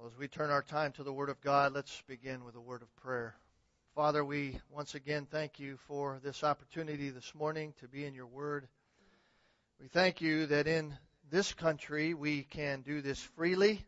Well, 0.00 0.08
as 0.08 0.18
we 0.18 0.28
turn 0.28 0.48
our 0.48 0.62
time 0.62 0.92
to 0.92 1.02
the 1.02 1.12
Word 1.12 1.28
of 1.28 1.42
God, 1.42 1.74
let's 1.74 2.02
begin 2.06 2.42
with 2.42 2.54
a 2.54 2.60
word 2.60 2.80
of 2.80 2.96
prayer. 2.96 3.34
Father, 3.94 4.24
we 4.24 4.58
once 4.70 4.94
again 4.94 5.26
thank 5.30 5.60
you 5.60 5.76
for 5.86 6.18
this 6.24 6.42
opportunity 6.42 7.10
this 7.10 7.34
morning 7.34 7.74
to 7.80 7.86
be 7.86 8.06
in 8.06 8.14
your 8.14 8.26
Word. 8.26 8.66
We 9.78 9.88
thank 9.88 10.22
you 10.22 10.46
that 10.46 10.66
in 10.66 10.96
this 11.30 11.52
country 11.52 12.14
we 12.14 12.44
can 12.44 12.80
do 12.80 13.02
this 13.02 13.20
freely. 13.20 13.84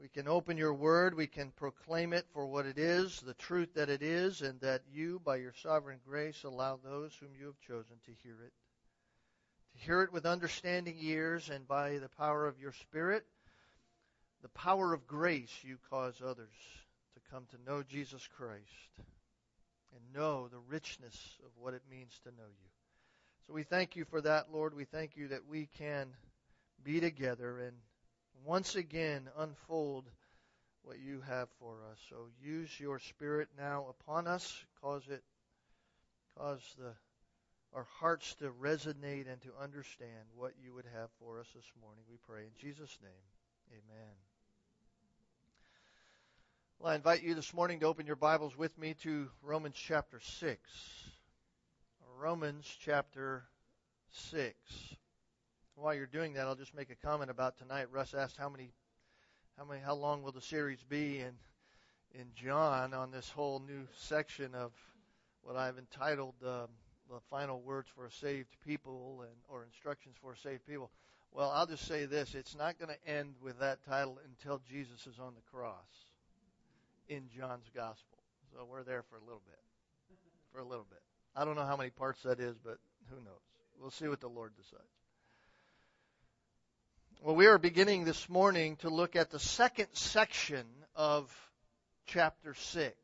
We 0.00 0.08
can 0.08 0.26
open 0.26 0.56
your 0.56 0.74
Word, 0.74 1.14
we 1.14 1.28
can 1.28 1.52
proclaim 1.52 2.12
it 2.12 2.26
for 2.32 2.44
what 2.44 2.66
it 2.66 2.76
is, 2.76 3.20
the 3.20 3.34
truth 3.34 3.72
that 3.74 3.88
it 3.88 4.02
is, 4.02 4.42
and 4.42 4.60
that 4.62 4.82
you, 4.90 5.20
by 5.24 5.36
your 5.36 5.54
sovereign 5.62 6.00
grace, 6.04 6.42
allow 6.42 6.80
those 6.82 7.14
whom 7.20 7.36
you 7.38 7.46
have 7.46 7.60
chosen 7.60 7.98
to 8.06 8.10
hear 8.24 8.42
it. 8.44 8.52
To 9.74 9.84
hear 9.84 10.02
it 10.02 10.12
with 10.12 10.26
understanding 10.26 10.96
ears 10.98 11.50
and 11.50 11.68
by 11.68 11.98
the 11.98 12.08
power 12.08 12.48
of 12.48 12.58
your 12.58 12.72
Spirit 12.72 13.24
the 14.46 14.60
power 14.60 14.92
of 14.92 15.08
grace, 15.08 15.50
you 15.64 15.76
cause 15.90 16.22
others 16.24 16.54
to 17.14 17.20
come 17.32 17.46
to 17.50 17.68
know 17.68 17.82
Jesus 17.82 18.28
Christ 18.36 18.62
and 19.92 20.14
know 20.14 20.46
the 20.46 20.60
richness 20.68 21.16
of 21.44 21.50
what 21.58 21.74
it 21.74 21.82
means 21.90 22.12
to 22.22 22.28
know 22.28 22.46
you. 22.46 22.68
So 23.44 23.54
we 23.54 23.64
thank 23.64 23.96
you 23.96 24.04
for 24.04 24.20
that, 24.20 24.52
Lord. 24.52 24.72
We 24.72 24.84
thank 24.84 25.16
you 25.16 25.26
that 25.28 25.48
we 25.50 25.68
can 25.78 26.06
be 26.84 27.00
together 27.00 27.58
and 27.58 27.72
once 28.44 28.76
again 28.76 29.28
unfold 29.36 30.04
what 30.84 31.00
you 31.00 31.22
have 31.26 31.48
for 31.58 31.78
us. 31.90 31.98
So 32.08 32.28
use 32.40 32.70
your 32.78 33.00
spirit 33.00 33.48
now 33.58 33.86
upon 33.90 34.28
us. 34.28 34.64
Cause 34.80 35.02
it 35.10 35.24
cause 36.38 36.62
the 36.78 36.92
our 37.74 37.88
hearts 37.98 38.32
to 38.36 38.52
resonate 38.62 39.26
and 39.28 39.40
to 39.42 39.50
understand 39.60 40.30
what 40.36 40.52
you 40.64 40.72
would 40.72 40.86
have 40.94 41.10
for 41.18 41.40
us 41.40 41.48
this 41.52 41.72
morning. 41.82 42.04
We 42.08 42.16
pray 42.28 42.42
in 42.42 42.52
Jesus' 42.60 42.96
name. 43.02 43.26
Amen. 43.72 44.25
Well, 46.78 46.92
I 46.92 46.94
invite 46.94 47.22
you 47.22 47.34
this 47.34 47.54
morning 47.54 47.80
to 47.80 47.86
open 47.86 48.06
your 48.06 48.16
Bibles 48.16 48.54
with 48.56 48.76
me 48.76 48.92
to 49.02 49.30
Romans 49.42 49.76
chapter 49.76 50.20
6. 50.20 50.60
Romans 52.18 52.76
chapter 52.80 53.44
6. 54.10 54.54
While 55.76 55.94
you're 55.94 56.04
doing 56.04 56.34
that, 56.34 56.46
I'll 56.46 56.54
just 56.54 56.74
make 56.74 56.90
a 56.90 57.06
comment 57.06 57.30
about 57.30 57.56
tonight. 57.56 57.86
Russ 57.90 58.12
asked 58.12 58.36
how 58.36 58.50
many, 58.50 58.74
how 59.56 59.64
many, 59.64 59.80
how 59.80 59.94
long 59.94 60.22
will 60.22 60.32
the 60.32 60.42
series 60.42 60.82
be 60.86 61.20
in, 61.20 61.32
in 62.12 62.26
John 62.34 62.92
on 62.92 63.10
this 63.10 63.30
whole 63.30 63.58
new 63.58 63.88
section 63.96 64.54
of 64.54 64.72
what 65.40 65.56
I've 65.56 65.78
entitled 65.78 66.34
um, 66.44 66.68
the 67.10 67.20
final 67.30 67.62
words 67.62 67.88
for 67.96 68.04
a 68.04 68.12
saved 68.12 68.54
people 68.66 69.22
and 69.22 69.36
or 69.48 69.64
instructions 69.64 70.16
for 70.20 70.34
a 70.34 70.36
saved 70.36 70.66
people. 70.66 70.90
Well, 71.32 71.50
I'll 71.50 71.66
just 71.66 71.88
say 71.88 72.04
this: 72.04 72.34
it's 72.34 72.54
not 72.54 72.78
going 72.78 72.90
to 72.90 73.10
end 73.10 73.36
with 73.42 73.60
that 73.60 73.82
title 73.88 74.18
until 74.26 74.60
Jesus 74.70 75.06
is 75.06 75.18
on 75.18 75.32
the 75.34 75.50
cross 75.50 76.05
in 77.08 77.28
John's 77.36 77.68
gospel. 77.74 78.18
So 78.52 78.66
we're 78.70 78.82
there 78.82 79.02
for 79.02 79.16
a 79.16 79.20
little 79.20 79.42
bit. 79.46 79.58
For 80.52 80.60
a 80.60 80.64
little 80.64 80.86
bit. 80.88 81.02
I 81.34 81.44
don't 81.44 81.56
know 81.56 81.66
how 81.66 81.76
many 81.76 81.90
parts 81.90 82.22
that 82.22 82.40
is, 82.40 82.56
but 82.64 82.78
who 83.10 83.16
knows? 83.16 83.40
We'll 83.80 83.90
see 83.90 84.08
what 84.08 84.20
the 84.20 84.28
Lord 84.28 84.52
decides. 84.56 84.82
Well, 87.22 87.34
we 87.34 87.46
are 87.46 87.58
beginning 87.58 88.04
this 88.04 88.28
morning 88.28 88.76
to 88.76 88.88
look 88.88 89.16
at 89.16 89.30
the 89.30 89.38
second 89.38 89.88
section 89.92 90.64
of 90.94 91.30
chapter 92.06 92.54
6. 92.54 92.94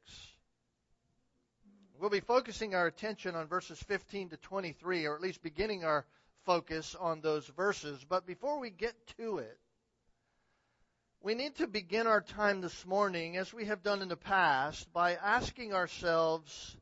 We'll 1.98 2.10
be 2.10 2.20
focusing 2.20 2.74
our 2.74 2.86
attention 2.86 3.34
on 3.34 3.46
verses 3.46 3.82
15 3.82 4.30
to 4.30 4.36
23, 4.36 5.06
or 5.06 5.14
at 5.14 5.20
least 5.20 5.42
beginning 5.42 5.84
our 5.84 6.04
focus 6.44 6.96
on 6.98 7.20
those 7.20 7.46
verses. 7.46 8.04
But 8.08 8.26
before 8.26 8.58
we 8.58 8.70
get 8.70 8.94
to 9.18 9.38
it, 9.38 9.58
we 11.22 11.34
need 11.34 11.54
to 11.56 11.68
begin 11.68 12.08
our 12.08 12.20
time 12.20 12.60
this 12.60 12.84
morning, 12.84 13.36
as 13.36 13.54
we 13.54 13.66
have 13.66 13.82
done 13.84 14.02
in 14.02 14.08
the 14.08 14.16
past, 14.16 14.92
by 14.92 15.14
asking 15.14 15.72
ourselves 15.72 16.76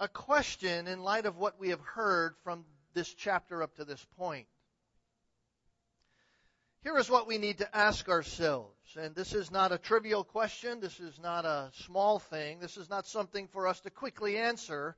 a 0.00 0.08
question 0.08 0.88
in 0.88 1.02
light 1.02 1.24
of 1.24 1.36
what 1.36 1.60
we 1.60 1.68
have 1.68 1.80
heard 1.80 2.34
from 2.42 2.64
this 2.94 3.14
chapter 3.14 3.62
up 3.62 3.76
to 3.76 3.84
this 3.84 4.04
point. 4.18 4.48
Here 6.82 6.98
is 6.98 7.08
what 7.08 7.28
we 7.28 7.38
need 7.38 7.58
to 7.58 7.76
ask 7.76 8.08
ourselves. 8.08 8.74
And 8.98 9.14
this 9.14 9.34
is 9.34 9.52
not 9.52 9.70
a 9.70 9.78
trivial 9.78 10.24
question. 10.24 10.80
This 10.80 10.98
is 10.98 11.20
not 11.20 11.44
a 11.44 11.70
small 11.84 12.18
thing. 12.18 12.58
This 12.58 12.76
is 12.76 12.90
not 12.90 13.06
something 13.06 13.46
for 13.48 13.68
us 13.68 13.80
to 13.80 13.90
quickly 13.90 14.36
answer. 14.36 14.96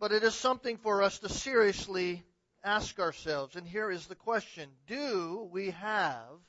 But 0.00 0.12
it 0.12 0.24
is 0.24 0.34
something 0.34 0.76
for 0.78 1.02
us 1.02 1.18
to 1.20 1.28
seriously 1.28 2.24
ask 2.64 2.98
ourselves. 2.98 3.54
And 3.54 3.66
here 3.66 3.90
is 3.90 4.06
the 4.06 4.14
question 4.16 4.70
Do 4.88 5.48
we 5.52 5.70
have 5.70 6.40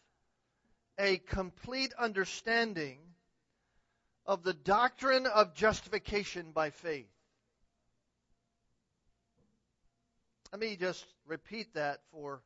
a 0.99 1.17
complete 1.17 1.93
understanding 1.97 2.99
of 4.25 4.43
the 4.43 4.53
doctrine 4.53 5.25
of 5.25 5.53
justification 5.55 6.51
by 6.51 6.69
faith. 6.69 7.07
Let 10.51 10.59
me 10.59 10.75
just 10.75 11.05
repeat 11.25 11.73
that 11.75 12.01
for 12.11 12.41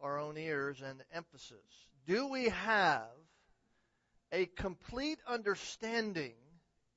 our 0.00 0.18
own 0.18 0.36
ears 0.36 0.82
and 0.82 1.02
emphasis. 1.12 1.56
Do 2.06 2.28
we 2.28 2.48
have 2.48 3.06
a 4.32 4.46
complete 4.46 5.18
understanding 5.26 6.34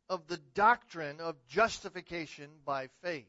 of 0.09 0.28
the 0.28 0.39
doctrine 0.56 1.19
of 1.19 1.35
justification 1.47 2.50
by 2.66 2.88
faith? 3.03 3.25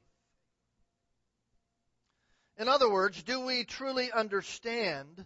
In 2.57 2.69
other 2.69 2.91
words, 2.91 3.23
do 3.23 3.41
we 3.47 3.65
truly 3.65 4.11
understand 4.11 5.25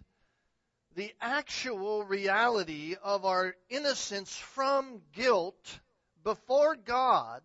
the 0.95 1.13
actual 1.21 2.03
reality 2.03 2.95
of 3.03 3.25
our 3.25 3.55
innocence 3.69 4.35
from 4.35 5.01
guilt 5.13 5.79
before 6.23 6.75
God 6.75 7.41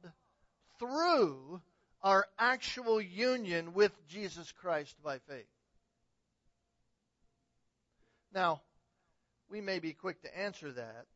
through 0.79 1.61
our 2.03 2.27
actual 2.39 3.01
union 3.01 3.75
with 3.75 3.93
Jesus 4.09 4.53
Christ 4.53 4.95
by 5.03 5.19
faith. 5.19 5.47
Now, 8.33 8.61
we 9.51 9.61
may 9.61 9.79
be 9.79 9.95
quick 9.95 10.23
to 10.23 10.39
answer 10.39 10.71
that, 10.73 11.07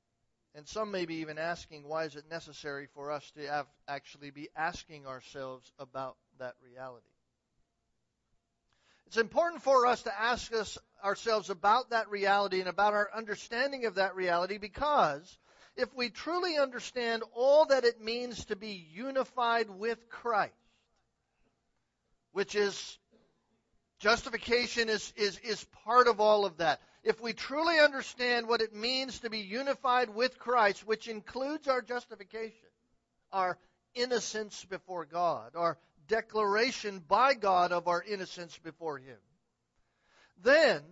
and 0.55 0.67
some 0.67 0.91
may 0.91 1.05
be 1.05 1.17
even 1.17 1.39
asking, 1.39 1.87
why 1.87 2.05
is 2.05 2.17
it 2.17 2.25
necessary 2.31 2.89
for 2.95 3.13
us 3.13 3.31
to 3.37 3.47
have, 3.47 3.67
actually 3.87 4.31
be 4.31 4.49
asking 4.57 5.07
ourselves 5.07 5.71
about 5.79 6.17
that 6.39 6.55
reality? 6.65 7.07
It's 9.13 9.21
important 9.21 9.61
for 9.61 9.87
us 9.87 10.05
to 10.05 10.21
ask 10.23 10.55
us 10.55 10.79
ourselves 11.05 11.51
about 11.51 11.91
that 11.91 12.09
reality 12.09 12.61
and 12.61 12.69
about 12.71 12.95
our 12.95 13.11
understanding 13.15 13.85
of 13.85 13.97
that 13.97 14.17
reality 14.17 14.57
because 14.57 15.37
if 15.77 15.95
we 15.95 16.09
truly 16.09 16.57
understand 16.57 17.23
all 17.35 17.67
that 17.67 17.85
it 17.85 18.01
means 18.01 18.47
to 18.47 18.57
be 18.57 18.87
unified 18.91 19.69
with 19.69 19.99
Christ, 20.09 20.55
which 22.33 22.55
is 22.55 22.99
justification 23.99 24.89
is, 24.89 25.13
is, 25.15 25.39
is 25.41 25.63
part 25.85 26.09
of 26.09 26.19
all 26.19 26.47
of 26.47 26.57
that. 26.57 26.81
If 27.05 27.21
we 27.21 27.35
truly 27.35 27.79
understand 27.81 28.49
what 28.49 28.63
it 28.63 28.75
means 28.75 29.19
to 29.19 29.29
be 29.29 29.41
unified 29.41 30.09
with 30.09 30.39
Christ, 30.39 30.87
which 30.87 31.07
includes 31.07 31.69
our 31.69 31.83
justification, 31.83 32.71
our 33.31 33.59
innocence 33.95 34.65
before 34.65 35.05
God, 35.05 35.51
our 35.55 35.77
declaration 36.09 37.03
by 37.07 37.35
God 37.35 37.73
of 37.73 37.89
our 37.89 38.03
innocence 38.03 38.59
before 38.63 38.99
Him, 38.99 39.19
then 40.43 40.83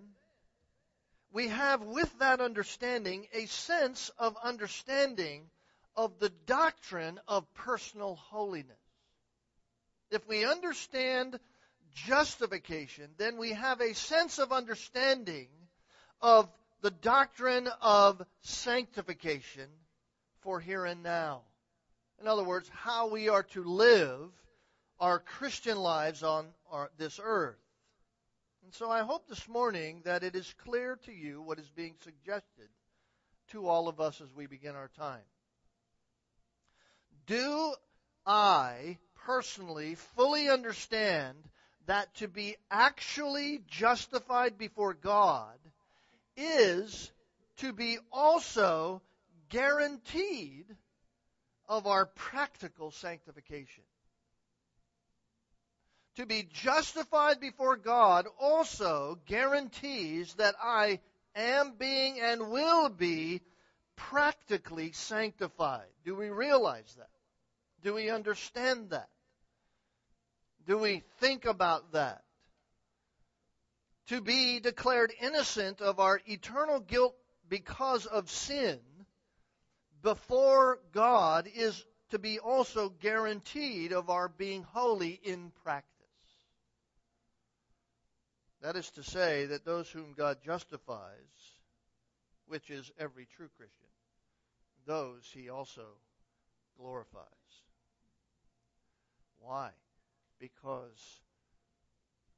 we 1.32 1.48
have 1.48 1.82
with 1.82 2.19
that 2.19 2.41
understanding 2.41 3.26
a 3.32 3.47
sense 3.47 4.10
of 4.19 4.37
understanding 4.43 5.43
of 5.97 6.19
the 6.19 6.31
doctrine 6.47 7.20
of 7.28 7.53
personal 7.54 8.16
holiness. 8.16 8.76
If 10.10 10.26
we 10.26 10.44
understand 10.44 11.38
justification, 11.94 13.10
then 13.16 13.37
we 13.37 13.53
have 13.53 13.81
a 13.81 13.94
sense 13.94 14.38
of 14.38 14.53
understanding 14.53 15.49
of 16.20 16.49
the 16.82 16.91
doctrine 16.91 17.69
of 17.81 18.23
sanctification 18.43 19.69
for 20.40 20.58
here 20.61 20.84
and 20.84 21.02
now. 21.02 21.43
In 22.20 22.26
other 22.26 22.44
words, 22.44 22.69
how 22.73 23.08
we 23.08 23.29
are 23.29 23.43
to 23.44 23.62
live 23.62 24.31
our 25.00 25.19
Christian 25.19 25.79
lives 25.79 26.23
on 26.23 26.47
our, 26.70 26.91
this 26.99 27.19
earth. 27.23 27.56
And 28.64 28.75
so 28.75 28.91
I 28.91 29.00
hope 29.00 29.26
this 29.26 29.49
morning 29.49 30.02
that 30.05 30.23
it 30.23 30.37
is 30.37 30.55
clear 30.64 30.99
to 31.06 31.12
you 31.12 31.41
what 31.41 31.58
is 31.58 31.70
being 31.70 31.94
suggested 32.05 32.69
to 33.52 33.67
all 33.67 33.88
of 33.88 34.00
us 34.00 34.20
as 34.20 34.29
we 34.35 34.47
begin 34.47 34.76
our 34.76 34.91
time. 34.99 35.25
Do 37.26 37.75
I 38.26 38.99
personally 39.26 39.94
fully 40.17 40.49
understand 40.49 41.37
that 41.87 42.14
to 42.17 42.29
be 42.29 42.56
actually 42.70 43.62
justified 43.67 44.58
before 44.58 44.94
God 44.94 45.58
is 46.37 47.11
to 47.58 47.73
be 47.73 47.99
also 48.12 49.03
guaranteed 49.49 50.67
of 51.69 51.87
our 51.87 52.06
practical 52.06 52.91
sanctification? 52.91 53.85
To 56.20 56.26
be 56.26 56.46
justified 56.52 57.40
before 57.40 57.78
God 57.78 58.26
also 58.38 59.19
guarantees 59.25 60.34
that 60.34 60.55
I 60.62 61.00
am 61.34 61.76
being 61.78 62.20
and 62.20 62.50
will 62.50 62.90
be 62.90 63.40
practically 63.96 64.93
sanctified. 64.93 65.87
Do 66.05 66.14
we 66.14 66.28
realize 66.28 66.94
that? 66.99 67.08
Do 67.82 67.94
we 67.94 68.11
understand 68.11 68.90
that? 68.90 69.08
Do 70.67 70.76
we 70.76 71.02
think 71.20 71.46
about 71.46 71.93
that? 71.93 72.22
To 74.08 74.20
be 74.20 74.61
declared 74.61 75.14
innocent 75.22 75.81
of 75.81 76.00
our 76.00 76.20
eternal 76.26 76.81
guilt 76.81 77.17
because 77.49 78.05
of 78.05 78.31
sin 78.31 78.78
before 80.02 80.81
God 80.93 81.49
is 81.55 81.82
to 82.11 82.19
be 82.19 82.38
also 82.38 82.90
guaranteed 82.90 83.94
of 83.94 84.11
our 84.11 84.28
being 84.28 84.64
holy 84.64 85.19
in 85.25 85.50
practice. 85.64 85.89
That 88.62 88.76
is 88.76 88.90
to 88.90 89.02
say, 89.02 89.46
that 89.46 89.64
those 89.64 89.88
whom 89.88 90.12
God 90.16 90.38
justifies, 90.44 91.58
which 92.46 92.68
is 92.70 92.90
every 92.98 93.26
true 93.36 93.48
Christian, 93.56 93.88
those 94.86 95.30
he 95.32 95.48
also 95.48 95.86
glorifies. 96.76 97.24
Why? 99.38 99.70
Because 100.38 101.20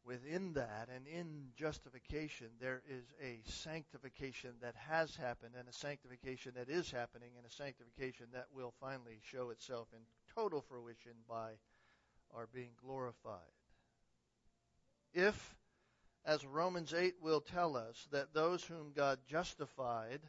within 0.04 0.52
that 0.54 0.88
and 0.94 1.06
in 1.06 1.48
justification, 1.56 2.48
there 2.60 2.82
is 2.88 3.04
a 3.22 3.40
sanctification 3.50 4.50
that 4.60 4.74
has 4.76 5.14
happened, 5.16 5.54
and 5.58 5.69
a 5.69 5.72
sanctification 5.72 6.52
that 6.56 6.69
is 6.69 6.90
happening, 6.90 7.30
and 7.36 7.46
a 7.46 7.50
sanctification 7.50 8.26
that 8.32 8.46
will 8.54 8.72
finally 8.80 9.20
show 9.22 9.50
itself 9.50 9.88
in 9.92 10.00
total 10.34 10.60
fruition 10.60 11.12
by 11.28 11.50
our 12.34 12.48
being 12.52 12.70
glorified. 12.84 13.38
If, 15.14 15.54
as 16.24 16.44
Romans 16.44 16.94
8 16.94 17.16
will 17.20 17.40
tell 17.40 17.76
us, 17.76 18.06
that 18.12 18.32
those 18.32 18.64
whom 18.64 18.92
God 18.94 19.19
justified, 19.28 20.20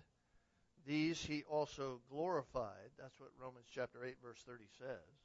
these 0.85 1.23
he 1.23 1.43
also 1.49 2.01
glorified, 2.09 2.89
that's 2.99 3.19
what 3.19 3.29
Romans 3.39 3.67
chapter 3.73 4.03
8 4.03 4.15
verse 4.21 4.41
30 4.45 4.63
says 4.79 5.23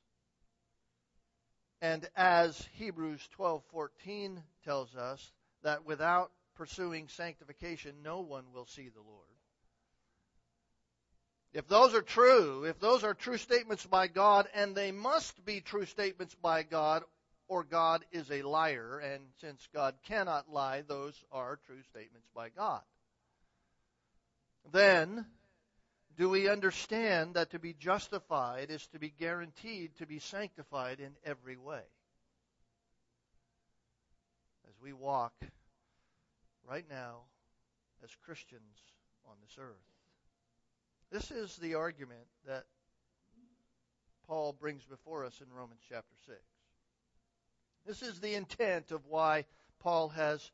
and 1.81 2.09
as 2.17 2.67
Hebrews 2.75 3.27
12:14 3.39 4.43
tells 4.65 4.95
us 4.97 5.33
that 5.63 5.85
without 5.85 6.33
pursuing 6.57 7.09
sanctification 7.09 8.03
no 8.03 8.21
one 8.21 8.53
will 8.53 8.67
see 8.67 8.89
the 8.89 9.01
Lord. 9.01 9.27
If 11.53 11.67
those 11.69 11.95
are 11.95 12.03
true, 12.03 12.65
if 12.65 12.79
those 12.79 13.05
are 13.05 13.15
true 13.15 13.39
statements 13.39 13.87
by 13.87 14.09
God 14.09 14.49
and 14.55 14.75
they 14.75 14.93
must 14.93 15.45
be 15.45 15.61
true 15.61 15.87
statements 15.87 16.35
by 16.35 16.63
God 16.63 17.05
or 17.49 17.65
God 17.65 18.05
is 18.13 18.31
a 18.31 18.43
liar 18.43 18.99
and 18.99 19.23
since 19.41 19.67
God 19.75 19.95
cannot 20.07 20.53
lie, 20.53 20.83
those 20.87 21.15
are 21.33 21.59
true 21.67 21.83
statements 21.91 22.29
by 22.35 22.51
God. 22.51 22.83
Then 24.71 25.27
do 26.17 26.29
we 26.29 26.49
understand 26.49 27.35
that 27.35 27.51
to 27.51 27.59
be 27.59 27.73
justified 27.73 28.71
is 28.71 28.87
to 28.89 28.99
be 28.99 29.09
guaranteed 29.09 29.97
to 29.97 30.07
be 30.07 30.19
sanctified 30.19 31.01
in 31.01 31.13
every 31.25 31.57
way? 31.57 31.83
As 34.69 34.75
we 34.83 34.93
walk 34.93 35.33
right 36.69 36.85
now 36.91 37.21
as 38.05 38.11
Christians 38.25 38.77
on 39.27 39.37
this 39.43 39.57
earth. 39.59 39.77
This 41.11 41.31
is 41.31 41.57
the 41.57 41.75
argument 41.75 42.27
that 42.47 42.65
Paul 44.27 44.53
brings 44.53 44.85
before 44.85 45.25
us 45.25 45.41
in 45.41 45.47
Romans 45.57 45.81
chapter 45.89 46.15
6. 46.27 46.37
This 47.89 48.03
is 48.03 48.21
the 48.21 48.35
intent 48.35 48.91
of 48.91 49.07
why 49.07 49.47
Paul 49.81 50.11
has 50.11 50.51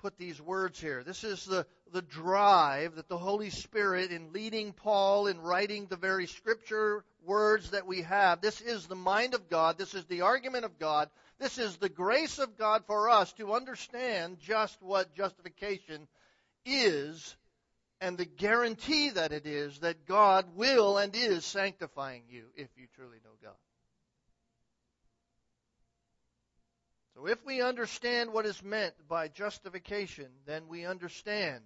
put 0.00 0.18
these 0.18 0.40
words 0.40 0.80
here. 0.80 1.04
This 1.04 1.22
is 1.22 1.44
the, 1.44 1.64
the 1.92 2.02
drive 2.02 2.96
that 2.96 3.08
the 3.08 3.16
Holy 3.16 3.50
Spirit, 3.50 4.10
in 4.10 4.32
leading 4.32 4.72
Paul 4.72 5.28
in 5.28 5.40
writing 5.40 5.86
the 5.86 5.96
very 5.96 6.26
scripture 6.26 7.04
words 7.24 7.70
that 7.70 7.86
we 7.86 8.02
have, 8.02 8.40
this 8.40 8.60
is 8.60 8.88
the 8.88 8.96
mind 8.96 9.34
of 9.34 9.48
God. 9.48 9.78
This 9.78 9.94
is 9.94 10.04
the 10.06 10.22
argument 10.22 10.64
of 10.64 10.76
God. 10.76 11.08
This 11.38 11.56
is 11.56 11.76
the 11.76 11.88
grace 11.88 12.40
of 12.40 12.58
God 12.58 12.82
for 12.88 13.10
us 13.10 13.32
to 13.34 13.52
understand 13.52 14.40
just 14.40 14.82
what 14.82 15.14
justification 15.14 16.08
is 16.64 17.36
and 18.00 18.18
the 18.18 18.24
guarantee 18.24 19.10
that 19.10 19.30
it 19.30 19.46
is 19.46 19.78
that 19.78 20.04
God 20.04 20.56
will 20.56 20.98
and 20.98 21.14
is 21.14 21.44
sanctifying 21.44 22.24
you 22.28 22.46
if 22.56 22.68
you 22.76 22.88
truly 22.96 23.18
know 23.24 23.30
God. 23.40 23.54
So 27.16 27.26
if 27.28 27.42
we 27.46 27.62
understand 27.62 28.34
what 28.34 28.44
is 28.44 28.62
meant 28.62 28.92
by 29.08 29.28
justification, 29.28 30.26
then 30.44 30.68
we 30.68 30.84
understand 30.84 31.62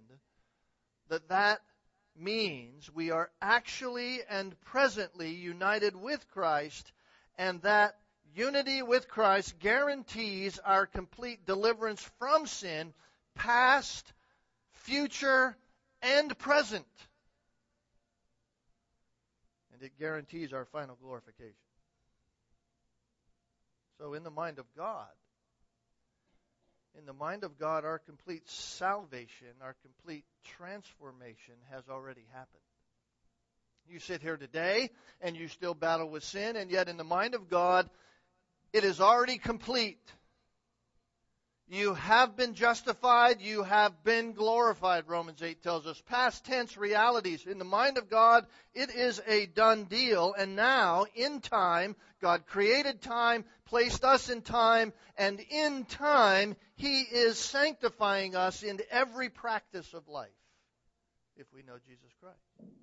that 1.09 1.27
that 1.27 1.59
means 2.15 2.89
we 2.93 3.11
are 3.11 3.29
actually 3.41 4.21
and 4.29 4.59
presently 4.61 5.31
united 5.31 5.93
with 5.93 6.25
Christ, 6.29 6.93
and 7.37 7.61
that 7.63 7.97
unity 8.33 8.81
with 8.81 9.09
Christ 9.09 9.59
guarantees 9.59 10.57
our 10.59 10.85
complete 10.85 11.45
deliverance 11.45 12.01
from 12.17 12.47
sin, 12.47 12.93
past, 13.35 14.13
future, 14.71 15.57
and 16.01 16.37
present. 16.39 16.87
And 19.73 19.81
it 19.83 19.91
guarantees 19.99 20.53
our 20.53 20.63
final 20.63 20.97
glorification. 21.01 21.55
So, 23.99 24.13
in 24.13 24.23
the 24.23 24.31
mind 24.31 24.57
of 24.57 24.65
God, 24.77 25.09
in 26.97 27.05
the 27.05 27.13
mind 27.13 27.43
of 27.43 27.57
God, 27.57 27.85
our 27.85 27.99
complete 27.99 28.47
salvation, 28.49 29.47
our 29.61 29.75
complete 29.81 30.25
transformation 30.57 31.55
has 31.71 31.83
already 31.89 32.25
happened. 32.31 32.61
You 33.87 33.99
sit 33.99 34.21
here 34.21 34.37
today 34.37 34.89
and 35.21 35.35
you 35.35 35.47
still 35.47 35.73
battle 35.73 36.09
with 36.09 36.23
sin, 36.23 36.55
and 36.55 36.69
yet 36.69 36.87
in 36.87 36.97
the 36.97 37.03
mind 37.03 37.35
of 37.35 37.49
God, 37.49 37.89
it 38.73 38.83
is 38.83 39.01
already 39.01 39.37
complete. 39.37 39.99
You 41.71 41.93
have 41.93 42.35
been 42.35 42.53
justified. 42.53 43.39
You 43.39 43.63
have 43.63 44.03
been 44.03 44.33
glorified, 44.33 45.07
Romans 45.07 45.41
8 45.41 45.63
tells 45.63 45.87
us. 45.87 46.01
Past 46.01 46.43
tense 46.43 46.75
realities. 46.75 47.45
In 47.45 47.59
the 47.59 47.63
mind 47.63 47.97
of 47.97 48.09
God, 48.09 48.45
it 48.73 48.89
is 48.89 49.21
a 49.25 49.45
done 49.45 49.85
deal. 49.85 50.35
And 50.37 50.57
now, 50.57 51.05
in 51.15 51.39
time, 51.39 51.95
God 52.21 52.45
created 52.45 53.01
time, 53.01 53.45
placed 53.67 54.03
us 54.03 54.29
in 54.29 54.41
time, 54.41 54.91
and 55.17 55.39
in 55.39 55.85
time, 55.85 56.57
He 56.75 57.03
is 57.03 57.39
sanctifying 57.39 58.35
us 58.35 58.63
in 58.63 58.81
every 58.91 59.29
practice 59.29 59.93
of 59.93 60.09
life 60.09 60.27
if 61.37 61.47
we 61.55 61.63
know 61.63 61.77
Jesus 61.87 62.11
Christ. 62.19 62.73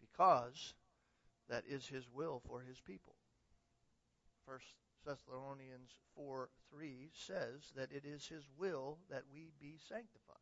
Because 0.00 0.72
that 1.50 1.64
is 1.68 1.86
His 1.86 2.04
will 2.14 2.40
for 2.48 2.62
His 2.62 2.80
people. 2.80 3.14
First 4.46 4.64
Thessalonians 5.06 5.90
4 6.16 6.48
3 6.70 7.10
says 7.26 7.72
that 7.76 7.92
it 7.92 8.04
is 8.04 8.26
His 8.26 8.44
will 8.58 8.98
that 9.10 9.24
we 9.32 9.50
be 9.60 9.76
sanctified. 9.88 10.36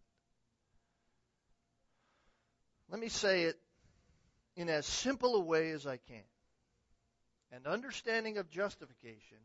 Let 2.90 3.00
me 3.00 3.09
say 3.09 3.45
it 3.45 3.57
in 4.57 4.69
as 4.69 4.85
simple 4.85 5.37
a 5.37 5.40
way 5.40 5.71
as 5.71 5.87
I 5.87 5.97
can. 5.97 6.25
An 7.52 7.67
understanding 7.67 8.38
of 8.38 8.50
justification 8.50 9.38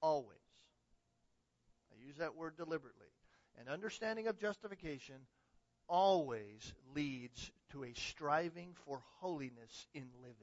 always, 0.00 0.38
I 1.92 2.06
use 2.06 2.16
that 2.18 2.36
word 2.36 2.56
deliberately, 2.56 3.06
an 3.60 3.68
understanding 3.68 4.26
of 4.26 4.38
justification 4.38 5.16
always 5.88 6.72
leads 6.94 7.50
to 7.70 7.84
a 7.84 7.92
striving 7.94 8.74
for 8.84 9.02
holiness 9.20 9.86
in 9.94 10.06
living. 10.22 10.34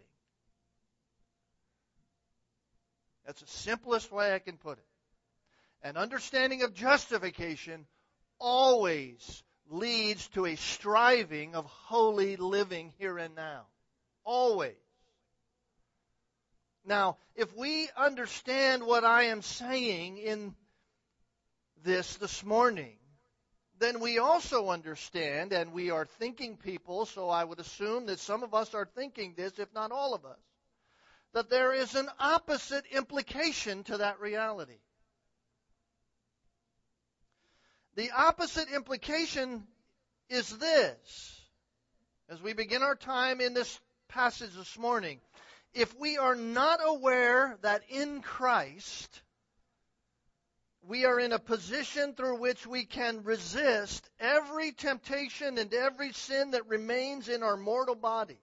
That's 3.32 3.44
the 3.44 3.60
simplest 3.60 4.12
way 4.12 4.36
I 4.36 4.40
can 4.40 4.58
put 4.58 4.78
it. 4.78 4.84
An 5.82 5.96
understanding 5.96 6.64
of 6.64 6.74
justification 6.74 7.86
always 8.40 9.44
leads 9.70 10.28
to 10.32 10.46
a 10.46 10.58
striving 10.58 11.56
of 11.56 11.64
holy 11.64 12.36
living 12.36 12.92
here 12.98 13.18
and 13.18 13.34
now. 13.34 13.68
Always. 14.26 14.76
Now, 16.84 17.20
if 17.34 17.56
we 17.56 17.88
understand 17.96 18.86
what 18.86 19.06
I 19.06 19.28
am 19.28 19.42
saying 19.42 20.18
in 20.18 20.54
this 21.86 22.18
this 22.18 22.44
morning, 22.44 22.98
then 23.80 24.02
we 24.02 24.20
also 24.20 24.68
understand, 24.68 25.54
and 25.54 25.72
we 25.72 25.90
are 25.90 26.06
thinking 26.06 26.58
people, 26.58 27.06
so 27.06 27.30
I 27.30 27.46
would 27.46 27.60
assume 27.60 28.08
that 28.08 28.20
some 28.20 28.44
of 28.44 28.54
us 28.54 28.74
are 28.74 28.90
thinking 28.94 29.36
this, 29.38 29.58
if 29.58 29.74
not 29.74 29.94
all 29.94 30.14
of 30.14 30.26
us, 30.26 30.38
that 31.34 31.50
there 31.50 31.74
is 31.74 31.96
an 31.96 32.10
opposite 32.20 32.86
implication 32.92 33.84
to 33.86 33.98
that 33.98 34.20
reality. 34.20 34.80
The 37.96 38.12
opposite 38.12 38.70
implication 38.70 39.64
is 40.30 40.58
this. 40.58 41.42
As 42.30 42.42
we 42.42 42.54
begin 42.54 42.84
our 42.84 42.96
time 42.96 43.42
in 43.42 43.54
this 43.54 43.80
passage 44.08 44.54
this 44.56 44.78
morning, 44.78 45.20
if 45.74 45.98
we 46.00 46.18
are 46.18 46.36
not 46.36 46.80
aware 46.84 47.58
that 47.62 47.84
in 47.90 48.22
Christ 48.22 49.22
we 50.88 51.06
are 51.06 51.20
in 51.20 51.32
a 51.32 51.40
position 51.40 52.14
through 52.14 52.40
which 52.40 52.66
we 52.66 52.86
can 52.86 53.24
resist 53.24 54.10
every 54.20 54.72
temptation 54.72 55.58
and 55.58 55.74
every 55.74 56.12
sin 56.14 56.52
that 56.52 56.68
remains 56.68 57.30
in 57.30 57.44
our 57.44 57.58
mortal 57.58 57.96
bodies. 57.96 58.38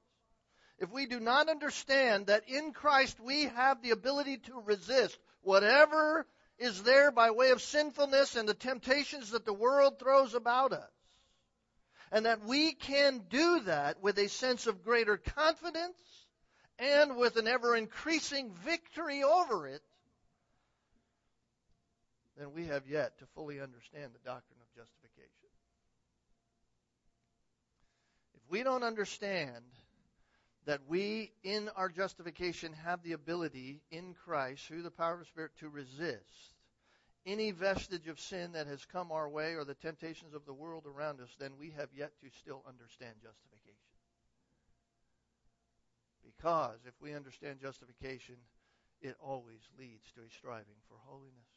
If 0.78 0.90
we 0.92 1.06
do 1.06 1.18
not 1.18 1.48
understand 1.48 2.26
that 2.26 2.48
in 2.48 2.72
Christ 2.72 3.18
we 3.20 3.44
have 3.44 3.82
the 3.82 3.90
ability 3.90 4.38
to 4.38 4.60
resist 4.64 5.18
whatever 5.42 6.26
is 6.58 6.82
there 6.82 7.10
by 7.10 7.30
way 7.30 7.50
of 7.50 7.62
sinfulness 7.62 8.36
and 8.36 8.48
the 8.48 8.54
temptations 8.54 9.30
that 9.30 9.44
the 9.44 9.52
world 9.52 9.98
throws 9.98 10.34
about 10.34 10.72
us, 10.72 10.90
and 12.10 12.26
that 12.26 12.44
we 12.44 12.72
can 12.72 13.22
do 13.28 13.60
that 13.60 14.02
with 14.02 14.18
a 14.18 14.28
sense 14.28 14.66
of 14.66 14.84
greater 14.84 15.16
confidence 15.16 15.96
and 16.78 17.16
with 17.16 17.36
an 17.36 17.48
ever 17.48 17.76
increasing 17.76 18.52
victory 18.64 19.22
over 19.22 19.66
it, 19.66 19.82
then 22.36 22.52
we 22.54 22.66
have 22.66 22.86
yet 22.88 23.18
to 23.18 23.26
fully 23.34 23.60
understand 23.60 24.12
the 24.12 24.24
doctrine 24.24 24.58
of 24.60 24.76
justification. 24.76 25.50
If 28.34 28.50
we 28.50 28.62
don't 28.62 28.84
understand 28.84 29.64
that 30.68 30.82
we, 30.86 31.32
in 31.42 31.70
our 31.76 31.88
justification, 31.88 32.74
have 32.84 33.02
the 33.02 33.12
ability 33.12 33.80
in 33.90 34.12
Christ, 34.12 34.66
through 34.66 34.82
the 34.82 34.90
power 34.90 35.14
of 35.14 35.20
the 35.20 35.24
Spirit, 35.24 35.52
to 35.60 35.70
resist 35.70 36.52
any 37.24 37.52
vestige 37.52 38.06
of 38.06 38.20
sin 38.20 38.52
that 38.52 38.66
has 38.66 38.84
come 38.84 39.10
our 39.10 39.30
way 39.30 39.54
or 39.54 39.64
the 39.64 39.72
temptations 39.72 40.34
of 40.34 40.44
the 40.44 40.52
world 40.52 40.84
around 40.84 41.22
us, 41.22 41.30
then 41.40 41.52
we 41.58 41.70
have 41.70 41.88
yet 41.96 42.12
to 42.20 42.28
still 42.38 42.62
understand 42.68 43.14
justification. 43.22 43.80
Because 46.22 46.80
if 46.86 46.92
we 47.00 47.14
understand 47.14 47.60
justification, 47.62 48.36
it 49.00 49.16
always 49.22 49.64
leads 49.78 50.12
to 50.16 50.20
a 50.20 50.30
striving 50.36 50.76
for 50.86 50.98
holiness. 51.06 51.47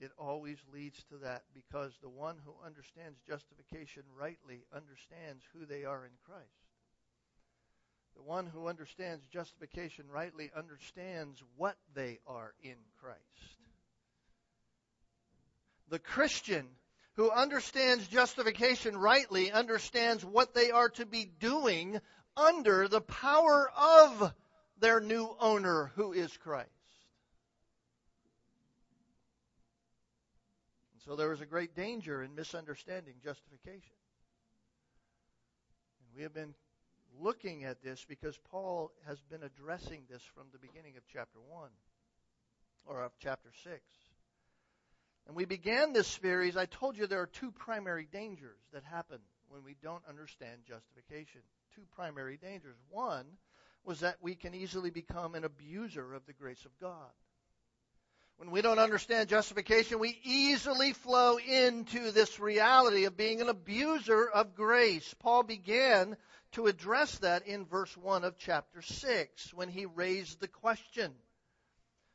It 0.00 0.12
always 0.18 0.56
leads 0.72 1.02
to 1.10 1.18
that 1.18 1.42
because 1.54 1.92
the 2.00 2.08
one 2.08 2.36
who 2.44 2.54
understands 2.64 3.18
justification 3.28 4.02
rightly 4.18 4.64
understands 4.74 5.44
who 5.52 5.66
they 5.66 5.84
are 5.84 6.04
in 6.06 6.12
Christ. 6.24 6.48
The 8.16 8.22
one 8.22 8.46
who 8.46 8.66
understands 8.66 9.26
justification 9.26 10.06
rightly 10.10 10.50
understands 10.56 11.42
what 11.56 11.76
they 11.94 12.18
are 12.26 12.54
in 12.62 12.76
Christ. 12.98 13.20
The 15.90 15.98
Christian 15.98 16.66
who 17.14 17.30
understands 17.30 18.08
justification 18.08 18.96
rightly 18.96 19.52
understands 19.52 20.24
what 20.24 20.54
they 20.54 20.70
are 20.70 20.88
to 20.90 21.04
be 21.04 21.26
doing 21.26 22.00
under 22.36 22.88
the 22.88 23.00
power 23.02 23.70
of 23.76 24.32
their 24.78 25.00
new 25.00 25.28
owner 25.40 25.92
who 25.96 26.12
is 26.12 26.34
Christ. 26.38 26.70
And 31.00 31.12
so 31.12 31.16
there 31.16 31.32
is 31.32 31.40
a 31.40 31.46
great 31.46 31.74
danger 31.74 32.22
in 32.22 32.34
misunderstanding 32.34 33.14
justification. 33.24 33.96
And 36.00 36.16
we 36.16 36.22
have 36.22 36.34
been 36.34 36.54
looking 37.18 37.64
at 37.64 37.82
this 37.82 38.04
because 38.08 38.38
Paul 38.50 38.92
has 39.06 39.20
been 39.30 39.42
addressing 39.42 40.02
this 40.10 40.22
from 40.34 40.44
the 40.52 40.58
beginning 40.58 40.96
of 40.96 41.02
chapter 41.12 41.38
1 41.48 41.68
or 42.86 43.02
of 43.02 43.12
chapter 43.18 43.50
6. 43.64 43.80
And 45.26 45.36
we 45.36 45.44
began 45.44 45.92
this 45.92 46.08
series, 46.08 46.56
I 46.56 46.66
told 46.66 46.96
you 46.96 47.06
there 47.06 47.20
are 47.20 47.26
two 47.26 47.52
primary 47.52 48.08
dangers 48.10 48.58
that 48.72 48.84
happen 48.84 49.20
when 49.48 49.64
we 49.64 49.76
don't 49.82 50.02
understand 50.08 50.62
justification. 50.66 51.40
Two 51.74 51.82
primary 51.94 52.36
dangers. 52.36 52.76
One 52.90 53.26
was 53.84 54.00
that 54.00 54.16
we 54.20 54.34
can 54.34 54.54
easily 54.54 54.90
become 54.90 55.34
an 55.34 55.44
abuser 55.44 56.14
of 56.14 56.26
the 56.26 56.32
grace 56.32 56.64
of 56.64 56.78
God. 56.80 57.10
When 58.40 58.52
we 58.52 58.62
don't 58.62 58.78
understand 58.78 59.28
justification, 59.28 59.98
we 59.98 60.18
easily 60.24 60.94
flow 60.94 61.36
into 61.36 62.10
this 62.10 62.40
reality 62.40 63.04
of 63.04 63.14
being 63.14 63.42
an 63.42 63.50
abuser 63.50 64.30
of 64.30 64.54
grace. 64.54 65.14
Paul 65.18 65.42
began 65.42 66.16
to 66.52 66.66
address 66.66 67.18
that 67.18 67.46
in 67.46 67.66
verse 67.66 67.94
1 67.98 68.24
of 68.24 68.38
chapter 68.38 68.80
6 68.80 69.52
when 69.52 69.68
he 69.68 69.84
raised 69.84 70.40
the 70.40 70.48
question. 70.48 71.12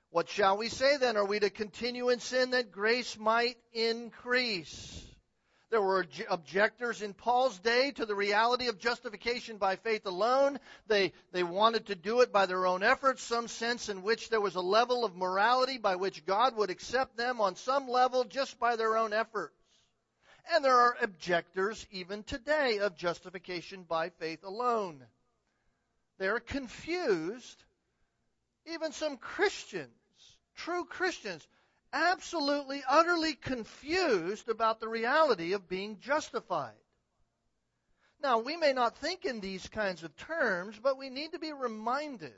What 0.10 0.28
shall 0.28 0.58
we 0.58 0.68
say 0.68 0.98
then? 0.98 1.16
Are 1.16 1.28
we 1.28 1.40
to 1.42 1.52
continue 1.52 2.10
in 2.10 2.20
sin 2.20 2.50
that 2.52 2.72
grace 2.72 3.20
might 3.20 3.58
increase? 3.72 5.06
There 5.76 5.82
were 5.82 6.06
objectors 6.30 7.02
in 7.02 7.14
Paul's 7.14 7.60
day 7.60 7.92
to 7.92 8.06
the 8.06 8.16
reality 8.16 8.70
of 8.70 8.80
justification 8.80 9.58
by 9.58 9.76
faith 9.76 10.06
alone. 10.06 10.58
They, 10.88 11.12
they 11.34 11.44
wanted 11.44 11.88
to 11.88 11.96
do 11.96 12.22
it 12.22 12.32
by 12.32 12.46
their 12.46 12.66
own 12.66 12.82
efforts, 12.82 13.22
some 13.22 13.50
sense 13.50 13.90
in 13.90 14.02
which 14.02 14.30
there 14.30 14.40
was 14.40 14.56
a 14.56 14.62
level 14.62 15.04
of 15.04 15.18
morality 15.18 15.78
by 15.78 15.98
which 15.98 16.26
God 16.26 16.56
would 16.56 16.70
accept 16.70 17.18
them 17.18 17.42
on 17.42 17.58
some 17.58 17.90
level 17.90 18.24
just 18.24 18.58
by 18.58 18.78
their 18.78 18.96
own 18.96 19.12
efforts. 19.12 19.60
And 20.54 20.64
there 20.64 20.80
are 20.80 20.96
objectors 21.02 21.86
even 21.92 22.24
today 22.24 22.80
of 22.80 22.96
justification 22.96 23.84
by 23.84 24.12
faith 24.12 24.46
alone. 24.46 25.04
They're 26.20 26.40
confused. 26.40 27.62
Even 28.66 28.94
some 28.94 29.18
Christians, 29.18 29.92
true 30.56 30.86
Christians, 30.86 31.46
absolutely, 31.96 32.84
utterly 32.88 33.34
confused 33.34 34.50
about 34.50 34.80
the 34.80 34.88
reality 34.88 35.54
of 35.54 35.70
being 35.70 35.98
justified. 36.00 36.74
Now, 38.22 38.40
we 38.40 38.58
may 38.58 38.74
not 38.74 38.98
think 38.98 39.24
in 39.24 39.40
these 39.40 39.68
kinds 39.70 40.04
of 40.04 40.16
terms, 40.18 40.78
but 40.82 40.98
we 40.98 41.10
need 41.10 41.32
to 41.32 41.40
be 41.40 41.54
reminded 41.54 42.34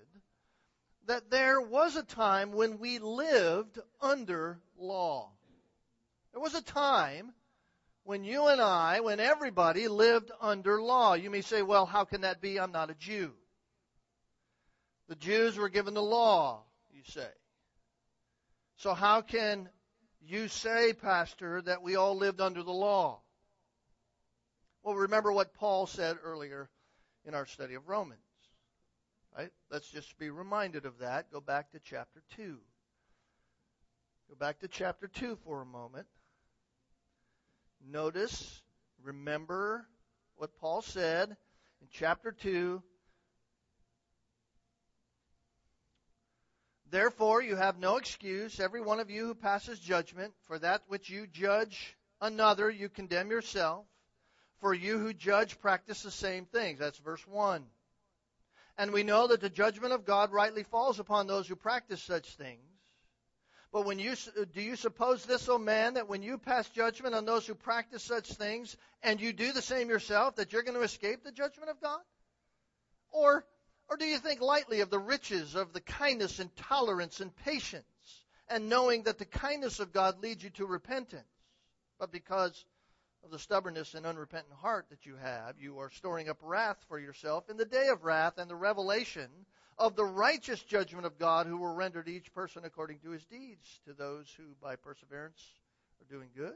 that 1.08 1.32
there 1.32 1.60
was 1.60 1.96
a 1.96 2.04
time 2.04 2.52
when 2.52 2.78
we 2.78 3.00
lived 3.00 3.80
under 4.02 4.60
law. 4.78 5.32
There 6.34 6.42
was 6.42 6.54
a 6.54 6.62
time 6.62 7.34
when 8.04 8.24
you 8.24 8.48
and 8.48 8.62
I, 8.62 9.00
when 9.00 9.20
everybody 9.20 9.88
lived 9.88 10.32
under 10.40 10.82
law. 10.82 11.14
You 11.14 11.30
may 11.30 11.42
say, 11.42 11.62
well, 11.62 11.86
how 11.86 12.04
can 12.04 12.22
that 12.22 12.42
be? 12.42 12.60
I'm 12.60 12.72
not 12.72 12.90
a 12.90 12.96
Jew. 12.96 13.32
The 15.08 15.16
Jews 15.16 15.58
were 15.58 15.70
given 15.70 15.94
the 15.94 16.04
law, 16.04 16.64
you 16.92 17.02
say. 17.06 17.30
So 18.78 18.94
how 18.94 19.22
can 19.22 19.70
you 20.22 20.48
say, 20.48 20.94
Pastor, 20.94 21.62
that 21.64 21.82
we 21.82 21.96
all 21.96 22.16
lived 22.16 22.40
under 22.40 22.62
the 22.62 22.72
law? 22.72 23.22
Well, 24.84 24.96
remember 24.96 25.32
what 25.32 25.56
Paul 25.56 25.88
said 25.88 26.18
earlier 26.24 26.70
in 27.26 27.34
our 27.34 27.48
study 27.48 27.74
of 27.74 27.88
Romans. 27.88 28.22
Right? 29.36 29.50
Let's 29.72 29.90
just 29.90 30.18
be 30.20 30.30
reminded 30.30 30.86
of 30.86 31.00
that. 31.00 31.32
Go 31.32 31.42
back 31.42 31.72
to 31.72 31.80
chapter 31.80 32.22
2. 32.36 32.58
Go 34.30 34.36
back 34.40 34.60
to 34.60 34.68
chapter 34.68 35.08
2 35.08 35.38
for 35.44 35.62
a 35.62 35.66
moment. 35.66 36.08
Notice, 37.90 38.62
remember 39.04 39.88
what 40.36 40.56
Paul 40.60 40.82
said 40.84 41.36
in 41.82 41.88
chapter 41.92 42.32
2. 42.32 42.82
Therefore, 46.90 47.42
you 47.42 47.56
have 47.56 47.80
no 47.80 47.98
excuse, 47.98 48.60
every 48.60 48.82
one 48.82 49.00
of 49.00 49.10
you 49.10 49.28
who 49.28 49.36
passes 49.36 49.80
judgment, 49.80 50.34
for 50.44 50.58
that 50.60 50.84
which 50.88 51.10
you 51.10 51.28
judge 51.28 51.98
another, 52.22 52.70
you 52.70 52.88
condemn 52.88 53.30
yourself. 53.30 53.86
For 54.60 54.74
you 54.74 54.98
who 54.98 55.14
judge 55.14 55.60
practice 55.60 56.02
the 56.02 56.12
same 56.12 56.46
things. 56.46 56.80
That's 56.80 56.98
verse 56.98 57.26
1. 57.28 57.64
And 58.78 58.92
we 58.92 59.04
know 59.04 59.28
that 59.28 59.42
the 59.42 59.50
judgment 59.50 59.94
of 59.94 60.06
God 60.06 60.32
rightly 60.32 60.64
falls 60.64 61.00
upon 61.00 61.28
those 61.28 61.48
who 61.48 61.56
practice 61.56 62.02
such 62.02 62.36
things. 62.36 62.62
But 63.72 63.86
when 63.86 64.00
you 64.00 64.16
do 64.54 64.62
you 64.62 64.76
suppose 64.76 65.26
this, 65.26 65.50
O 65.50 65.56
oh 65.56 65.58
man, 65.58 65.96
that 65.96 66.08
when 66.08 66.24
you 66.24 66.38
pass 66.38 66.70
judgment 66.70 67.14
on 67.14 67.26
those 67.26 67.46
who 67.46 67.54
practice 67.54 68.02
such 68.02 68.32
things, 68.34 68.78
and 69.04 69.20
you 69.20 69.34
do 69.34 69.52
the 69.52 69.62
same 69.62 69.90
yourself, 69.90 70.36
that 70.38 70.54
you're 70.54 70.64
going 70.64 70.78
to 70.78 70.84
escape 70.84 71.24
the 71.24 71.32
judgment 71.32 71.70
of 71.70 71.82
God? 71.82 72.00
Or, 73.12 73.46
or 73.90 73.98
do 73.98 74.06
you 74.06 74.18
think 74.18 74.42
lightly 74.42 74.82
of 74.82 74.90
the 74.90 75.00
riches 75.00 75.56
of 75.56 75.74
the 75.74 75.82
kindness 75.82 76.40
and 76.40 76.56
tolerance 76.56 77.20
and 77.20 77.36
patience, 77.36 77.86
and 78.50 78.70
knowing 78.70 79.04
that 79.04 79.18
the 79.18 79.26
kindness 79.26 79.80
of 79.80 79.94
God 79.94 80.22
leads 80.22 80.44
you 80.44 80.50
to 80.52 80.66
repentance? 80.66 81.28
But 82.00 82.12
because 82.12 82.66
of 83.24 83.32
the 83.32 83.40
stubbornness 83.40 83.94
and 83.94 84.06
unrepentant 84.06 84.54
heart 84.54 84.86
that 84.90 85.06
you 85.06 85.16
have, 85.16 85.56
you 85.60 85.80
are 85.80 85.90
storing 85.92 86.30
up 86.30 86.38
wrath 86.42 86.78
for 86.88 87.00
yourself 87.00 87.50
in 87.50 87.58
the 87.58 87.66
day 87.66 87.88
of 87.88 88.04
wrath 88.04 88.38
and 88.38 88.50
the 88.50 88.56
revelation 88.56 89.30
of 89.78 89.96
the 89.96 90.06
righteous 90.06 90.62
judgment 90.64 91.06
of 91.06 91.20
God 91.20 91.46
who 91.46 91.58
will 91.58 91.74
render 91.74 92.02
to 92.02 92.12
each 92.12 92.34
person 92.34 92.64
according 92.66 93.00
to 93.00 93.12
his 93.12 93.24
deeds, 93.26 93.80
to 93.86 93.94
those 93.94 94.28
who 94.38 94.44
by 94.62 94.76
perseverance 94.76 95.40
are 96.02 96.14
doing 96.14 96.30
good, 96.36 96.56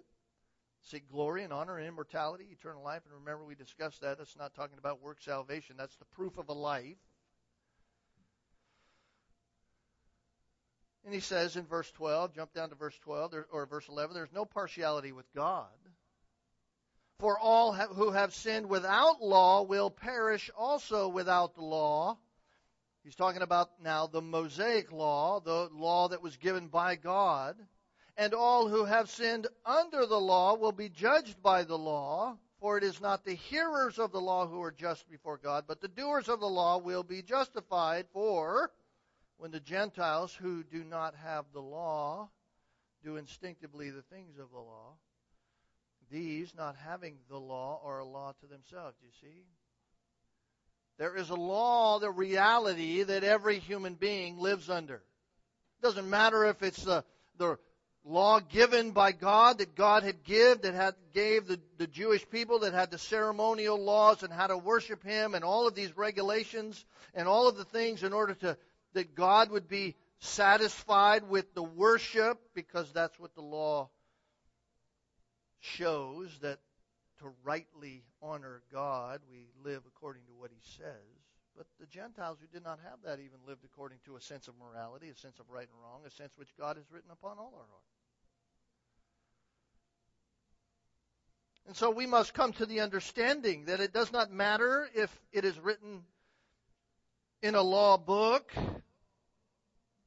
seek 0.83 1.09
glory 1.11 1.43
and 1.43 1.53
honor 1.53 1.77
and 1.77 1.87
immortality, 1.87 2.47
eternal 2.51 2.83
life. 2.83 3.01
And 3.05 3.13
remember, 3.13 3.45
we 3.45 3.55
discussed 3.55 4.01
that. 4.01 4.17
That's 4.17 4.37
not 4.37 4.55
talking 4.55 4.77
about 4.79 5.01
work 5.01 5.21
salvation, 5.21 5.75
that's 5.77 5.95
the 5.97 6.05
proof 6.05 6.37
of 6.37 6.49
a 6.49 6.53
life. 6.53 6.97
And 11.05 11.13
he 11.13 11.19
says 11.19 11.55
in 11.55 11.65
verse 11.65 11.91
12, 11.91 12.35
jump 12.35 12.53
down 12.53 12.69
to 12.69 12.75
verse 12.75 12.97
12 13.03 13.33
or 13.51 13.65
verse 13.65 13.87
11, 13.89 14.13
there's 14.13 14.33
no 14.33 14.45
partiality 14.45 15.11
with 15.11 15.25
God. 15.33 15.67
For 17.19 17.37
all 17.37 17.73
who 17.73 18.11
have 18.11 18.33
sinned 18.33 18.67
without 18.67 19.21
law 19.21 19.63
will 19.63 19.89
perish 19.89 20.49
also 20.55 21.07
without 21.07 21.55
the 21.55 21.61
law 21.61 22.17
He's 23.03 23.15
talking 23.15 23.41
about 23.41 23.71
now 23.81 24.05
the 24.05 24.21
Mosaic 24.21 24.91
law, 24.91 25.39
the 25.39 25.69
law 25.73 26.09
that 26.09 26.21
was 26.21 26.37
given 26.37 26.67
by 26.67 26.95
God. 26.95 27.55
And 28.15 28.33
all 28.33 28.67
who 28.67 28.85
have 28.85 29.09
sinned 29.09 29.47
under 29.65 30.05
the 30.05 30.19
law 30.19 30.55
will 30.55 30.71
be 30.71 30.89
judged 30.89 31.41
by 31.41 31.63
the 31.63 31.77
law, 31.77 32.37
for 32.59 32.77
it 32.77 32.83
is 32.83 33.01
not 33.01 33.25
the 33.25 33.33
hearers 33.33 33.97
of 33.97 34.11
the 34.11 34.21
law 34.21 34.45
who 34.45 34.61
are 34.61 34.71
just 34.71 35.09
before 35.09 35.37
God, 35.37 35.63
but 35.67 35.81
the 35.81 35.87
doers 35.87 36.29
of 36.29 36.39
the 36.39 36.49
law 36.49 36.77
will 36.77 37.01
be 37.01 37.23
justified. 37.23 38.05
For 38.13 38.71
when 39.41 39.49
the 39.49 39.59
Gentiles 39.59 40.37
who 40.39 40.61
do 40.61 40.83
not 40.83 41.15
have 41.15 41.45
the 41.51 41.59
law 41.59 42.29
do 43.03 43.15
instinctively 43.17 43.89
the 43.89 44.03
things 44.03 44.37
of 44.37 44.51
the 44.51 44.59
law, 44.59 44.93
these, 46.11 46.53
not 46.55 46.75
having 46.85 47.15
the 47.27 47.39
law, 47.39 47.81
are 47.83 47.97
a 47.97 48.05
law 48.05 48.33
to 48.39 48.45
themselves. 48.45 48.95
Do 49.01 49.07
You 49.07 49.13
see? 49.19 49.41
There 50.99 51.15
is 51.15 51.31
a 51.31 51.35
law, 51.35 51.97
the 51.97 52.11
reality 52.11 53.01
that 53.01 53.23
every 53.23 53.57
human 53.57 53.95
being 53.95 54.37
lives 54.37 54.69
under. 54.69 54.97
It 54.97 55.81
doesn't 55.81 56.07
matter 56.07 56.45
if 56.45 56.61
it's 56.61 56.83
the, 56.83 57.03
the 57.39 57.57
law 58.03 58.41
given 58.41 58.91
by 58.91 59.11
God 59.11 59.57
that 59.57 59.73
God 59.73 60.03
had 60.03 60.23
give 60.23 60.61
that 60.61 60.75
had 60.75 60.93
gave 61.15 61.47
the, 61.47 61.59
the 61.79 61.87
Jewish 61.87 62.29
people 62.29 62.59
that 62.59 62.73
had 62.73 62.91
the 62.91 62.99
ceremonial 62.99 63.83
laws 63.83 64.21
and 64.21 64.31
how 64.31 64.45
to 64.45 64.57
worship 64.57 65.03
Him 65.03 65.33
and 65.33 65.43
all 65.43 65.67
of 65.67 65.73
these 65.73 65.97
regulations 65.97 66.85
and 67.15 67.27
all 67.27 67.47
of 67.47 67.57
the 67.57 67.65
things 67.65 68.03
in 68.03 68.13
order 68.13 68.35
to 68.35 68.55
that 68.93 69.15
God 69.15 69.51
would 69.51 69.67
be 69.67 69.95
satisfied 70.19 71.27
with 71.29 71.53
the 71.53 71.63
worship 71.63 72.39
because 72.53 72.91
that's 72.91 73.19
what 73.19 73.33
the 73.35 73.41
law 73.41 73.89
shows 75.59 76.29
that 76.41 76.59
to 77.19 77.31
rightly 77.43 78.03
honor 78.21 78.61
God, 78.71 79.21
we 79.29 79.47
live 79.63 79.83
according 79.87 80.23
to 80.23 80.33
what 80.37 80.51
He 80.51 80.61
says. 80.77 81.21
But 81.55 81.67
the 81.79 81.85
Gentiles 81.85 82.37
who 82.41 82.47
did 82.47 82.63
not 82.63 82.79
have 82.83 82.99
that 83.05 83.19
even 83.19 83.37
lived 83.47 83.63
according 83.65 83.99
to 84.05 84.15
a 84.15 84.21
sense 84.21 84.47
of 84.47 84.55
morality, 84.57 85.09
a 85.09 85.15
sense 85.15 85.39
of 85.39 85.49
right 85.49 85.67
and 85.67 85.81
wrong, 85.83 86.01
a 86.05 86.09
sense 86.11 86.31
which 86.35 86.49
God 86.57 86.77
has 86.77 86.85
written 86.91 87.11
upon 87.11 87.37
all 87.37 87.53
our 87.55 87.67
hearts. 87.69 87.91
And 91.67 91.75
so 91.75 91.91
we 91.91 92.07
must 92.07 92.33
come 92.33 92.53
to 92.53 92.65
the 92.65 92.79
understanding 92.79 93.65
that 93.65 93.79
it 93.79 93.93
does 93.93 94.11
not 94.11 94.31
matter 94.31 94.89
if 94.95 95.15
it 95.31 95.45
is 95.45 95.59
written 95.59 96.01
in 97.41 97.55
a 97.55 97.61
law 97.61 97.97
book, 97.97 98.53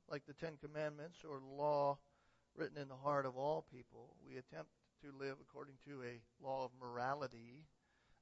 like 0.09 0.25
the 0.27 0.33
Ten 0.35 0.53
Commandments, 0.63 1.19
or 1.29 1.41
law 1.57 1.99
written 2.57 2.81
in 2.81 2.89
the 2.89 2.95
heart 2.95 3.27
of 3.27 3.37
all 3.37 3.67
people. 3.73 4.15
We 4.27 4.37
attempt 4.37 4.71
to 5.03 5.09
live 5.19 5.37
according 5.41 5.75
to 5.87 6.03
a 6.03 6.21
law 6.45 6.65
of 6.65 6.71
morality, 6.81 7.67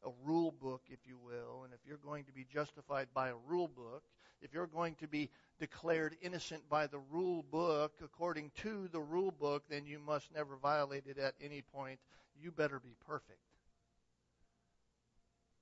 a 0.05 0.11
rule 0.25 0.51
book, 0.51 0.83
if 0.89 1.01
you 1.07 1.19
will. 1.19 1.65
And 1.65 1.75
if 1.75 1.81
you're 1.87 1.99
going 1.99 2.25
to 2.25 2.33
be 2.33 2.47
justified 2.51 3.09
by 3.13 3.29
a 3.29 3.35
rule 3.47 3.69
book, 3.69 4.03
if 4.41 4.55
you're 4.55 4.67
going 4.67 4.95
to 4.97 5.07
be 5.07 5.29
declared 5.61 6.17
innocent 6.23 6.69
by 6.71 6.87
the 6.87 6.99
rule 7.11 7.45
book 7.51 7.93
according 8.03 8.51
to 8.63 8.89
the 8.93 9.01
rule 9.01 9.31
book, 9.31 9.65
then 9.69 9.87
you 9.87 9.99
must 9.99 10.33
never 10.35 10.57
violate 10.57 11.05
it 11.07 11.19
at 11.19 11.35
any 11.41 11.63
point. 11.63 12.01
You 12.41 12.51
better 12.51 12.81
be 12.81 12.97
perfect. 13.07 13.39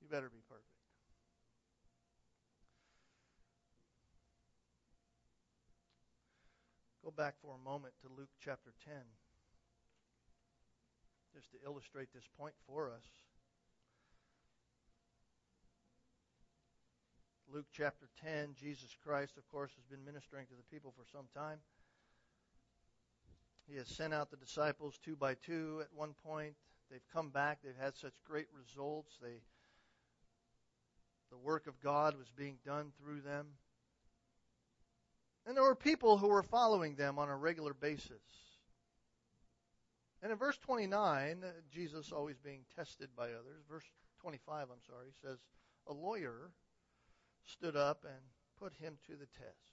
You 0.01 0.09
better 0.09 0.31
be 0.31 0.41
perfect. 0.49 0.70
Go 7.05 7.11
back 7.11 7.35
for 7.41 7.55
a 7.55 7.65
moment 7.65 7.95
to 8.03 8.09
Luke 8.17 8.31
chapter 8.45 8.73
10 8.85 8.95
just 11.35 11.51
to 11.53 11.59
illustrate 11.65 12.13
this 12.13 12.29
point 12.39 12.55
for 12.67 12.91
us. 12.91 13.07
Luke 17.53 17.67
chapter 17.73 18.09
10, 18.23 18.55
Jesus 18.55 18.95
Christ, 19.03 19.37
of 19.37 19.49
course, 19.49 19.73
has 19.77 19.85
been 19.87 20.05
ministering 20.05 20.47
to 20.47 20.55
the 20.55 20.75
people 20.75 20.93
for 20.97 21.05
some 21.11 21.27
time. 21.35 21.59
He 23.67 23.77
has 23.77 23.89
sent 23.89 24.13
out 24.13 24.31
the 24.31 24.37
disciples 24.37 24.99
two 25.03 25.17
by 25.17 25.35
two 25.35 25.81
at 25.81 25.89
one 25.95 26.15
point. 26.25 26.55
They've 26.91 27.01
come 27.13 27.31
back. 27.31 27.59
They've 27.63 27.75
had 27.81 27.97
such 27.97 28.15
great 28.25 28.47
results. 28.57 29.17
They, 29.23 29.41
the 31.31 31.39
work 31.39 31.67
of 31.67 31.81
God 31.81 32.19
was 32.19 32.31
being 32.37 32.59
done 32.65 32.93
through 33.01 33.23
them. 33.23 33.47
And 35.47 35.57
there 35.57 35.65
were 35.65 35.75
people 35.75 36.19
who 36.19 36.29
were 36.29 36.43
following 36.43 36.95
them 36.95 37.19
on 37.19 37.29
a 37.29 37.37
regular 37.37 37.75
basis. 37.75 38.23
And 40.23 40.31
in 40.31 40.39
verse 40.39 40.59
29, 40.59 41.43
Jesus 41.73 42.13
always 42.13 42.39
being 42.39 42.65
tested 42.77 43.09
by 43.17 43.27
others, 43.27 43.65
verse 43.69 43.85
25, 44.21 44.69
I'm 44.71 44.83
sorry, 44.87 45.09
says, 45.23 45.39
A 45.87 45.93
lawyer 45.93 46.53
stood 47.45 47.75
up 47.75 48.05
and 48.05 48.21
put 48.59 48.75
him 48.75 48.99
to 49.07 49.13
the 49.13 49.27
test. 49.27 49.70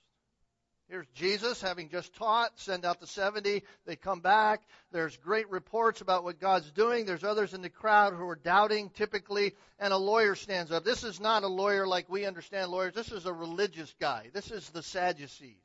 Here's 0.90 1.08
Jesus 1.16 1.62
having 1.62 1.90
just 1.90 2.14
taught, 2.16 2.58
send 2.60 2.86
out 2.86 3.00
the 3.00 3.08
70. 3.08 3.64
They 3.86 3.96
come 3.98 4.22
back. 4.22 4.62
There's 4.92 5.18
great 5.18 5.50
reports 5.50 6.00
about 6.00 6.24
what 6.24 6.40
God's 6.40 6.72
doing. 6.72 7.06
There's 7.06 7.26
others 7.26 7.54
in 7.54 7.62
the 7.62 7.70
crowd 7.70 8.14
who 8.14 8.28
are 8.30 8.38
doubting 8.38 8.90
typically, 8.92 9.54
and 9.80 9.92
a 9.92 9.98
lawyer 9.98 10.36
stands 10.36 10.72
up. 10.72 10.86
This 10.86 11.04
is 11.04 11.20
not 11.20 11.44
a 11.44 11.48
lawyer 11.48 11.86
like 11.86 12.10
we 12.10 12.26
understand 12.26 12.72
lawyers. 12.72 12.94
This 12.94 13.12
is 13.12 13.26
a 13.26 13.34
religious 13.34 13.94
guy. 14.00 14.30
This 14.34 14.50
is 14.50 14.70
the 14.70 14.84
Sadducees. 14.84 15.58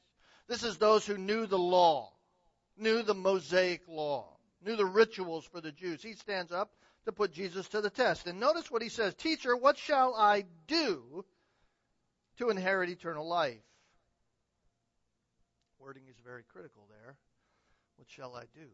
This 0.49 0.65
is 0.65 0.77
those 0.77 1.07
who 1.07 1.17
knew 1.17 1.47
the 1.47 1.59
law, 1.59 2.13
knew 2.77 3.03
the 3.03 3.15
Mosaic 3.15 3.83
law 3.87 4.33
knew 4.65 4.77
the 4.77 4.87
rituals 4.87 5.45
for 5.45 5.61
the 5.61 5.73
Jews. 5.73 6.03
He 6.03 6.15
stands 6.15 6.53
up 6.53 6.71
to 7.05 7.13
put 7.13 7.33
Jesus 7.33 7.69
to 7.69 7.81
the 7.81 7.91
test. 7.91 8.27
And 8.27 8.41
notice 8.41 8.71
what 8.71 8.83
he 8.83 8.89
says 8.89 9.15
Teacher, 9.15 9.57
what 9.57 9.79
shall 9.79 10.15
I 10.15 10.45
do 10.67 11.25
to 12.39 12.51
inherit 12.51 12.91
eternal 12.91 13.29
life? 13.29 13.61
Wording 15.83 16.05
is 16.09 16.17
very 16.25 16.45
critical 16.53 16.85
there. 16.89 17.17
What 17.97 18.09
shall 18.09 18.37
I 18.37 18.45
do? 18.55 18.69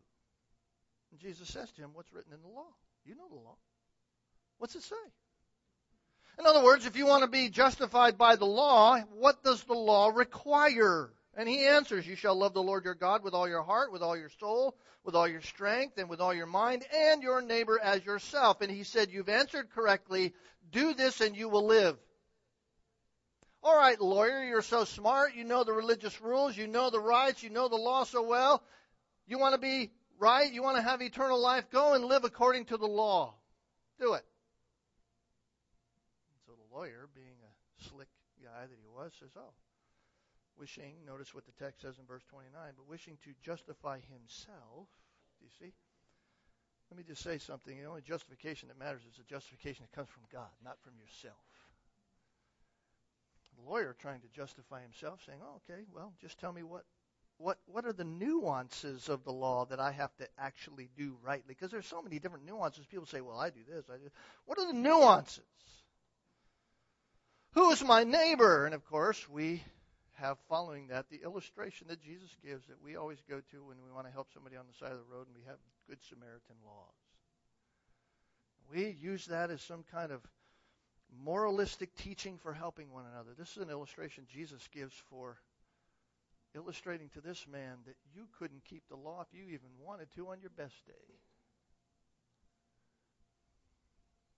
And 1.11 1.19
Jesus 1.19 1.49
says 1.49 1.71
to 1.73 1.83
him, 1.83 1.91
What's 1.95 2.13
written 2.13 2.35
in 2.35 2.43
the 2.43 2.49
law? 2.49 2.67
You 3.07 3.15
know 3.15 3.29
the 3.31 3.37
law. 3.37 3.57
What's 4.59 4.75
it 4.75 4.83
say? 4.83 4.95
In 6.39 6.47
other 6.47 6.63
words, 6.63 6.85
if 6.85 6.97
you 6.97 7.07
want 7.07 7.23
to 7.23 7.31
be 7.31 7.49
justified 7.49 8.19
by 8.19 8.37
the 8.37 8.45
law, 8.45 8.99
what 9.19 9.43
does 9.43 9.65
the 9.65 9.73
law 9.73 10.09
require? 10.09 11.11
And 11.35 11.49
he 11.49 11.67
answers, 11.67 12.07
You 12.07 12.15
shall 12.15 12.37
love 12.37 12.53
the 12.53 12.63
Lord 12.63 12.85
your 12.85 12.95
God 12.95 13.25
with 13.25 13.33
all 13.33 13.49
your 13.49 13.63
heart, 13.63 13.91
with 13.91 14.03
all 14.03 14.17
your 14.17 14.31
soul, 14.39 14.77
with 15.03 15.15
all 15.15 15.27
your 15.27 15.41
strength, 15.41 15.97
and 15.97 16.11
with 16.11 16.21
all 16.21 16.35
your 16.35 16.47
mind, 16.47 16.85
and 16.95 17.23
your 17.23 17.41
neighbor 17.41 17.81
as 17.83 18.05
yourself. 18.05 18.61
And 18.61 18.71
he 18.71 18.83
said, 18.85 19.11
You've 19.11 19.31
answered 19.31 19.71
correctly. 19.71 20.35
Do 20.71 20.93
this 20.93 21.23
and 21.23 21.35
you 21.35 21.49
will 21.49 21.67
live. 21.67 21.97
All 23.69 23.77
right, 23.77 24.01
lawyer, 24.01 24.43
you're 24.45 24.63
so 24.63 24.85
smart. 24.85 25.35
You 25.35 25.45
know 25.45 25.63
the 25.63 25.75
religious 25.75 26.23
rules. 26.23 26.57
You 26.57 26.67
know 26.67 26.89
the 26.89 26.99
rights. 26.99 27.43
You 27.43 27.51
know 27.51 27.69
the 27.69 27.77
law 27.77 28.05
so 28.05 28.23
well. 28.23 28.63
You 29.27 29.39
want 29.39 29.57
to 29.57 29.61
be 29.61 29.91
right? 30.19 30.51
You 30.51 30.63
want 30.63 30.79
to 30.79 30.83
have 30.83 31.03
eternal 31.03 31.39
life? 31.39 31.69
Go 31.69 31.93
and 31.93 32.07
live 32.07 32.25
according 32.25 32.65
to 32.73 32.79
the 32.79 32.87
law. 32.87 33.35
Do 34.01 34.15
it. 34.15 34.25
So 36.47 36.53
the 36.55 36.75
lawyer, 36.75 37.11
being 37.15 37.37
a 37.45 37.85
slick 37.91 38.09
guy 38.43 38.63
that 38.63 38.79
he 38.81 38.89
was, 38.89 39.13
says, 39.21 39.37
Oh, 39.37 39.53
wishing, 40.59 40.95
notice 41.07 41.35
what 41.35 41.45
the 41.45 41.63
text 41.63 41.83
says 41.83 41.99
in 41.99 42.07
verse 42.07 42.25
29, 42.31 42.51
but 42.75 42.89
wishing 42.89 43.19
to 43.25 43.35
justify 43.45 43.99
himself. 44.11 44.89
Do 45.41 45.45
you 45.45 45.53
see? 45.61 45.75
Let 46.91 46.97
me 46.97 47.05
just 47.07 47.23
say 47.23 47.37
something. 47.37 47.77
The 47.77 47.85
only 47.85 48.01
justification 48.01 48.69
that 48.69 48.79
matters 48.79 49.03
is 49.03 49.21
a 49.21 49.29
justification 49.29 49.85
that 49.85 49.95
comes 49.95 50.09
from 50.09 50.23
God, 50.33 50.49
not 50.65 50.81
from 50.81 50.95
yourself. 50.97 51.37
The 53.59 53.71
lawyer 53.71 53.97
trying 53.99 54.21
to 54.21 54.29
justify 54.29 54.83
himself, 54.83 55.21
saying, 55.27 55.41
"Oh, 55.43 55.61
okay, 55.69 55.83
well, 55.93 56.13
just 56.21 56.39
tell 56.39 56.53
me 56.53 56.63
what, 56.63 56.85
what, 57.39 57.59
what 57.67 57.85
are 57.85 57.93
the 57.93 58.05
nuances 58.05 59.09
of 59.09 59.25
the 59.25 59.33
law 59.33 59.67
that 59.67 59.81
I 59.81 59.93
have 59.93 60.15
to 60.17 60.29
actually 60.39 60.91
do 60.97 61.17
rightly? 61.23 61.55
Because 61.55 61.71
there's 61.71 61.87
so 61.87 62.03
many 62.03 62.19
different 62.19 62.47
nuances. 62.47 62.87
People 62.87 63.07
say, 63.07 63.21
"Well, 63.21 63.39
I 63.39 63.51
do 63.51 63.61
this, 63.69 63.85
I 63.91 63.97
do." 63.97 64.11
What 64.47 64.59
are 64.59 64.67
the 64.67 64.79
nuances? 64.79 65.45
Who 67.53 67.71
is 67.71 67.83
my 67.83 68.05
neighbor? 68.05 68.67
And 68.67 68.75
of 68.75 68.85
course, 68.85 69.29
we 69.29 69.63
have 70.15 70.37
following 70.49 70.89
that 70.89 71.09
the 71.11 71.23
illustration 71.23 71.89
that 71.89 72.03
Jesus 72.03 72.31
gives 72.45 72.67
that 72.67 72.83
we 72.83 72.97
always 72.97 73.19
go 73.29 73.41
to 73.51 73.65
when 73.65 73.77
we 73.85 73.93
want 73.93 74.07
to 74.07 74.13
help 74.13 74.29
somebody 74.35 74.57
on 74.57 74.65
the 74.67 74.79
side 74.79 74.93
of 74.93 74.99
the 74.99 75.15
road 75.15 75.27
and 75.27 75.37
we 75.37 75.45
have 75.47 75.59
Good 75.89 75.99
Samaritan 76.09 76.57
laws. 76.65 76.95
We 78.71 78.97
use 79.01 79.27
that 79.27 79.51
as 79.51 79.63
some 79.63 79.85
kind 79.91 80.13
of 80.13 80.21
moralistic 81.25 81.95
teaching 81.97 82.39
for 82.39 82.53
helping 82.53 82.91
one 82.93 83.05
another. 83.13 83.31
This 83.39 83.51
is 83.53 83.59
an 83.59 83.71
illustration 83.71 84.25
Jesus 84.29 84.69
gives 84.73 84.95
for 85.11 85.39
illustrating 86.55 87.09
to 87.11 87.21
this 87.21 87.47
man 87.51 87.79
that 87.87 87.97
you 88.15 88.27
couldn't 88.39 88.65
keep 88.65 88.83
the 88.89 88.97
law 88.97 89.21
if 89.21 89.37
you 89.37 89.45
even 89.47 89.69
wanted 89.81 90.09
to 90.15 90.29
on 90.29 90.41
your 90.41 90.51
best 90.51 90.87
day. 90.87 90.93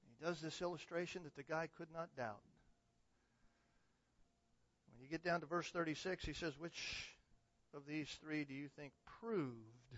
He 0.07 0.25
does 0.25 0.41
this 0.41 0.61
illustration 0.61 1.23
that 1.25 1.37
the 1.37 1.43
guy 1.43 1.69
could 1.77 1.89
not 1.93 2.09
doubt 2.17 2.43
When 5.01 5.07
you 5.07 5.11
get 5.11 5.25
down 5.25 5.41
to 5.41 5.47
verse 5.47 5.71
36, 5.71 6.27
he 6.27 6.35
says, 6.35 6.59
Which 6.59 7.09
of 7.75 7.87
these 7.87 8.19
three 8.21 8.45
do 8.45 8.53
you 8.53 8.69
think 8.69 8.93
proved 9.21 9.97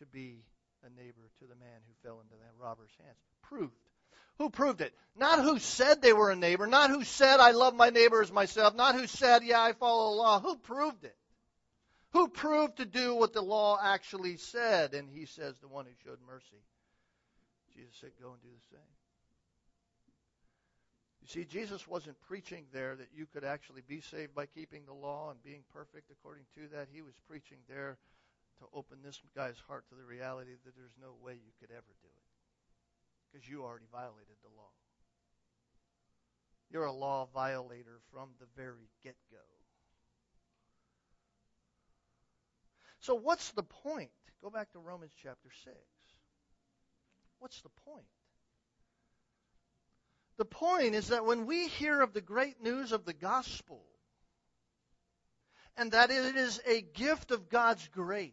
to 0.00 0.06
be 0.06 0.42
a 0.84 0.90
neighbor 1.00 1.30
to 1.38 1.44
the 1.44 1.54
man 1.54 1.78
who 1.86 1.94
fell 2.02 2.18
into 2.20 2.34
that 2.34 2.50
robber's 2.58 2.90
hands? 2.98 3.18
Proved. 3.40 3.91
Who 4.38 4.50
proved 4.50 4.80
it? 4.80 4.94
Not 5.16 5.40
who 5.40 5.58
said 5.58 6.00
they 6.00 6.12
were 6.12 6.30
a 6.30 6.36
neighbor, 6.36 6.66
not 6.66 6.90
who 6.90 7.04
said, 7.04 7.38
I 7.38 7.50
love 7.50 7.74
my 7.74 7.90
neighbor 7.90 8.22
as 8.22 8.32
myself, 8.32 8.74
not 8.74 8.94
who 8.94 9.06
said, 9.06 9.44
yeah, 9.44 9.60
I 9.60 9.72
follow 9.72 10.10
the 10.10 10.16
law. 10.16 10.40
Who 10.40 10.56
proved 10.56 11.04
it? 11.04 11.16
Who 12.12 12.28
proved 12.28 12.78
to 12.78 12.86
do 12.86 13.14
what 13.14 13.32
the 13.32 13.42
law 13.42 13.78
actually 13.82 14.36
said? 14.36 14.94
And 14.94 15.08
he 15.10 15.26
says, 15.26 15.58
the 15.58 15.68
one 15.68 15.84
who 15.86 15.92
showed 16.04 16.18
mercy. 16.26 16.62
Jesus 17.74 17.94
said, 18.00 18.10
go 18.20 18.32
and 18.32 18.42
do 18.42 18.48
the 18.48 18.76
same. 18.76 18.92
You 21.22 21.28
see, 21.28 21.44
Jesus 21.44 21.86
wasn't 21.86 22.20
preaching 22.22 22.64
there 22.72 22.96
that 22.96 23.08
you 23.14 23.26
could 23.32 23.44
actually 23.44 23.82
be 23.86 24.00
saved 24.00 24.34
by 24.34 24.46
keeping 24.46 24.84
the 24.86 24.92
law 24.92 25.30
and 25.30 25.42
being 25.42 25.62
perfect 25.72 26.10
according 26.10 26.44
to 26.56 26.74
that. 26.74 26.88
He 26.92 27.00
was 27.00 27.14
preaching 27.28 27.58
there 27.68 27.96
to 28.58 28.64
open 28.74 28.98
this 29.04 29.20
guy's 29.36 29.60
heart 29.68 29.84
to 29.88 29.94
the 29.94 30.04
reality 30.04 30.50
that 30.64 30.76
there's 30.76 30.96
no 31.00 31.14
way 31.24 31.34
you 31.34 31.52
could 31.60 31.70
ever 31.70 31.94
do 32.02 32.08
it 32.08 32.21
because 33.32 33.48
you 33.48 33.62
already 33.62 33.86
violated 33.90 34.36
the 34.42 34.50
law. 34.56 34.70
You're 36.70 36.84
a 36.84 36.92
law 36.92 37.28
violator 37.34 38.00
from 38.12 38.30
the 38.40 38.46
very 38.56 38.88
get 39.02 39.16
go. 39.30 39.38
So, 43.00 43.14
what's 43.14 43.50
the 43.52 43.62
point? 43.62 44.10
Go 44.42 44.50
back 44.50 44.72
to 44.72 44.78
Romans 44.78 45.12
chapter 45.22 45.48
6. 45.64 45.76
What's 47.40 47.60
the 47.62 47.70
point? 47.84 48.06
The 50.38 50.44
point 50.44 50.94
is 50.94 51.08
that 51.08 51.26
when 51.26 51.46
we 51.46 51.68
hear 51.68 52.00
of 52.00 52.12
the 52.12 52.20
great 52.20 52.62
news 52.62 52.92
of 52.92 53.04
the 53.04 53.12
gospel, 53.12 53.84
and 55.76 55.92
that 55.92 56.10
it 56.10 56.36
is 56.36 56.60
a 56.66 56.80
gift 56.80 57.32
of 57.32 57.48
God's 57.48 57.86
grace, 57.88 58.32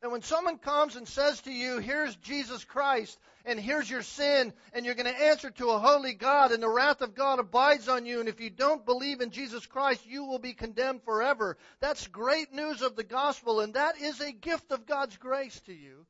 that 0.00 0.10
when 0.10 0.22
someone 0.22 0.58
comes 0.58 0.96
and 0.96 1.06
says 1.06 1.40
to 1.42 1.52
you, 1.52 1.78
here's 1.78 2.16
Jesus 2.16 2.64
Christ, 2.64 3.18
and 3.44 3.58
here's 3.58 3.90
your 3.90 4.02
sin, 4.02 4.52
and 4.72 4.84
you're 4.84 4.94
going 4.94 5.12
to 5.12 5.24
answer 5.24 5.50
to 5.50 5.70
a 5.70 5.78
holy 5.78 6.14
God, 6.14 6.52
and 6.52 6.62
the 6.62 6.68
wrath 6.68 7.00
of 7.00 7.14
God 7.14 7.38
abides 7.38 7.88
on 7.88 8.06
you, 8.06 8.20
and 8.20 8.28
if 8.28 8.40
you 8.40 8.50
don't 8.50 8.86
believe 8.86 9.20
in 9.20 9.30
Jesus 9.30 9.66
Christ, 9.66 10.06
you 10.06 10.24
will 10.24 10.38
be 10.38 10.52
condemned 10.52 11.02
forever. 11.04 11.56
That's 11.80 12.06
great 12.06 12.52
news 12.52 12.82
of 12.82 12.96
the 12.96 13.04
gospel, 13.04 13.60
and 13.60 13.74
that 13.74 14.00
is 14.00 14.20
a 14.20 14.32
gift 14.32 14.70
of 14.70 14.86
God's 14.86 15.16
grace 15.16 15.58
to 15.66 15.72
you. 15.72 16.06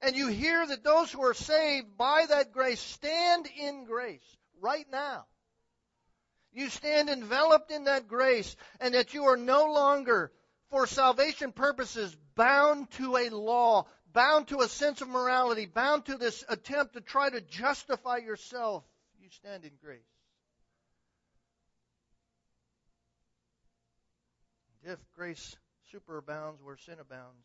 And 0.00 0.16
you 0.16 0.28
hear 0.28 0.66
that 0.66 0.84
those 0.84 1.10
who 1.10 1.22
are 1.24 1.34
saved 1.34 1.96
by 1.96 2.26
that 2.28 2.52
grace 2.52 2.80
stand 2.80 3.48
in 3.60 3.84
grace 3.84 4.36
right 4.60 4.86
now. 4.90 5.26
You 6.52 6.70
stand 6.70 7.10
enveloped 7.10 7.70
in 7.70 7.84
that 7.84 8.08
grace, 8.08 8.56
and 8.80 8.94
that 8.94 9.12
you 9.14 9.24
are 9.24 9.36
no 9.36 9.66
longer, 9.72 10.32
for 10.70 10.86
salvation 10.86 11.52
purposes, 11.52 12.14
bound 12.34 12.90
to 12.92 13.16
a 13.16 13.30
law, 13.30 13.86
bound 14.12 14.48
to 14.48 14.60
a 14.60 14.68
sense 14.68 15.00
of 15.00 15.08
morality, 15.08 15.66
bound 15.66 16.04
to 16.06 16.16
this 16.16 16.44
attempt 16.48 16.94
to 16.94 17.00
try 17.00 17.30
to 17.30 17.40
justify 17.40 18.18
yourself. 18.18 18.84
You 19.20 19.28
stand 19.30 19.64
in 19.64 19.72
grace. 19.82 20.00
And 24.82 24.92
If 24.92 24.98
grace 25.16 25.56
superabounds 25.94 26.62
where 26.62 26.76
sin 26.76 26.96
abounds, 27.00 27.44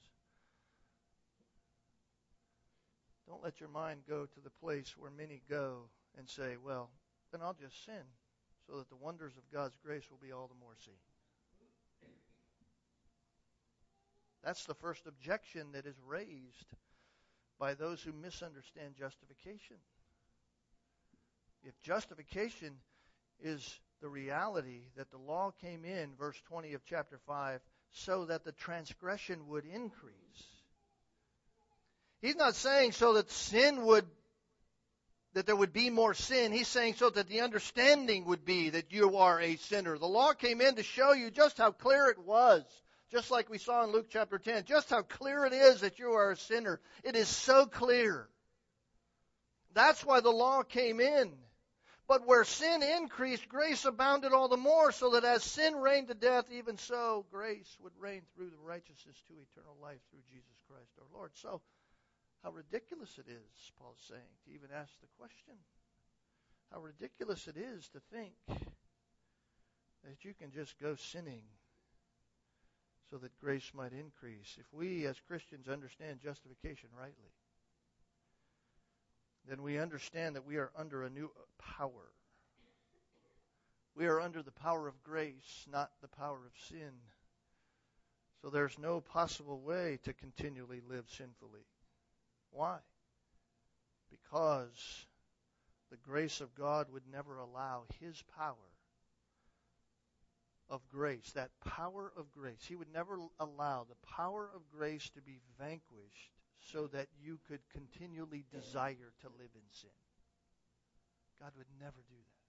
don't 3.28 3.44
let 3.44 3.60
your 3.60 3.70
mind 3.70 4.02
go 4.08 4.26
to 4.26 4.40
the 4.44 4.50
place 4.62 4.94
where 4.98 5.12
many 5.12 5.42
go 5.50 5.88
and 6.18 6.28
say, 6.30 6.56
well, 6.64 6.90
then 7.32 7.42
I'll 7.42 7.56
just 7.60 7.86
sin 7.86 8.04
so 8.68 8.78
that 8.78 8.90
the 8.90 8.96
wonders 8.96 9.34
of 9.38 9.52
God's 9.52 9.78
grace 9.84 10.04
will 10.10 10.20
be 10.22 10.32
all 10.32 10.48
the 10.48 10.60
more 10.60 10.76
seen. 10.86 10.94
That's 14.44 14.66
the 14.66 14.74
first 14.76 15.06
objection 15.08 15.72
that 15.74 15.86
is 15.86 15.96
raised 16.06 16.68
by 17.60 17.74
those 17.76 18.02
who 18.02 18.12
misunderstand 18.12 18.96
justification. 18.98 19.78
If 21.64 21.80
justification 21.82 22.74
is 23.42 23.80
the 24.02 24.10
reality 24.10 24.82
that 24.98 25.10
the 25.12 25.18
law 25.18 25.54
came 25.62 25.86
in, 25.86 26.10
verse 26.20 26.40
20 26.50 26.74
of 26.74 26.82
chapter 26.86 27.20
5, 27.26 27.62
so 27.94 28.26
that 28.26 28.44
the 28.44 28.52
transgression 28.52 29.48
would 29.48 29.66
increase. 29.66 30.14
He's 32.22 32.36
not 32.36 32.56
saying 32.56 32.94
so 32.94 33.14
that 33.14 33.32
sin 33.32 33.86
would 33.86 34.06
that 35.34 35.48
there 35.48 35.56
would 35.56 35.74
be 35.74 35.90
more 35.90 36.14
sin. 36.14 36.52
He's 36.52 36.68
saying 36.68 36.94
so 36.96 37.10
that 37.10 37.28
the 37.28 37.42
understanding 37.42 38.26
would 38.26 38.46
be 38.46 38.70
that 38.70 38.92
you 38.92 39.18
are 39.18 39.42
a 39.42 39.56
sinner. 39.56 39.98
The 39.98 40.06
law 40.06 40.34
came 40.34 40.62
in 40.62 40.76
to 40.76 40.84
show 40.84 41.14
you 41.14 41.32
just 41.32 41.58
how 41.58 41.72
clear 41.72 42.08
it 42.10 42.20
was, 42.20 42.64
just 43.14 43.30
like 43.30 43.48
we 43.48 43.60
saw 43.60 43.84
in 43.84 43.92
Luke 43.92 44.08
chapter 44.10 44.40
10, 44.40 44.64
just 44.66 44.90
how 44.90 45.04
clear 45.04 45.46
it 45.46 45.54
is 45.54 45.82
that 45.82 46.00
you 46.00 46.14
are 46.14 46.32
a 46.32 46.36
sinner. 46.36 46.80
It 47.04 47.16
is 47.16 47.28
so 47.28 47.68
clear. 47.68 48.28
That's 49.76 50.04
why 50.04 50.22
the 50.22 50.32
law 50.32 50.64
came 50.64 51.00
in. 51.00 51.32
But 52.08 52.26
where 52.26 52.44
sin 52.44 52.82
increased, 52.82 53.48
grace 53.48 53.86
abounded 53.86 54.34
all 54.34 54.48
the 54.48 54.58
more, 54.58 54.92
so 54.92 55.12
that 55.12 55.24
as 55.24 55.44
sin 55.44 55.76
reigned 55.76 56.08
to 56.08 56.16
death, 56.16 56.46
even 56.52 56.78
so 56.78 57.26
grace 57.32 57.78
would 57.84 57.94
reign 58.00 58.24
through 58.36 58.50
the 58.50 58.66
righteousness 58.66 59.22
to 59.28 59.34
eternal 59.34 59.78
life 59.80 60.02
through 60.10 60.24
Jesus 60.32 60.58
Christ 60.68 60.90
our 61.00 61.08
Lord. 61.14 61.32
So, 61.36 61.62
how 62.44 62.50
ridiculous 62.50 63.16
it 63.20 63.30
is, 63.30 63.72
Paul's 63.80 64.04
saying, 64.10 64.22
to 64.46 64.54
even 64.54 64.70
ask 64.76 64.92
the 65.02 65.08
question. 65.20 65.54
How 66.72 66.82
ridiculous 66.82 67.48
it 67.48 67.58
is 67.58 67.88
to 67.90 68.00
think 68.12 68.34
that 68.48 70.26
you 70.26 70.34
can 70.34 70.52
just 70.52 70.80
go 70.80 70.96
sinning 70.96 71.44
so 73.14 73.20
that 73.20 73.38
grace 73.38 73.70
might 73.76 73.92
increase. 73.94 74.58
If 74.60 74.66
we 74.74 75.06
as 75.06 75.16
Christians 75.28 75.68
understand 75.68 76.20
justification 76.24 76.90
rightly, 76.98 77.30
then 79.48 79.62
we 79.62 79.78
understand 79.78 80.36
that 80.36 80.48
we 80.48 80.58
are 80.58 80.72
under 80.76 81.04
a 81.04 81.12
new 81.12 81.30
power. 81.78 82.10
We 83.96 84.08
are 84.08 84.20
under 84.20 84.42
the 84.42 84.50
power 84.50 84.88
of 84.88 85.04
grace, 85.04 85.68
not 85.72 85.92
the 86.02 86.08
power 86.08 86.40
of 86.44 86.68
sin. 86.70 86.90
So 88.42 88.50
there's 88.50 88.80
no 88.80 89.00
possible 89.00 89.60
way 89.60 90.00
to 90.06 90.14
continually 90.14 90.82
live 90.90 91.06
sinfully. 91.16 91.68
Why? 92.50 92.80
Because 94.10 95.06
the 95.92 95.98
grace 95.98 96.42
of 96.42 96.56
God 96.56 96.88
would 96.92 97.04
never 97.12 97.38
allow 97.38 97.84
His 98.00 98.24
power 98.36 98.73
of 100.70 100.82
grace, 100.90 101.32
that 101.34 101.52
power 101.66 102.12
of 102.18 102.32
grace, 102.32 102.64
He 102.68 102.76
would 102.76 102.92
never 102.92 103.18
allow 103.40 103.86
the 103.88 104.08
power 104.08 104.50
of 104.56 104.62
grace 104.76 105.10
to 105.12 105.22
be 105.22 105.40
vanquished 105.60 106.32
so 106.60 106.88
that 106.88 107.08
you 107.22 107.40
could 107.48 107.60
continually 107.72 108.46
desire 108.52 109.14
to 109.22 109.28
live 109.38 109.52
in 109.56 109.68
sin. 109.72 109.90
God 111.40 111.52
would 111.58 111.68
never 111.80 112.02
do 112.10 112.16
that. 112.16 112.44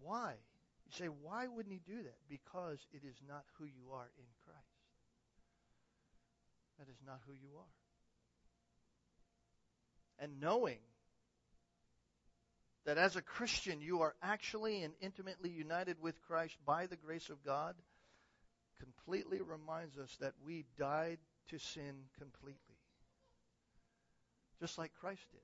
Why? 0.00 0.34
You 0.86 0.92
say, 0.92 1.06
why 1.06 1.46
wouldn't 1.46 1.72
He 1.72 1.80
do 1.86 2.02
that? 2.02 2.18
Because 2.28 2.86
it 2.92 3.02
is 3.04 3.16
not 3.28 3.44
who 3.58 3.64
you 3.64 3.92
are 3.92 4.10
in 4.18 4.26
Christ. 4.44 4.60
That 6.78 6.88
is 6.88 6.98
not 7.06 7.20
who 7.26 7.32
you 7.32 7.56
are. 7.56 7.74
And 10.18 10.40
knowing 10.40 10.80
that 12.86 12.98
as 12.98 13.16
a 13.16 13.22
Christian 13.22 13.80
you 13.80 14.00
are 14.02 14.14
actually 14.22 14.82
and 14.82 14.94
intimately 15.00 15.50
united 15.50 15.96
with 16.00 16.20
Christ 16.22 16.56
by 16.64 16.86
the 16.86 16.96
grace 16.96 17.28
of 17.28 17.44
God 17.44 17.74
completely 18.78 19.40
reminds 19.40 19.98
us 19.98 20.16
that 20.20 20.34
we 20.44 20.64
died 20.78 21.18
to 21.50 21.58
sin 21.58 21.94
completely. 22.18 22.60
Just 24.60 24.78
like 24.78 24.92
Christ 25.00 25.22
did. 25.32 25.40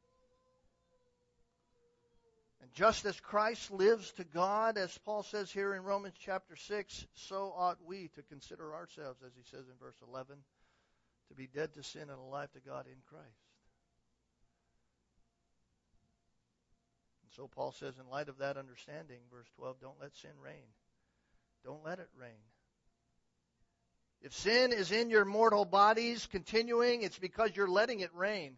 And 2.62 2.72
just 2.74 3.05
as 3.05 3.18
Christ 3.18 3.72
lives 3.72 4.12
to 4.12 4.24
God, 4.24 4.78
as 4.78 4.96
Paul 4.98 5.24
says 5.24 5.50
here 5.50 5.74
in 5.74 5.83
Romans 5.83 6.14
chapter 6.24 6.55
6, 6.55 7.07
so 7.14 7.52
ought 7.57 7.78
we 7.85 8.09
to 8.14 8.22
consider 8.22 8.72
ourselves, 8.74 9.18
as 9.26 9.33
he 9.35 9.42
says 9.50 9.66
in 9.66 9.74
verse 9.81 9.96
11 10.09 10.37
to 11.28 11.35
be 11.35 11.48
dead 11.52 11.74
to 11.74 11.83
sin 11.83 12.02
and 12.02 12.20
alive 12.20 12.52
to 12.52 12.61
God 12.61 12.87
in 12.87 12.98
Christ. 13.09 13.52
So 17.37 17.49
Paul 17.49 17.73
says, 17.73 17.95
in 17.99 18.11
light 18.11 18.29
of 18.29 18.38
that 18.38 18.57
understanding, 18.57 19.18
verse 19.33 19.49
12, 19.57 19.81
don't 19.81 20.01
let 20.01 20.14
sin 20.16 20.31
reign. 20.42 20.66
Don't 21.64 21.85
let 21.85 21.99
it 21.99 22.09
reign. 22.18 22.31
If 24.21 24.35
sin 24.35 24.73
is 24.73 24.92
in 24.92 25.11
your 25.11 25.25
mortal 25.25 25.64
bodies 25.64 26.29
continuing, 26.31 27.03
it's 27.03 27.18
because 27.18 27.51
you're 27.55 27.68
letting 27.68 28.01
it 28.01 28.14
reign. 28.14 28.57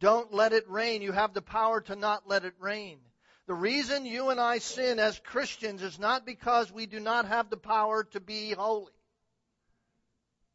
Don't 0.00 0.32
let 0.32 0.52
it 0.52 0.68
reign. 0.68 1.02
You 1.02 1.12
have 1.12 1.34
the 1.34 1.42
power 1.42 1.80
to 1.82 1.96
not 1.96 2.28
let 2.28 2.44
it 2.44 2.54
reign. 2.60 2.98
The 3.46 3.54
reason 3.54 4.06
you 4.06 4.30
and 4.30 4.40
I 4.40 4.58
sin 4.58 4.98
as 4.98 5.18
Christians 5.18 5.82
is 5.82 5.98
not 5.98 6.24
because 6.24 6.72
we 6.72 6.86
do 6.86 7.00
not 7.00 7.26
have 7.26 7.50
the 7.50 7.56
power 7.56 8.04
to 8.12 8.20
be 8.20 8.52
holy. 8.52 8.92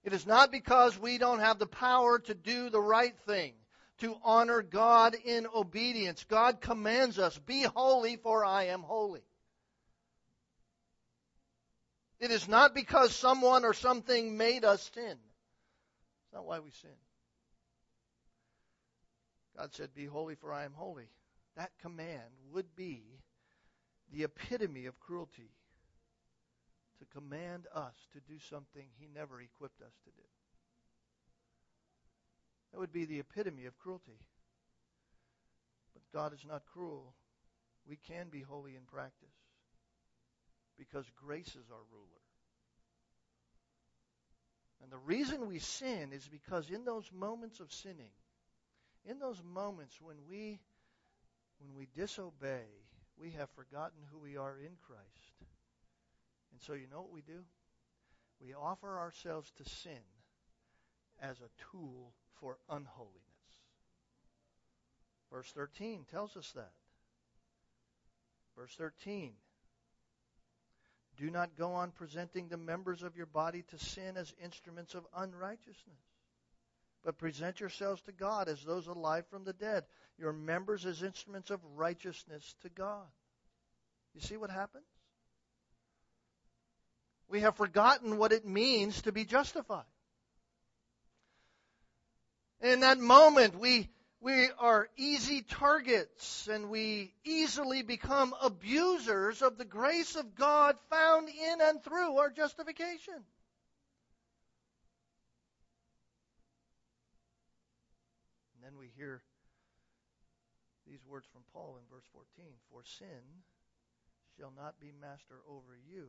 It 0.04 0.14
is 0.14 0.26
not 0.26 0.52
because 0.52 0.98
we 0.98 1.18
don't 1.18 1.40
have 1.40 1.60
the 1.60 1.68
power 1.68 2.20
to 2.20 2.34
do 2.34 2.70
the 2.70 2.82
right 2.82 3.18
thing, 3.26 3.54
to 4.00 4.16
honor 4.24 4.62
God 4.62 5.16
in 5.16 5.48
obedience. 5.54 6.24
God 6.28 6.62
commands 6.62 7.20
us, 7.20 7.38
Be 7.38 7.64
holy, 7.64 8.16
for 8.18 8.46
I 8.46 8.66
am 8.66 8.82
holy. 8.82 9.24
It 12.20 12.32
is 12.32 12.48
not 12.48 12.76
because 12.76 13.16
someone 13.16 13.64
or 13.64 13.74
something 13.74 14.38
made 14.38 14.66
us 14.66 14.90
sin. 14.94 15.18
It's 16.24 16.34
not 16.34 16.46
why 16.46 16.60
we 16.60 16.72
sin. 16.72 16.90
God 19.58 19.74
said, 19.74 19.94
Be 19.94 20.06
holy, 20.06 20.36
for 20.36 20.54
I 20.54 20.66
am 20.66 20.74
holy. 20.74 21.10
That 21.56 21.72
command 21.82 22.32
would 22.54 22.76
be 22.76 23.04
the 24.14 24.24
epitome 24.24 24.86
of 24.86 25.00
cruelty 25.00 25.52
to 27.00 27.06
command 27.06 27.68
us 27.74 27.94
to 28.14 28.20
do 28.20 28.40
something 28.50 28.86
He 28.98 29.08
never 29.14 29.42
equipped 29.42 29.82
us 29.82 29.94
to 30.04 30.12
do. 30.12 30.28
That 32.72 32.80
would 32.80 32.94
be 32.94 33.06
the 33.06 33.20
epitome 33.20 33.66
of 33.66 33.78
cruelty. 33.78 34.20
But 35.94 36.04
God 36.14 36.34
is 36.34 36.46
not 36.48 36.64
cruel. 36.74 37.14
We 37.88 37.98
can 38.08 38.30
be 38.30 38.42
holy 38.42 38.76
in 38.76 38.84
practice 38.84 39.34
because 40.78 41.06
grace 41.26 41.48
is 41.48 41.72
our 41.72 41.86
ruler. 41.92 42.22
And 44.82 44.92
the 44.92 44.98
reason 44.98 45.48
we 45.48 45.60
sin 45.60 46.14
is 46.14 46.28
because 46.28 46.70
in 46.70 46.86
those 46.86 47.10
moments 47.12 47.60
of 47.60 47.72
sinning, 47.74 48.14
in 49.06 49.20
those 49.20 49.42
moments 49.44 50.00
when 50.02 50.16
we 50.30 50.60
when 51.60 51.76
we 51.76 51.88
disobey, 51.96 52.64
we 53.20 53.32
have 53.32 53.50
forgotten 53.50 54.00
who 54.12 54.20
we 54.20 54.38
are 54.38 54.56
in 54.58 54.72
Christ. 54.88 55.36
And 56.54 56.62
so 56.62 56.74
you 56.74 56.88
know 56.90 57.02
what 57.02 57.12
we 57.12 57.22
do? 57.22 57.44
We 58.42 58.54
offer 58.54 58.98
ourselves 58.98 59.52
to 59.58 59.70
sin 59.70 60.00
as 61.22 61.38
a 61.40 61.72
tool 61.72 62.14
for 62.40 62.58
unholiness. 62.70 63.20
Verse 65.32 65.52
13 65.52 66.06
tells 66.12 66.36
us 66.36 66.52
that. 66.56 66.72
Verse 68.58 68.74
13 68.78 69.32
Do 71.18 71.30
not 71.30 71.56
go 71.58 71.74
on 71.74 71.92
presenting 71.92 72.48
the 72.48 72.58
members 72.58 73.04
of 73.04 73.16
your 73.16 73.26
body 73.26 73.64
to 73.70 73.78
sin 73.78 74.18
as 74.18 74.34
instruments 74.44 74.96
of 74.96 75.06
unrighteousness, 75.16 76.02
but 77.06 77.18
present 77.18 77.60
yourselves 77.60 78.02
to 78.04 78.12
God 78.12 78.50
as 78.50 78.64
those 78.64 78.88
alive 78.88 79.26
from 79.30 79.44
the 79.44 79.54
dead, 79.54 79.86
your 80.18 80.34
members 80.34 80.86
as 80.86 81.04
instruments 81.04 81.52
of 81.52 81.60
righteousness 81.76 82.56
to 82.64 82.70
God. 82.70 83.08
You 84.16 84.22
see 84.22 84.38
what 84.38 84.50
happens? 84.50 84.86
We 87.30 87.42
have 87.42 87.56
forgotten 87.56 88.18
what 88.18 88.32
it 88.32 88.46
means 88.46 89.04
to 89.04 89.12
be 89.12 89.24
justified. 89.24 89.86
In 92.62 92.82
that 92.82 93.00
moment, 93.00 93.58
we, 93.58 93.88
we 94.19 94.50
are 94.60 94.89
easy 94.98 95.43
targets 95.43 96.50
and 96.52 96.69
we 96.69 97.13
easily 97.24 97.84
become 97.84 98.36
abusers 98.41 99.41
of 99.41 99.58
the 99.58 99.63
grace 99.63 100.17
of 100.17 100.36
God 100.36 100.76
found 100.89 101.30
in 101.30 101.62
and 101.62 101.82
through 101.82 102.17
our 102.17 102.30
justification. 102.30 103.13
And 108.56 108.63
then 108.63 108.78
we 108.78 108.89
hear 108.98 109.22
these 110.86 111.00
words 111.08 111.28
from 111.32 111.43
Paul 111.54 111.78
in 111.78 111.95
verse 111.95 112.06
14 112.12 112.45
For 112.69 112.84
sin 112.84 113.45
shall 114.38 114.52
not 114.58 114.82
be 114.82 114.91
master 115.00 115.36
over 115.48 115.78
you, 115.89 116.08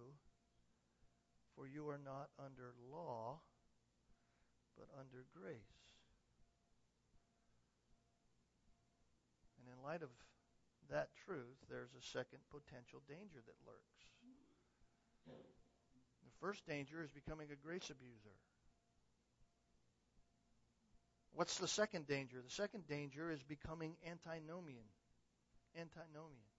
for 1.54 1.68
you 1.68 1.88
are 1.90 2.00
not 2.04 2.30
under 2.44 2.72
law, 2.90 3.38
but 4.76 4.88
under 4.98 5.24
grace. 5.32 5.89
In 9.80 9.88
light 9.88 10.02
of 10.02 10.10
that 10.90 11.08
truth, 11.24 11.56
there's 11.68 11.90
a 11.98 12.02
second 12.12 12.40
potential 12.50 13.00
danger 13.08 13.40
that 13.46 13.56
lurks. 13.66 14.00
The 15.26 16.46
first 16.46 16.66
danger 16.66 17.02
is 17.02 17.10
becoming 17.10 17.48
a 17.52 17.56
grace 17.56 17.90
abuser. 17.90 18.36
What's 21.34 21.58
the 21.58 21.68
second 21.68 22.06
danger? 22.06 22.38
The 22.44 22.50
second 22.50 22.86
danger 22.88 23.30
is 23.30 23.42
becoming 23.42 23.94
antinomian. 24.04 24.88
Antinomian. 25.76 26.50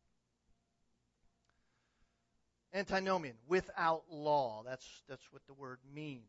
Antinomian, 2.74 3.36
without 3.48 4.04
law. 4.10 4.64
That's, 4.66 4.88
that's 5.10 5.28
what 5.32 5.42
the 5.46 5.54
word 5.54 5.80
means. 5.94 6.24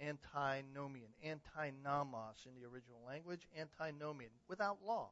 Antinomian. 0.00 1.08
Antinomos 1.24 2.46
in 2.46 2.60
the 2.60 2.68
original 2.68 3.00
language. 3.06 3.46
Antinomian. 3.58 4.30
Without 4.48 4.78
law. 4.86 5.10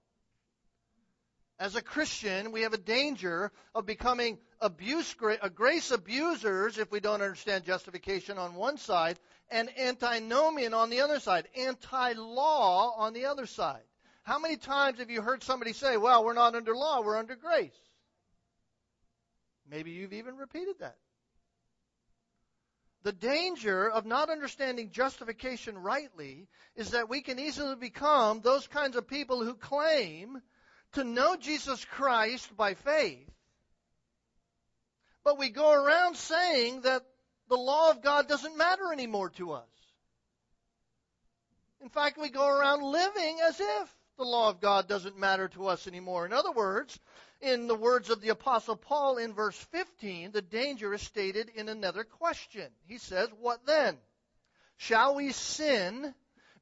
As 1.60 1.76
a 1.76 1.82
Christian, 1.82 2.52
we 2.52 2.62
have 2.62 2.72
a 2.72 2.78
danger 2.78 3.52
of 3.74 3.84
becoming 3.84 4.38
abuse, 4.62 5.14
uh, 5.22 5.50
grace 5.50 5.90
abusers 5.90 6.78
if 6.78 6.90
we 6.90 7.00
don't 7.00 7.20
understand 7.20 7.66
justification 7.66 8.38
on 8.38 8.54
one 8.54 8.78
side, 8.78 9.18
and 9.50 9.68
antinomian 9.78 10.72
on 10.72 10.88
the 10.88 11.02
other 11.02 11.20
side, 11.20 11.48
anti 11.54 12.14
law 12.14 12.94
on 12.96 13.12
the 13.12 13.26
other 13.26 13.44
side. 13.44 13.82
How 14.22 14.38
many 14.38 14.56
times 14.56 15.00
have 15.00 15.10
you 15.10 15.20
heard 15.20 15.42
somebody 15.42 15.74
say, 15.74 15.98
well, 15.98 16.24
we're 16.24 16.32
not 16.32 16.54
under 16.54 16.74
law, 16.74 17.02
we're 17.02 17.18
under 17.18 17.36
grace? 17.36 17.76
Maybe 19.68 19.90
you've 19.90 20.14
even 20.14 20.38
repeated 20.38 20.76
that. 20.80 20.96
The 23.02 23.12
danger 23.12 23.90
of 23.90 24.06
not 24.06 24.30
understanding 24.30 24.92
justification 24.92 25.76
rightly 25.76 26.48
is 26.74 26.92
that 26.92 27.10
we 27.10 27.20
can 27.20 27.38
easily 27.38 27.76
become 27.76 28.40
those 28.40 28.66
kinds 28.66 28.96
of 28.96 29.06
people 29.06 29.44
who 29.44 29.54
claim 29.54 30.40
to 30.92 31.05
know 31.05 31.37
Jesus 31.37 31.85
Christ 31.85 32.57
by 32.57 32.74
faith, 32.74 33.31
but 35.24 35.38
we 35.38 35.50
go 35.50 35.72
around 35.72 36.16
saying 36.16 36.83
that 36.83 37.05
the 37.48 37.57
law 37.57 37.90
of 37.90 38.03
God 38.03 38.29
doesn't 38.29 38.57
matter 38.57 38.92
anymore 38.92 39.31
to 39.31 39.53
us. 39.53 39.68
In 41.83 41.88
fact, 41.88 42.18
we 42.18 42.29
go 42.29 42.46
around 42.46 42.83
living 42.83 43.38
as 43.42 43.59
if 43.59 43.96
the 44.18 44.24
law 44.24 44.50
of 44.50 44.61
God 44.61 44.87
doesn't 44.87 45.18
matter 45.18 45.48
to 45.48 45.66
us 45.66 45.87
anymore. 45.87 46.26
In 46.26 46.33
other 46.33 46.53
words, 46.53 46.98
in 47.40 47.66
the 47.66 47.74
words 47.74 48.11
of 48.11 48.20
the 48.20 48.29
Apostle 48.29 48.76
Paul 48.76 49.16
in 49.16 49.33
verse 49.33 49.57
15, 49.72 50.33
the 50.33 50.42
danger 50.42 50.92
is 50.92 51.00
stated 51.00 51.50
in 51.55 51.68
another 51.68 52.05
question. 52.05 52.66
He 52.87 52.98
says, 52.98 53.29
What 53.40 53.64
then? 53.66 53.96
Shall 54.76 55.14
we 55.14 55.33
sin 55.33 56.14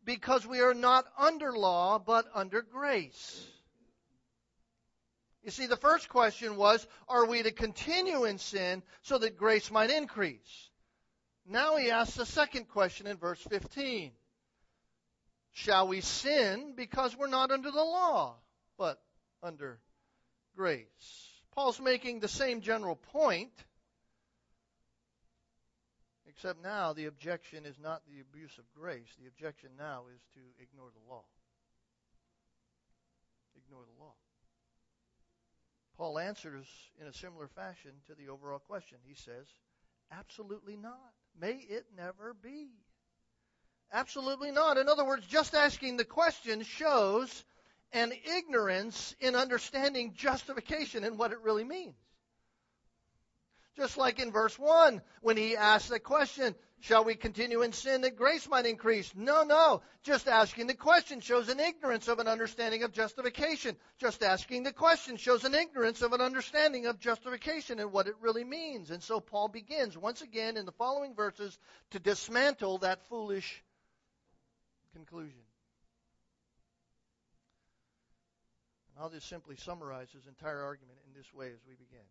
because 0.05 0.47
we 0.47 0.61
are 0.61 0.75
not 0.75 1.05
under 1.19 1.53
law 1.53 1.99
but 1.99 2.27
under 2.35 2.63
grace? 2.63 3.47
You 5.43 5.51
see, 5.51 5.67
the 5.67 5.77
first 5.77 6.09
question 6.09 6.57
was, 6.57 6.87
are 7.09 7.27
we 7.27 7.43
to 7.43 7.53
continue 7.53 8.25
in 8.25 8.39
sin 8.39 8.83
so 9.03 9.19
that 9.19 9.37
grace 9.37 9.71
might 9.71 9.91
increase? 9.91 10.71
Now 11.47 11.77
he 11.77 11.91
asks 11.91 12.17
the 12.17 12.27
second 12.27 12.69
question 12.69 13.07
in 13.07 13.17
verse 13.17 13.41
15. 13.49 14.13
Shall 15.53 15.89
we 15.89 16.01
sin 16.03 16.75
because 16.77 17.17
we're 17.17 17.29
not 17.29 17.51
under 17.51 17.71
the 17.71 17.83
law, 17.83 18.37
but 18.77 19.01
under 19.43 19.81
grace? 20.57 20.87
Paul's 21.55 21.81
making 21.81 22.21
the 22.21 22.29
same 22.29 22.61
general 22.61 22.97
point, 22.97 23.51
except 26.29 26.63
now 26.63 26.93
the 26.93 27.07
objection 27.07 27.65
is 27.65 27.77
not 27.83 28.03
the 28.07 28.21
abuse 28.21 28.57
of 28.59 28.65
grace. 28.79 29.09
The 29.21 29.27
objection 29.27 29.71
now 29.79 30.03
is 30.15 30.21
to 30.35 30.41
ignore 30.63 30.91
the 30.91 31.13
law. 31.13 31.25
Ignore 33.57 33.85
the 33.85 34.05
law. 34.05 34.15
Paul 35.99 36.21
answers 36.21 36.67
in 37.01 37.09
a 37.09 37.13
similar 37.13 37.49
fashion 37.49 37.91
to 38.07 38.15
the 38.15 38.29
overall 38.31 38.61
question. 38.61 38.99
He 39.05 39.15
says, 39.15 39.47
Absolutely 40.13 40.77
not. 40.77 41.13
May 41.39 41.55
it 41.55 41.87
never 41.97 42.35
be. 42.35 42.69
Absolutely 43.93 44.53
not. 44.53 44.79
In 44.79 44.89
other 44.89 45.05
words, 45.05 45.27
just 45.27 45.55
asking 45.55 45.97
the 45.97 46.05
question 46.05 46.63
shows 46.63 47.45
an 47.93 48.13
ignorance 48.37 49.15
in 49.21 49.35
understanding 49.35 50.15
justification 50.15 51.05
and 51.05 51.19
what 51.19 51.33
it 51.33 51.41
really 51.43 51.65
means. 51.65 51.95
Just 53.79 53.97
like 53.97 54.19
in 54.19 54.33
verse 54.33 54.59
1, 54.59 55.01
when 55.23 55.37
he 55.37 55.57
asked 55.57 55.89
the 55.89 56.01
question, 56.01 56.55
Shall 56.81 57.05
we 57.05 57.17
continue 57.17 57.63
in 57.63 57.73
sin 57.73 58.03
that 58.03 58.17
grace 58.17 58.49
might 58.49 58.67
increase? 58.67 59.13
No, 59.15 59.43
no. 59.43 59.83
Just 60.05 60.29
asking 60.29 60.69
the 60.69 60.75
question 60.75 61.21
shows 61.21 61.49
an 61.49 61.59
ignorance 61.59 62.07
of 62.07 62.21
an 62.21 62.29
understanding 62.29 62.85
of 62.85 62.93
justification. 62.93 63.77
Just 63.99 64.23
asking 64.23 64.63
the 64.63 64.73
question 64.73 65.17
shows 65.17 65.45
an 65.45 65.55
ignorance 65.55 66.03
of 66.03 66.13
an 66.13 66.21
understanding 66.21 66.87
of 66.87 67.01
justification 67.01 67.81
and 67.81 67.93
what 67.93 68.07
it 68.07 68.15
really 68.21 68.45
means. 68.45 68.91
And 68.91 69.03
so 69.03 69.19
Paul 69.19 69.49
begins 69.49 69.99
once 69.99 70.23
again 70.23 70.57
in 70.57 70.67
the 70.67 70.73
following 70.73 71.15
verses 71.15 71.59
to 71.91 71.99
dismantle 71.99 72.79
that 72.79 73.09
foolish 73.09 73.65
conclusion. 74.93 75.41
And 78.95 79.03
I'll 79.03 79.11
just 79.11 79.29
simply 79.29 79.57
summarize 79.57 80.11
his 80.13 80.27
entire 80.27 80.63
argument 80.63 80.99
in 81.09 81.13
this 81.17 81.33
way 81.35 81.47
as 81.47 81.61
we 81.67 81.75
begin. 81.75 82.05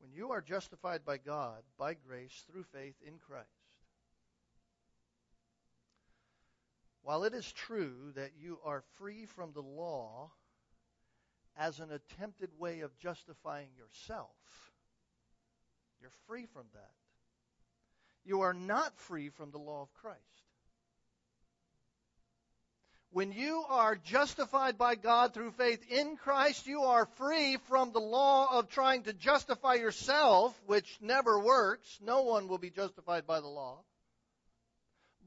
When 0.00 0.12
you 0.12 0.32
are 0.32 0.40
justified 0.40 1.04
by 1.04 1.18
God, 1.18 1.62
by 1.78 1.94
grace, 1.94 2.44
through 2.50 2.64
faith 2.64 2.96
in 3.06 3.18
Christ, 3.18 3.46
while 7.02 7.24
it 7.24 7.34
is 7.34 7.50
true 7.52 8.12
that 8.14 8.32
you 8.38 8.58
are 8.64 8.82
free 8.96 9.26
from 9.26 9.52
the 9.52 9.62
law 9.62 10.30
as 11.56 11.80
an 11.80 11.90
attempted 11.92 12.50
way 12.58 12.80
of 12.80 12.96
justifying 12.98 13.68
yourself, 13.76 14.30
you're 16.00 16.10
free 16.26 16.46
from 16.46 16.64
that. 16.72 16.94
You 18.24 18.40
are 18.42 18.54
not 18.54 18.98
free 18.98 19.28
from 19.28 19.50
the 19.50 19.58
law 19.58 19.82
of 19.82 19.92
Christ. 19.94 20.49
When 23.12 23.32
you 23.32 23.64
are 23.68 23.96
justified 23.96 24.78
by 24.78 24.94
God 24.94 25.34
through 25.34 25.50
faith 25.52 25.84
in 25.90 26.16
Christ, 26.16 26.68
you 26.68 26.82
are 26.82 27.06
free 27.16 27.56
from 27.68 27.90
the 27.90 28.00
law 28.00 28.56
of 28.56 28.68
trying 28.68 29.02
to 29.04 29.12
justify 29.12 29.74
yourself, 29.74 30.56
which 30.66 30.96
never 31.00 31.40
works. 31.40 31.98
No 32.00 32.22
one 32.22 32.46
will 32.46 32.58
be 32.58 32.70
justified 32.70 33.26
by 33.26 33.40
the 33.40 33.48
law. 33.48 33.78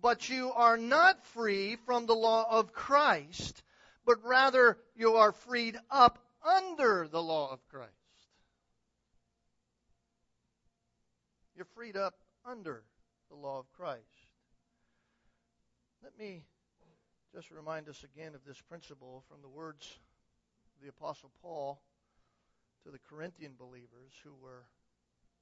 But 0.01 0.29
you 0.29 0.53
are 0.53 0.77
not 0.77 1.25
free 1.27 1.75
from 1.85 2.05
the 2.05 2.15
law 2.15 2.45
of 2.49 2.71
Christ, 2.71 3.61
but 4.05 4.23
rather 4.23 4.77
you 4.95 5.15
are 5.15 5.33
freed 5.33 5.77
up 5.91 6.19
under 6.45 7.09
the 7.09 7.21
law 7.21 7.51
of 7.51 7.59
Christ. 7.67 7.91
You're 11.55 11.67
freed 11.75 11.97
up 11.97 12.15
under 12.45 12.83
the 13.29 13.35
law 13.35 13.59
of 13.59 13.71
Christ. 13.73 14.01
Let 16.01 16.17
me 16.17 16.43
just 17.33 17.49
remind 17.49 17.89
us 17.89 18.05
again 18.05 18.35
of 18.35 18.45
this 18.45 18.61
principle 18.61 19.23
from 19.27 19.41
the 19.41 19.49
words 19.49 19.97
of 20.77 20.83
the 20.83 20.89
Apostle 20.89 21.31
Paul 21.41 21.81
to 22.85 22.91
the 22.91 22.99
Corinthian 23.09 23.53
believers 23.57 24.13
who 24.23 24.29
were, 24.39 24.65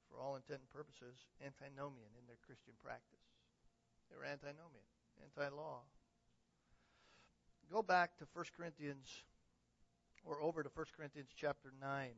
for 0.08 0.18
all 0.18 0.36
intent 0.36 0.60
and 0.64 0.72
purposes, 0.72 1.28
antinomian 1.44 2.08
in 2.16 2.26
their 2.26 2.40
Christian 2.46 2.72
practice. 2.82 3.20
They 4.08 4.16
were 4.16 4.24
antinomian, 4.24 4.88
anti 5.20 5.54
law. 5.54 5.80
Go 7.70 7.82
back 7.82 8.16
to 8.18 8.26
1 8.32 8.44
Corinthians, 8.56 9.08
or 10.24 10.40
over 10.40 10.62
to 10.62 10.70
1 10.74 10.86
Corinthians 10.96 11.28
chapter 11.36 11.72
9. 11.78 12.08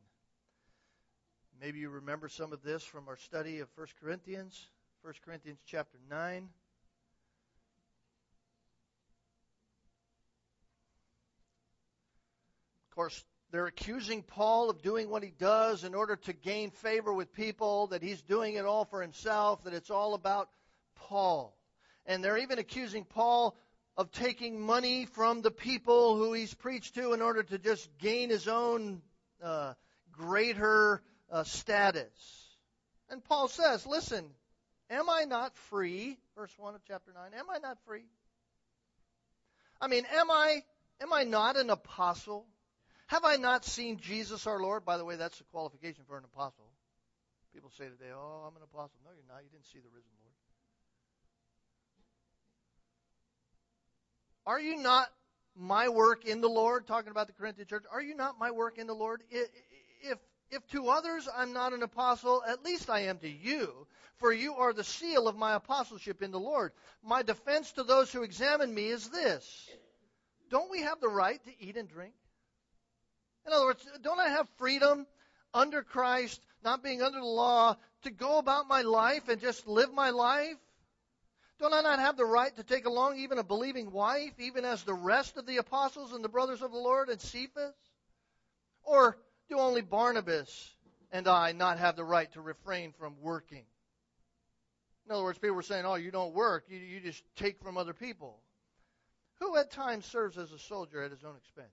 Maybe 1.59 1.79
you 1.79 1.89
remember 1.89 2.29
some 2.29 2.53
of 2.53 2.61
this 2.63 2.83
from 2.83 3.09
our 3.09 3.17
study 3.17 3.59
of 3.59 3.67
1 3.75 3.87
Corinthians. 4.01 4.67
1 5.01 5.13
Corinthians 5.23 5.59
chapter 5.65 5.97
9. 6.09 6.49
Of 12.95 12.97
course, 12.97 13.25
they're 13.51 13.65
accusing 13.65 14.23
Paul 14.23 14.69
of 14.69 14.81
doing 14.81 15.09
what 15.09 15.21
he 15.21 15.29
does 15.29 15.83
in 15.83 15.93
order 15.93 16.15
to 16.15 16.31
gain 16.31 16.71
favor 16.71 17.13
with 17.13 17.33
people, 17.33 17.87
that 17.87 18.01
he's 18.01 18.21
doing 18.21 18.55
it 18.55 18.63
all 18.63 18.85
for 18.85 19.01
himself, 19.01 19.65
that 19.65 19.73
it's 19.73 19.89
all 19.89 20.13
about 20.13 20.47
Paul. 20.95 21.53
And 22.05 22.23
they're 22.23 22.37
even 22.37 22.57
accusing 22.57 23.03
Paul 23.03 23.57
of 23.97 24.13
taking 24.13 24.61
money 24.61 25.07
from 25.07 25.41
the 25.41 25.51
people 25.51 26.15
who 26.15 26.31
he's 26.31 26.53
preached 26.53 26.95
to 26.95 27.11
in 27.11 27.21
order 27.21 27.43
to 27.43 27.57
just 27.57 27.89
gain 27.97 28.29
his 28.29 28.47
own 28.47 29.01
uh, 29.43 29.73
greater 30.13 31.03
uh, 31.29 31.43
status. 31.43 32.47
And 33.09 33.21
Paul 33.25 33.49
says, 33.49 33.85
listen, 33.85 34.25
am 34.89 35.09
I 35.09 35.25
not 35.25 35.53
free? 35.67 36.17
Verse 36.37 36.53
1 36.57 36.75
of 36.75 36.81
chapter 36.87 37.11
9. 37.13 37.37
Am 37.37 37.49
I 37.49 37.57
not 37.57 37.77
free? 37.85 38.05
I 39.81 39.89
mean, 39.89 40.05
am 40.13 40.31
I, 40.31 40.63
am 41.01 41.11
I 41.11 41.25
not 41.25 41.57
an 41.57 41.69
apostle? 41.69 42.45
Have 43.07 43.23
I 43.23 43.35
not 43.35 43.65
seen 43.65 43.99
Jesus 43.99 44.47
our 44.47 44.59
Lord? 44.59 44.85
By 44.85 44.97
the 44.97 45.05
way, 45.05 45.15
that's 45.15 45.37
the 45.37 45.43
qualification 45.45 46.03
for 46.07 46.17
an 46.17 46.23
apostle. 46.25 46.65
People 47.53 47.71
say 47.77 47.85
today, 47.85 48.11
oh, 48.13 48.45
I'm 48.47 48.55
an 48.55 48.63
apostle. 48.63 48.97
No, 49.05 49.11
you're 49.15 49.23
not. 49.27 49.43
You 49.43 49.49
didn't 49.49 49.65
see 49.65 49.79
the 49.79 49.89
risen 49.93 50.11
Lord. 50.21 50.33
Are 54.47 54.59
you 54.59 54.81
not 54.81 55.07
my 55.55 55.89
work 55.89 56.25
in 56.25 56.41
the 56.41 56.49
Lord? 56.49 56.85
Talking 56.87 57.11
about 57.11 57.27
the 57.27 57.33
Corinthian 57.33 57.67
church. 57.67 57.85
Are 57.91 58.01
you 58.01 58.15
not 58.15 58.39
my 58.39 58.51
work 58.51 58.77
in 58.77 58.87
the 58.87 58.93
Lord? 58.93 59.23
If 59.31 60.17
if 60.51 60.67
to 60.67 60.89
others 60.89 61.27
I'm 61.35 61.53
not 61.53 61.73
an 61.73 61.81
apostle, 61.81 62.43
at 62.47 62.63
least 62.63 62.89
I 62.89 63.01
am 63.01 63.17
to 63.19 63.29
you, 63.29 63.87
for 64.17 64.31
you 64.31 64.55
are 64.55 64.73
the 64.73 64.83
seal 64.83 65.27
of 65.27 65.35
my 65.35 65.53
apostleship 65.53 66.21
in 66.21 66.31
the 66.31 66.39
Lord. 66.39 66.71
My 67.03 67.23
defense 67.23 67.71
to 67.73 67.83
those 67.83 68.11
who 68.11 68.23
examine 68.23 68.73
me 68.73 68.87
is 68.87 69.09
this 69.09 69.69
Don't 70.49 70.69
we 70.69 70.81
have 70.81 70.99
the 70.99 71.09
right 71.09 71.43
to 71.45 71.51
eat 71.59 71.77
and 71.77 71.89
drink? 71.89 72.13
In 73.45 73.53
other 73.53 73.65
words, 73.65 73.87
don't 74.01 74.19
I 74.19 74.29
have 74.29 74.47
freedom 74.57 75.05
under 75.53 75.83
Christ, 75.83 76.41
not 76.63 76.83
being 76.83 77.01
under 77.01 77.19
the 77.19 77.25
law, 77.25 77.77
to 78.03 78.11
go 78.11 78.37
about 78.37 78.67
my 78.67 78.81
life 78.81 79.29
and 79.29 79.39
just 79.39 79.67
live 79.67 79.93
my 79.93 80.09
life? 80.09 80.57
Don't 81.59 81.73
I 81.73 81.81
not 81.81 81.99
have 81.99 82.17
the 82.17 82.25
right 82.25 82.53
to 82.57 82.63
take 82.63 82.85
along 82.85 83.17
even 83.17 83.37
a 83.37 83.43
believing 83.43 83.91
wife, 83.91 84.33
even 84.39 84.65
as 84.65 84.83
the 84.83 84.93
rest 84.93 85.37
of 85.37 85.45
the 85.45 85.57
apostles 85.57 86.11
and 86.11 86.23
the 86.23 86.29
brothers 86.29 86.61
of 86.61 86.71
the 86.71 86.77
Lord 86.77 87.09
and 87.09 87.21
Cephas? 87.21 87.75
Or 88.83 89.17
do 89.49 89.59
only 89.59 89.81
Barnabas 89.81 90.75
and 91.11 91.27
I 91.27 91.53
not 91.53 91.79
have 91.79 91.95
the 91.95 92.03
right 92.03 92.31
to 92.33 92.41
refrain 92.41 92.91
from 92.99 93.15
working? 93.21 93.63
In 95.05 95.11
other 95.11 95.23
words, 95.23 95.37
people 95.37 95.55
were 95.55 95.61
saying, 95.61 95.85
oh, 95.85 95.95
you 95.95 96.11
don't 96.11 96.33
work, 96.33 96.65
you, 96.67 96.79
you 96.79 96.99
just 96.99 97.23
take 97.35 97.61
from 97.61 97.77
other 97.77 97.93
people. 97.93 98.39
Who 99.39 99.55
at 99.55 99.71
times 99.71 100.05
serves 100.05 100.37
as 100.37 100.51
a 100.51 100.59
soldier 100.59 101.03
at 101.03 101.11
his 101.11 101.23
own 101.23 101.35
expense? 101.37 101.67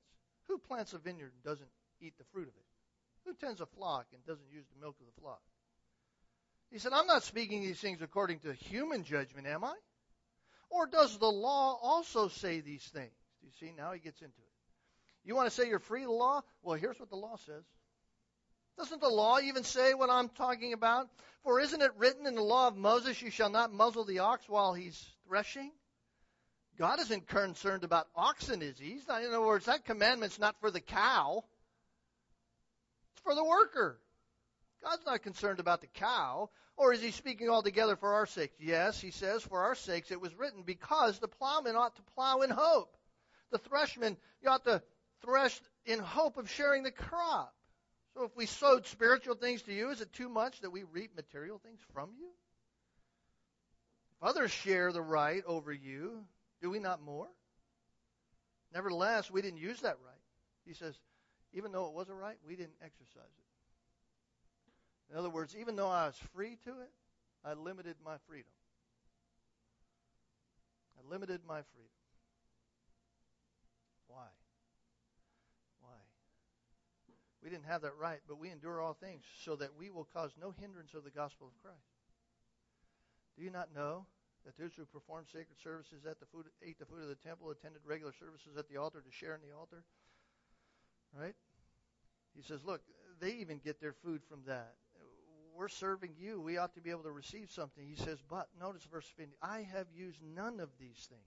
Who 0.52 0.58
plants 0.58 0.92
a 0.92 0.98
vineyard 0.98 1.32
and 1.32 1.42
doesn't 1.42 1.70
eat 2.02 2.12
the 2.18 2.24
fruit 2.24 2.46
of 2.46 2.54
it? 2.54 2.64
Who 3.24 3.32
tends 3.32 3.62
a 3.62 3.66
flock 3.66 4.04
and 4.12 4.22
doesn't 4.26 4.52
use 4.52 4.66
the 4.68 4.84
milk 4.84 4.96
of 5.00 5.06
the 5.06 5.18
flock? 5.18 5.40
He 6.70 6.78
said, 6.78 6.92
I'm 6.92 7.06
not 7.06 7.22
speaking 7.22 7.62
these 7.62 7.80
things 7.80 8.02
according 8.02 8.40
to 8.40 8.52
human 8.52 9.02
judgment, 9.02 9.46
am 9.46 9.64
I? 9.64 9.74
Or 10.68 10.86
does 10.86 11.16
the 11.16 11.30
law 11.30 11.78
also 11.82 12.28
say 12.28 12.60
these 12.60 12.84
things? 12.84 13.14
Do 13.40 13.46
you 13.46 13.52
see? 13.58 13.72
Now 13.74 13.92
he 13.92 13.98
gets 13.98 14.20
into 14.20 14.36
it. 14.36 14.52
You 15.24 15.34
want 15.34 15.48
to 15.48 15.54
say 15.54 15.70
you're 15.70 15.78
free 15.78 16.02
of 16.02 16.08
the 16.08 16.12
law? 16.12 16.42
Well, 16.62 16.76
here's 16.76 17.00
what 17.00 17.08
the 17.08 17.16
law 17.16 17.36
says. 17.46 17.64
Doesn't 18.76 19.00
the 19.00 19.08
law 19.08 19.38
even 19.40 19.64
say 19.64 19.94
what 19.94 20.10
I'm 20.10 20.28
talking 20.28 20.74
about? 20.74 21.08
For 21.44 21.60
isn't 21.60 21.80
it 21.80 21.92
written 21.96 22.26
in 22.26 22.34
the 22.34 22.42
law 22.42 22.68
of 22.68 22.76
Moses, 22.76 23.22
you 23.22 23.30
shall 23.30 23.50
not 23.50 23.72
muzzle 23.72 24.04
the 24.04 24.18
ox 24.18 24.46
while 24.50 24.74
he's 24.74 25.02
threshing? 25.26 25.72
God 26.78 27.00
isn't 27.00 27.28
concerned 27.28 27.84
about 27.84 28.08
oxen, 28.16 28.62
is 28.62 28.78
he? 28.78 28.92
In 28.92 29.26
other 29.28 29.40
words, 29.40 29.66
that 29.66 29.84
commandment's 29.84 30.38
not 30.38 30.56
for 30.60 30.70
the 30.70 30.80
cow. 30.80 31.44
It's 33.12 33.22
for 33.22 33.34
the 33.34 33.44
worker. 33.44 33.98
God's 34.82 35.06
not 35.06 35.22
concerned 35.22 35.60
about 35.60 35.80
the 35.80 35.86
cow. 35.86 36.50
Or 36.76 36.92
is 36.92 37.02
he 37.02 37.10
speaking 37.10 37.50
altogether 37.50 37.96
for 37.96 38.14
our 38.14 38.26
sakes? 38.26 38.56
Yes, 38.58 39.00
he 39.00 39.10
says, 39.10 39.42
for 39.42 39.62
our 39.62 39.74
sakes 39.74 40.10
it 40.10 40.20
was 40.20 40.34
written, 40.34 40.62
because 40.62 41.18
the 41.18 41.28
plowman 41.28 41.76
ought 41.76 41.94
to 41.96 42.02
plow 42.14 42.40
in 42.40 42.50
hope. 42.50 42.96
The 43.50 43.58
threshman 43.58 44.16
ought 44.46 44.64
to 44.64 44.82
thresh 45.22 45.60
in 45.84 45.98
hope 45.98 46.38
of 46.38 46.50
sharing 46.50 46.82
the 46.82 46.90
crop. 46.90 47.54
So 48.14 48.24
if 48.24 48.34
we 48.34 48.46
sowed 48.46 48.86
spiritual 48.86 49.34
things 49.34 49.62
to 49.62 49.72
you, 49.72 49.90
is 49.90 50.00
it 50.00 50.12
too 50.12 50.28
much 50.28 50.60
that 50.60 50.70
we 50.70 50.82
reap 50.84 51.14
material 51.14 51.58
things 51.58 51.80
from 51.92 52.10
you? 52.18 52.28
If 54.16 54.28
others 54.28 54.50
share 54.50 54.92
the 54.92 55.02
right 55.02 55.42
over 55.46 55.72
you, 55.72 56.24
do 56.62 56.70
we 56.70 56.78
not 56.78 57.02
more? 57.02 57.28
Nevertheless, 58.72 59.30
we 59.30 59.42
didn't 59.42 59.58
use 59.58 59.80
that 59.80 59.98
right. 60.04 60.14
He 60.64 60.72
says, 60.72 60.94
even 61.52 61.72
though 61.72 61.88
it 61.88 61.92
was 61.92 62.08
a 62.08 62.14
right, 62.14 62.38
we 62.46 62.56
didn't 62.56 62.76
exercise 62.82 63.16
it. 63.16 65.12
In 65.12 65.18
other 65.18 65.28
words, 65.28 65.54
even 65.60 65.76
though 65.76 65.88
I 65.88 66.06
was 66.06 66.16
free 66.34 66.56
to 66.64 66.70
it, 66.70 66.90
I 67.44 67.52
limited 67.52 67.96
my 68.02 68.16
freedom. 68.26 68.52
I 70.96 71.10
limited 71.10 71.40
my 71.46 71.60
freedom. 71.74 71.90
Why? 74.06 74.28
Why? 75.80 75.90
We 77.42 77.50
didn't 77.50 77.66
have 77.66 77.82
that 77.82 77.96
right, 78.00 78.20
but 78.26 78.38
we 78.38 78.50
endure 78.50 78.80
all 78.80 78.94
things 78.94 79.24
so 79.44 79.56
that 79.56 79.76
we 79.76 79.90
will 79.90 80.08
cause 80.14 80.30
no 80.40 80.54
hindrance 80.58 80.94
of 80.94 81.04
the 81.04 81.10
gospel 81.10 81.48
of 81.48 81.62
Christ. 81.62 81.84
Do 83.36 83.44
you 83.44 83.50
not 83.50 83.74
know 83.74 84.06
that 84.44 84.56
those 84.58 84.72
who 84.76 84.84
performed 84.86 85.26
sacred 85.32 85.58
services 85.62 86.04
at 86.08 86.18
the 86.20 86.26
food, 86.26 86.46
ate 86.66 86.78
the 86.78 86.86
food 86.86 87.02
of 87.02 87.08
the 87.08 87.14
temple, 87.14 87.50
attended 87.50 87.82
regular 87.84 88.12
services 88.12 88.56
at 88.58 88.68
the 88.68 88.76
altar 88.76 89.00
to 89.00 89.10
share 89.10 89.34
in 89.34 89.40
the 89.40 89.54
altar? 89.56 89.84
Right? 91.14 91.34
He 92.34 92.42
says, 92.42 92.64
look, 92.64 92.80
they 93.20 93.32
even 93.40 93.58
get 93.58 93.80
their 93.80 93.92
food 93.92 94.22
from 94.28 94.40
that. 94.46 94.74
We're 95.54 95.68
serving 95.68 96.14
you. 96.18 96.40
We 96.40 96.56
ought 96.56 96.74
to 96.74 96.80
be 96.80 96.90
able 96.90 97.02
to 97.02 97.12
receive 97.12 97.50
something. 97.50 97.86
He 97.86 98.02
says, 98.02 98.18
but 98.28 98.48
notice 98.58 98.82
verse 98.90 99.06
50. 99.16 99.36
I 99.42 99.68
have 99.72 99.86
used 99.94 100.18
none 100.34 100.60
of 100.60 100.70
these 100.80 101.06
things. 101.08 101.20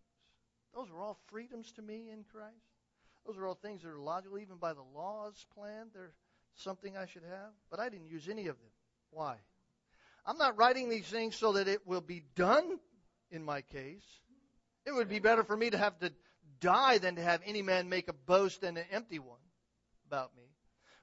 Those 0.74 0.90
are 0.92 1.00
all 1.00 1.18
freedoms 1.28 1.72
to 1.74 1.82
me 1.82 2.10
in 2.12 2.26
Christ. 2.32 2.56
Those 3.26 3.38
are 3.38 3.48
all 3.48 3.56
things 3.56 3.84
that 3.84 3.90
are 3.90 4.00
logical, 4.00 4.40
even 4.40 4.58
by 4.58 4.74
the 4.74 4.84
law's 4.96 5.46
plan. 5.56 5.88
They're 5.94 6.12
something 6.56 6.98
I 6.98 7.06
should 7.06 7.24
have. 7.24 7.52
But 7.70 7.80
I 7.80 7.90
didn't 7.90 8.08
use 8.08 8.28
any 8.28 8.48
of 8.48 8.58
them. 8.58 8.72
Why? 9.12 9.36
I'm 10.26 10.38
not 10.38 10.58
writing 10.58 10.90
these 10.90 11.06
things 11.06 11.36
so 11.36 11.54
that 11.54 11.68
it 11.68 11.86
will 11.86 12.02
be 12.02 12.24
done 12.36 12.80
in 13.32 13.44
my 13.44 13.62
case. 13.62 14.06
It 14.86 14.94
would 14.94 15.10
be 15.10 15.20
better 15.20 15.44
for 15.44 15.58
me 15.58 15.70
to 15.70 15.78
have 15.78 15.98
to 16.00 16.12
die 16.60 16.98
than 17.00 17.16
to 17.16 17.22
have 17.22 17.42
any 17.46 17.62
man 17.62 17.90
make 17.90 18.08
a 18.08 18.14
boast 18.14 18.64
and 18.64 18.78
an 18.78 18.86
empty 18.92 19.20
one 19.20 19.40
about 20.08 20.36
me. 20.36 20.44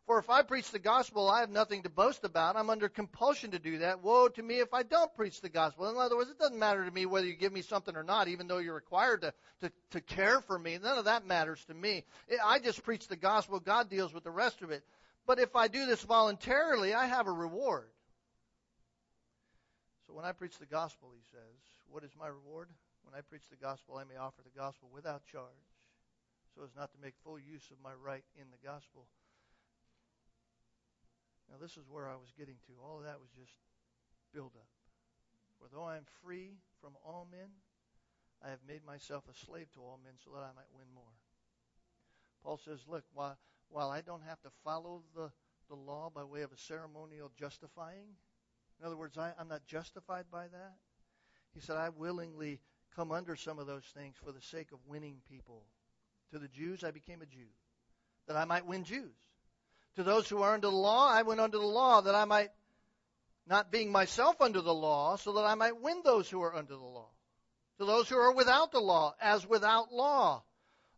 For 0.06 0.18
if 0.18 0.30
I 0.30 0.42
preach 0.42 0.70
the 0.72 0.80
gospel, 0.80 1.30
I 1.30 1.40
have 1.40 1.50
nothing 1.50 1.84
to 1.84 1.88
boast 1.88 2.24
about. 2.24 2.56
I'm 2.56 2.70
under 2.70 2.88
compulsion 2.88 3.52
to 3.52 3.60
do 3.60 3.78
that. 3.78 4.02
Woe 4.02 4.28
to 4.28 4.42
me 4.42 4.58
if 4.58 4.74
I 4.74 4.82
don't 4.82 5.14
preach 5.14 5.40
the 5.40 5.48
gospel. 5.48 5.88
In 5.88 5.96
other 5.96 6.16
words, 6.16 6.28
it 6.28 6.38
doesn't 6.40 6.58
matter 6.58 6.84
to 6.84 6.90
me 6.90 7.06
whether 7.06 7.26
you 7.26 7.34
give 7.34 7.52
me 7.52 7.62
something 7.62 7.94
or 7.94 8.02
not, 8.02 8.26
even 8.26 8.48
though 8.48 8.58
you're 8.58 8.74
required 8.74 9.22
to, 9.22 9.32
to, 9.60 9.72
to 9.92 10.00
care 10.00 10.40
for 10.40 10.58
me. 10.58 10.76
None 10.82 10.98
of 10.98 11.04
that 11.04 11.24
matters 11.24 11.64
to 11.66 11.74
me. 11.74 12.04
I 12.44 12.58
just 12.58 12.82
preach 12.82 13.06
the 13.06 13.16
gospel. 13.16 13.60
God 13.60 13.88
deals 13.88 14.12
with 14.12 14.24
the 14.24 14.30
rest 14.30 14.60
of 14.62 14.72
it. 14.72 14.82
But 15.24 15.38
if 15.38 15.54
I 15.54 15.68
do 15.68 15.86
this 15.86 16.02
voluntarily, 16.02 16.94
I 16.94 17.06
have 17.06 17.28
a 17.28 17.32
reward. 17.32 17.88
So 20.08 20.14
when 20.14 20.24
I 20.24 20.32
preach 20.32 20.58
the 20.58 20.66
gospel, 20.66 21.10
he 21.14 21.22
says, 21.30 21.81
what 21.92 22.04
is 22.04 22.16
my 22.16 22.26
reward? 22.26 22.72
When 23.04 23.12
I 23.12 23.20
preach 23.20 23.52
the 23.52 23.60
gospel, 23.60 24.00
I 24.00 24.08
may 24.08 24.16
offer 24.16 24.40
the 24.40 24.56
gospel 24.56 24.88
without 24.88 25.28
charge. 25.28 25.68
so 26.56 26.64
as 26.64 26.72
not 26.72 26.92
to 26.92 27.00
make 27.04 27.14
full 27.20 27.38
use 27.38 27.68
of 27.68 27.84
my 27.84 27.92
right 27.92 28.24
in 28.34 28.48
the 28.48 28.60
gospel. 28.64 29.04
Now, 31.52 31.60
this 31.60 31.76
is 31.76 31.84
where 31.84 32.08
I 32.08 32.16
was 32.16 32.32
getting 32.32 32.56
to. 32.64 32.72
All 32.80 32.96
of 32.96 33.04
that 33.04 33.20
was 33.20 33.28
just 33.36 33.52
build 34.32 34.56
up. 34.56 34.72
For 35.60 35.68
though 35.68 35.84
I 35.84 36.00
am 36.00 36.08
free 36.24 36.56
from 36.80 36.96
all 37.04 37.28
men, 37.30 37.60
I 38.40 38.48
have 38.48 38.64
made 38.66 38.84
myself 38.84 39.24
a 39.28 39.36
slave 39.36 39.68
to 39.74 39.80
all 39.80 40.00
men 40.02 40.16
so 40.24 40.32
that 40.32 40.48
I 40.48 40.56
might 40.56 40.72
win 40.72 40.88
more. 40.94 41.12
Paul 42.42 42.56
says, 42.56 42.80
Look, 42.88 43.04
while, 43.12 43.36
while 43.68 43.90
I 43.90 44.00
don't 44.00 44.24
have 44.24 44.40
to 44.42 44.50
follow 44.64 45.02
the, 45.14 45.30
the 45.68 45.76
law 45.76 46.10
by 46.12 46.24
way 46.24 46.40
of 46.40 46.52
a 46.52 46.58
ceremonial 46.58 47.30
justifying, 47.38 48.16
in 48.80 48.86
other 48.86 48.96
words, 48.96 49.18
I, 49.18 49.32
I'm 49.38 49.48
not 49.48 49.66
justified 49.66 50.24
by 50.32 50.48
that. 50.48 50.76
He 51.54 51.60
said, 51.60 51.76
I 51.76 51.90
willingly 51.90 52.60
come 52.96 53.12
under 53.12 53.36
some 53.36 53.58
of 53.58 53.66
those 53.66 53.84
things 53.94 54.16
for 54.24 54.32
the 54.32 54.40
sake 54.40 54.72
of 54.72 54.78
winning 54.86 55.20
people. 55.28 55.62
To 56.32 56.38
the 56.38 56.48
Jews, 56.48 56.82
I 56.82 56.90
became 56.90 57.20
a 57.20 57.26
Jew, 57.26 57.48
that 58.26 58.36
I 58.36 58.44
might 58.44 58.66
win 58.66 58.84
Jews. 58.84 59.14
To 59.96 60.02
those 60.02 60.28
who 60.28 60.42
are 60.42 60.54
under 60.54 60.68
the 60.68 60.76
law, 60.76 61.08
I 61.10 61.22
went 61.22 61.40
under 61.40 61.58
the 61.58 61.66
law, 61.66 62.00
that 62.00 62.14
I 62.14 62.24
might, 62.24 62.50
not 63.46 63.70
being 63.70 63.92
myself 63.92 64.40
under 64.40 64.62
the 64.62 64.72
law, 64.72 65.16
so 65.16 65.34
that 65.34 65.44
I 65.44 65.54
might 65.54 65.80
win 65.80 66.00
those 66.02 66.30
who 66.30 66.42
are 66.42 66.54
under 66.54 66.74
the 66.74 66.84
law. 66.84 67.10
To 67.78 67.84
those 67.84 68.08
who 68.08 68.16
are 68.16 68.32
without 68.32 68.72
the 68.72 68.80
law, 68.80 69.14
as 69.20 69.46
without 69.46 69.92
law, 69.92 70.42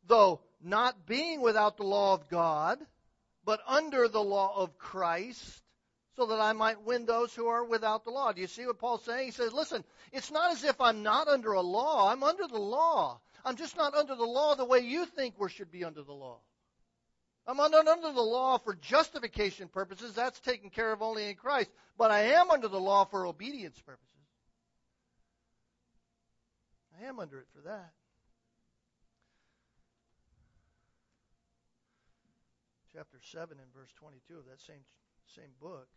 though 0.06 0.40
not 0.62 1.06
being 1.06 1.40
without 1.40 1.76
the 1.76 1.82
law 1.82 2.14
of 2.14 2.28
God, 2.28 2.78
but 3.44 3.60
under 3.66 4.06
the 4.06 4.22
law 4.22 4.54
of 4.56 4.78
Christ, 4.78 5.63
so 6.16 6.26
that 6.26 6.40
I 6.40 6.52
might 6.52 6.82
win 6.82 7.06
those 7.06 7.34
who 7.34 7.46
are 7.46 7.64
without 7.64 8.04
the 8.04 8.10
law. 8.10 8.32
Do 8.32 8.40
you 8.40 8.46
see 8.46 8.66
what 8.66 8.78
Paul's 8.78 9.04
saying? 9.04 9.26
He 9.26 9.30
says, 9.32 9.52
listen, 9.52 9.84
it's 10.12 10.30
not 10.30 10.52
as 10.52 10.62
if 10.62 10.80
I'm 10.80 11.02
not 11.02 11.28
under 11.28 11.52
a 11.52 11.60
law. 11.60 12.10
I'm 12.10 12.22
under 12.22 12.46
the 12.46 12.58
law. 12.58 13.20
I'm 13.44 13.56
just 13.56 13.76
not 13.76 13.94
under 13.94 14.14
the 14.14 14.24
law 14.24 14.54
the 14.54 14.64
way 14.64 14.80
you 14.80 15.06
think 15.06 15.34
we 15.38 15.50
should 15.50 15.70
be 15.70 15.84
under 15.84 16.02
the 16.02 16.12
law. 16.12 16.38
I'm 17.46 17.60
under, 17.60 17.78
under 17.78 18.12
the 18.12 18.22
law 18.22 18.58
for 18.58 18.74
justification 18.74 19.68
purposes. 19.68 20.14
That's 20.14 20.40
taken 20.40 20.70
care 20.70 20.92
of 20.92 21.02
only 21.02 21.28
in 21.28 21.34
Christ. 21.34 21.70
But 21.98 22.10
I 22.10 22.20
am 22.34 22.50
under 22.50 22.68
the 22.68 22.80
law 22.80 23.04
for 23.04 23.26
obedience 23.26 23.78
purposes. 23.80 24.08
I 27.00 27.06
am 27.06 27.18
under 27.18 27.40
it 27.40 27.46
for 27.54 27.68
that. 27.68 27.92
Chapter 32.94 33.18
7 33.32 33.58
and 33.58 33.74
verse 33.74 33.90
22 33.98 34.38
of 34.38 34.44
that 34.46 34.60
same, 34.60 34.84
same 35.34 35.50
book. 35.60 35.88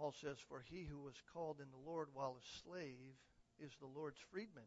Paul 0.00 0.14
says, 0.18 0.38
For 0.48 0.64
he 0.70 0.84
who 0.84 0.98
was 0.98 1.22
called 1.34 1.58
in 1.60 1.70
the 1.70 1.90
Lord 1.90 2.08
while 2.14 2.38
a 2.38 2.60
slave 2.64 3.18
is 3.62 3.70
the 3.78 3.86
Lord's 3.86 4.20
freedman. 4.32 4.64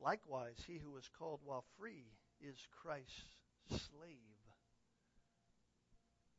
Likewise, 0.00 0.56
he 0.66 0.78
who 0.78 0.90
was 0.90 1.10
called 1.18 1.40
while 1.44 1.66
free 1.78 2.06
is 2.40 2.56
Christ's 2.82 3.24
slave. 3.68 4.40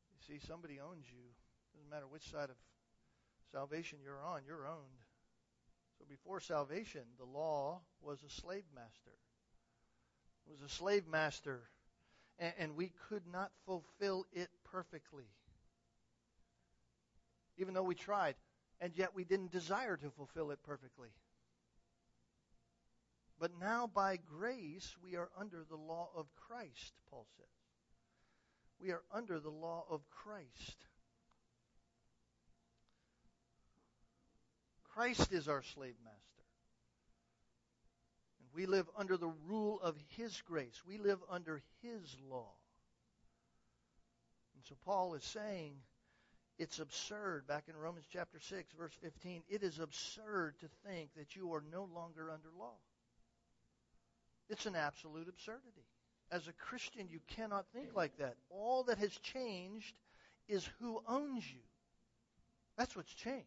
You 0.10 0.18
see, 0.26 0.48
somebody 0.48 0.80
owns 0.80 1.06
you. 1.06 1.22
Doesn't 1.76 1.92
matter 1.92 2.08
which 2.08 2.32
side 2.32 2.50
of 2.50 2.56
salvation 3.52 4.00
you're 4.04 4.24
on, 4.24 4.42
you're 4.48 4.68
owned. 4.68 5.06
So 6.00 6.06
before 6.10 6.40
salvation, 6.40 7.04
the 7.20 7.26
law 7.26 7.82
was 8.02 8.24
a 8.24 8.42
slave 8.42 8.66
master. 8.74 9.14
It 10.48 10.52
was 10.52 10.72
a 10.72 10.74
slave 10.74 11.08
master, 11.08 11.62
and, 12.40 12.54
and 12.58 12.76
we 12.76 12.92
could 13.08 13.28
not 13.32 13.52
fulfill 13.68 14.26
it 14.34 14.50
perfectly 14.64 15.28
even 17.58 17.74
though 17.74 17.84
we 17.84 17.96
tried, 17.96 18.36
and 18.80 18.94
yet 18.96 19.16
we 19.16 19.24
didn't 19.24 19.52
desire 19.52 19.98
to 19.98 20.10
fulfill 20.12 20.52
it 20.52 20.60
perfectly. 20.64 21.10
But 23.40 23.52
now, 23.60 23.88
by 23.88 24.18
grace, 24.18 24.96
we 25.04 25.16
are 25.16 25.30
under 25.40 25.64
the 25.70 25.76
law 25.76 26.10
of 26.16 26.26
Christ, 26.48 26.94
Paul 27.10 27.28
says. 27.38 27.46
We 28.80 28.92
are 28.92 29.04
under 29.12 29.40
the 29.40 29.50
law 29.50 29.86
of 29.90 30.02
Christ. 30.10 30.86
Christ 34.84 35.32
is 35.32 35.48
our 35.48 35.62
slave 35.62 35.96
master. 36.04 36.44
And 38.40 38.50
we 38.56 38.66
live 38.66 38.88
under 38.98 39.18
the 39.18 39.32
rule 39.48 39.80
of 39.82 39.96
His 40.16 40.42
grace. 40.42 40.82
We 40.88 40.98
live 40.98 41.20
under 41.30 41.62
His 41.84 42.18
law. 42.28 42.50
And 44.56 44.64
so 44.66 44.76
Paul 44.84 45.14
is 45.14 45.24
saying 45.24 45.74
it's 46.58 46.80
absurd. 46.80 47.48
Back 47.48 47.66
in 47.68 47.76
Romans 47.76 48.06
chapter 48.12 48.40
6, 48.40 48.74
verse 48.78 48.94
15, 49.02 49.44
it 49.50 49.64
is 49.64 49.80
absurd 49.80 50.56
to 50.60 50.68
think 50.88 51.10
that 51.16 51.36
you 51.36 51.54
are 51.54 51.64
no 51.72 51.88
longer 51.94 52.32
under 52.32 52.50
law. 52.58 52.78
It's 54.50 54.66
an 54.66 54.76
absolute 54.76 55.28
absurdity. 55.28 55.86
As 56.32 56.48
a 56.48 56.54
Christian, 56.54 57.08
you 57.10 57.20
cannot 57.36 57.66
think 57.74 57.96
like 57.96 58.18
that. 58.18 58.36
All 58.50 58.84
that 58.84 58.98
has 58.98 59.16
changed 59.18 59.96
is 60.48 60.68
who 60.80 61.02
owns 61.08 61.50
you. 61.50 61.62
That's 62.78 62.96
what's 62.96 63.14
changed. 63.14 63.46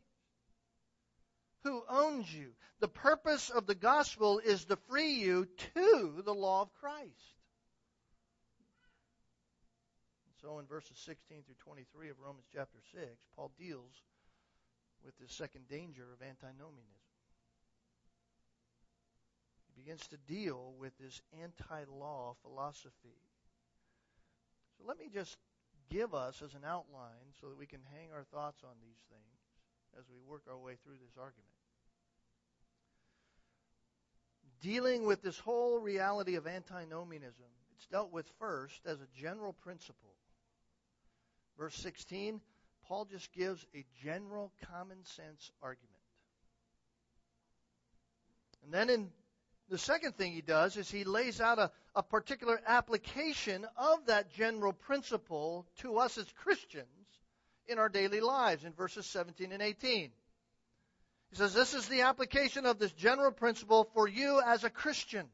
Who 1.65 1.83
owns 1.89 2.33
you? 2.33 2.53
The 2.81 2.89
purpose 2.89 3.51
of 3.51 3.67
the 3.67 3.75
gospel 3.75 4.39
is 4.39 4.65
to 4.67 4.77
free 4.89 5.15
you 5.15 5.47
to 5.75 6.23
the 6.25 6.35
law 6.35 6.63
of 6.63 6.73
Christ. 6.81 7.40
So 10.41 10.59
in 10.59 10.67
verses 10.67 10.97
16 11.05 11.43
through 11.45 11.55
23 11.59 12.09
of 12.09 12.17
Romans 12.19 12.47
chapter 12.53 12.79
6, 12.95 13.05
Paul 13.37 13.53
deals 13.59 13.93
with 15.05 15.19
the 15.19 15.29
second 15.29 15.69
danger 15.69 16.05
of 16.13 16.27
antinomianism. 16.27 16.87
He 19.69 19.83
begins 19.83 20.07
to 20.09 20.17
deal 20.17 20.73
with 20.79 20.97
this 20.99 21.21
anti-law 21.43 22.37
philosophy. 22.43 23.21
So 24.79 24.85
let 24.87 24.99
me 24.99 25.11
just 25.13 25.37
give 25.91 26.15
us 26.15 26.41
as 26.43 26.55
an 26.55 26.65
outline 26.67 27.37
so 27.41 27.49
that 27.49 27.59
we 27.59 27.67
can 27.67 27.81
hang 27.93 28.09
our 28.15 28.25
thoughts 28.25 28.63
on 28.65 28.77
these 28.81 29.01
things 29.11 29.99
as 29.99 30.05
we 30.09 30.19
work 30.27 30.43
our 30.49 30.59
way 30.59 30.75
through 30.83 30.97
this 31.03 31.19
argument. 31.19 31.49
Dealing 34.63 35.05
with 35.05 35.23
this 35.23 35.39
whole 35.39 35.79
reality 35.79 36.37
of 36.37 36.47
antinomianism, 36.47 37.47
it's 37.77 37.87
dealt 37.87 38.13
with 38.13 38.31
first 38.39 38.81
as 38.87 39.01
a 39.01 39.09
general 39.19 39.53
principle 39.53 40.15
Verse 41.61 41.77
16, 41.77 42.41
Paul 42.89 43.05
just 43.05 43.31
gives 43.35 43.67
a 43.75 43.85
general 44.03 44.51
common 44.73 45.05
sense 45.05 45.51
argument. 45.63 45.91
And 48.65 48.73
then 48.73 48.89
in 48.89 49.11
the 49.69 49.77
second 49.77 50.17
thing 50.17 50.33
he 50.33 50.41
does 50.41 50.79
is 50.79 50.91
he 50.91 51.05
lays 51.05 51.39
out 51.39 51.59
a, 51.59 51.71
a 51.95 52.03
particular 52.03 52.59
application 52.67 53.67
of 53.77 54.07
that 54.07 54.33
general 54.33 54.73
principle 54.73 55.67
to 55.81 55.99
us 55.99 56.17
as 56.17 56.25
Christians 56.43 56.87
in 57.69 57.79
our 57.79 57.91
daily 57.91 58.21
lives 58.21 58.65
in 58.65 58.73
verses 58.73 59.05
17 59.05 59.53
and 59.53 59.61
18. 59.61 60.11
He 61.29 61.37
says, 61.37 61.53
This 61.53 61.75
is 61.75 61.87
the 61.89 62.03
application 62.03 62.65
of 62.65 62.79
this 62.79 62.93
general 62.93 63.33
principle 63.33 63.87
for 63.93 64.09
you 64.09 64.41
as 64.47 64.65
a 64.65 64.71
Christian. 64.71 65.27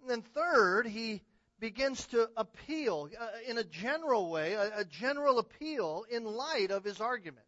And 0.00 0.10
then, 0.10 0.22
third, 0.22 0.88
he 0.88 1.22
begins 1.58 2.06
to 2.08 2.28
appeal 2.36 3.08
uh, 3.18 3.26
in 3.48 3.58
a 3.58 3.64
general 3.64 4.30
way, 4.30 4.54
a, 4.54 4.80
a, 4.80 4.84
general 4.84 5.38
appeal 5.38 6.04
in 6.10 6.24
light 6.24 6.70
of 6.70 6.84
his 6.84 7.00
argument. 7.00 7.46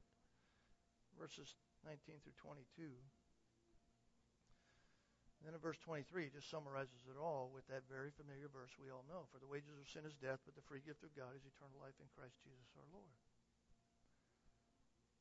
Verses 1.21 1.55
19 1.85 2.17
through 2.25 2.33
22. 2.41 2.89
And 5.39 5.45
then 5.45 5.55
in 5.55 5.61
verse 5.61 5.79
23, 5.85 6.25
he 6.25 6.31
just 6.31 6.51
summarizes 6.51 7.05
it 7.07 7.21
all 7.21 7.51
with 7.53 7.67
that 7.69 7.87
very 7.87 8.11
familiar 8.17 8.49
verse 8.49 8.73
we 8.81 8.91
all 8.91 9.05
know. 9.09 9.29
For 9.31 9.39
the 9.39 9.47
wages 9.47 9.77
of 9.77 9.87
sin 9.87 10.09
is 10.09 10.17
death, 10.19 10.41
but 10.49 10.57
the 10.57 10.67
free 10.67 10.81
gift 10.81 11.05
of 11.05 11.15
God 11.15 11.37
is 11.37 11.45
eternal 11.45 11.79
life 11.79 11.95
in 12.01 12.09
Christ 12.17 12.35
Jesus 12.43 12.73
our 12.75 12.89
Lord. 12.91 13.13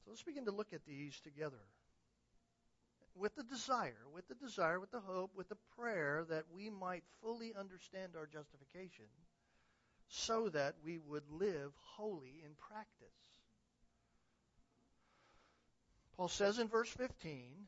So 0.04 0.16
let's 0.16 0.24
begin 0.24 0.46
to 0.48 0.56
look 0.56 0.72
at 0.72 0.88
these 0.88 1.20
together 1.20 1.62
with 3.20 3.36
the 3.36 3.44
desire, 3.44 4.06
with 4.14 4.28
the 4.28 4.36
desire, 4.36 4.80
with 4.80 4.92
the 4.92 5.00
hope, 5.00 5.32
with 5.36 5.50
the 5.50 5.58
prayer 5.78 6.26
that 6.30 6.46
we 6.54 6.70
might 6.70 7.04
fully 7.22 7.54
understand 7.58 8.14
our 8.16 8.26
justification 8.26 9.06
so 10.10 10.50
that 10.50 10.76
we 10.84 11.00
would 11.00 11.24
live 11.30 11.72
holy 11.96 12.42
in 12.44 12.52
practice. 12.70 13.08
Paul 16.16 16.30
says 16.30 16.60
in 16.60 16.68
verse 16.68 16.90
15, 16.90 17.68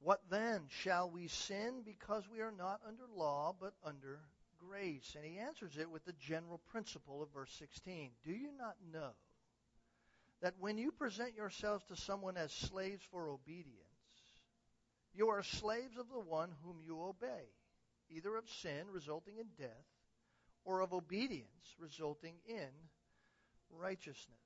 What 0.00 0.20
then? 0.28 0.60
Shall 0.68 1.08
we 1.08 1.28
sin 1.28 1.80
because 1.82 2.24
we 2.30 2.40
are 2.40 2.52
not 2.52 2.80
under 2.86 3.04
law 3.16 3.54
but 3.58 3.72
under 3.82 4.20
grace? 4.68 5.16
And 5.16 5.24
he 5.24 5.38
answers 5.38 5.78
it 5.78 5.90
with 5.90 6.04
the 6.04 6.12
general 6.12 6.60
principle 6.70 7.22
of 7.22 7.32
verse 7.32 7.50
16. 7.58 8.10
Do 8.22 8.32
you 8.32 8.50
not 8.58 8.76
know 8.92 9.12
that 10.44 10.60
when 10.60 10.76
you 10.76 10.92
present 10.92 11.34
yourselves 11.34 11.82
to 11.86 11.96
someone 11.96 12.36
as 12.36 12.52
slaves 12.52 13.02
for 13.10 13.30
obedience, 13.30 13.78
you 15.14 15.30
are 15.30 15.42
slaves 15.42 15.96
of 15.96 16.06
the 16.10 16.20
one 16.20 16.50
whom 16.62 16.76
you 16.84 17.00
obey, 17.00 17.48
either 18.10 18.36
of 18.36 18.44
sin 18.60 18.84
resulting 18.92 19.38
in 19.38 19.46
death 19.58 19.86
or 20.66 20.82
of 20.82 20.92
obedience 20.92 21.48
resulting 21.78 22.34
in 22.46 22.68
righteousness. 23.70 24.36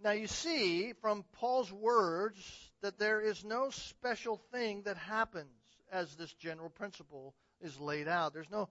Now 0.00 0.12
you 0.12 0.28
see 0.28 0.92
from 1.00 1.24
Paul's 1.32 1.72
words 1.72 2.40
that 2.82 3.00
there 3.00 3.20
is 3.20 3.44
no 3.44 3.70
special 3.70 4.40
thing 4.52 4.82
that 4.84 4.98
happens 4.98 5.50
as 5.90 6.14
this 6.14 6.32
general 6.34 6.70
principle 6.70 7.34
is 7.60 7.80
laid 7.80 8.06
out. 8.06 8.34
There's 8.34 8.52
no 8.52 8.68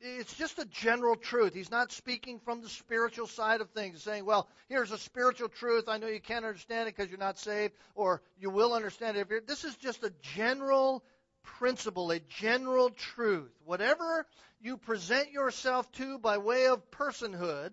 it's 0.00 0.34
just 0.34 0.58
a 0.58 0.64
general 0.64 1.16
truth. 1.16 1.54
He's 1.54 1.70
not 1.70 1.92
speaking 1.92 2.38
from 2.40 2.62
the 2.62 2.68
spiritual 2.68 3.26
side 3.26 3.60
of 3.60 3.70
things, 3.70 4.02
saying, 4.02 4.24
well, 4.24 4.48
here's 4.68 4.92
a 4.92 4.98
spiritual 4.98 5.48
truth. 5.48 5.88
I 5.88 5.98
know 5.98 6.06
you 6.06 6.20
can't 6.20 6.44
understand 6.44 6.88
it 6.88 6.96
because 6.96 7.10
you're 7.10 7.18
not 7.18 7.38
saved, 7.38 7.74
or 7.94 8.22
you 8.38 8.50
will 8.50 8.72
understand 8.72 9.16
it 9.16 9.20
if 9.20 9.30
you're. 9.30 9.40
This 9.40 9.64
is 9.64 9.76
just 9.76 10.02
a 10.02 10.12
general 10.34 11.04
principle, 11.42 12.10
a 12.10 12.20
general 12.20 12.90
truth. 12.90 13.50
Whatever 13.64 14.26
you 14.60 14.76
present 14.76 15.32
yourself 15.32 15.90
to 15.92 16.18
by 16.18 16.38
way 16.38 16.66
of 16.66 16.90
personhood, 16.90 17.70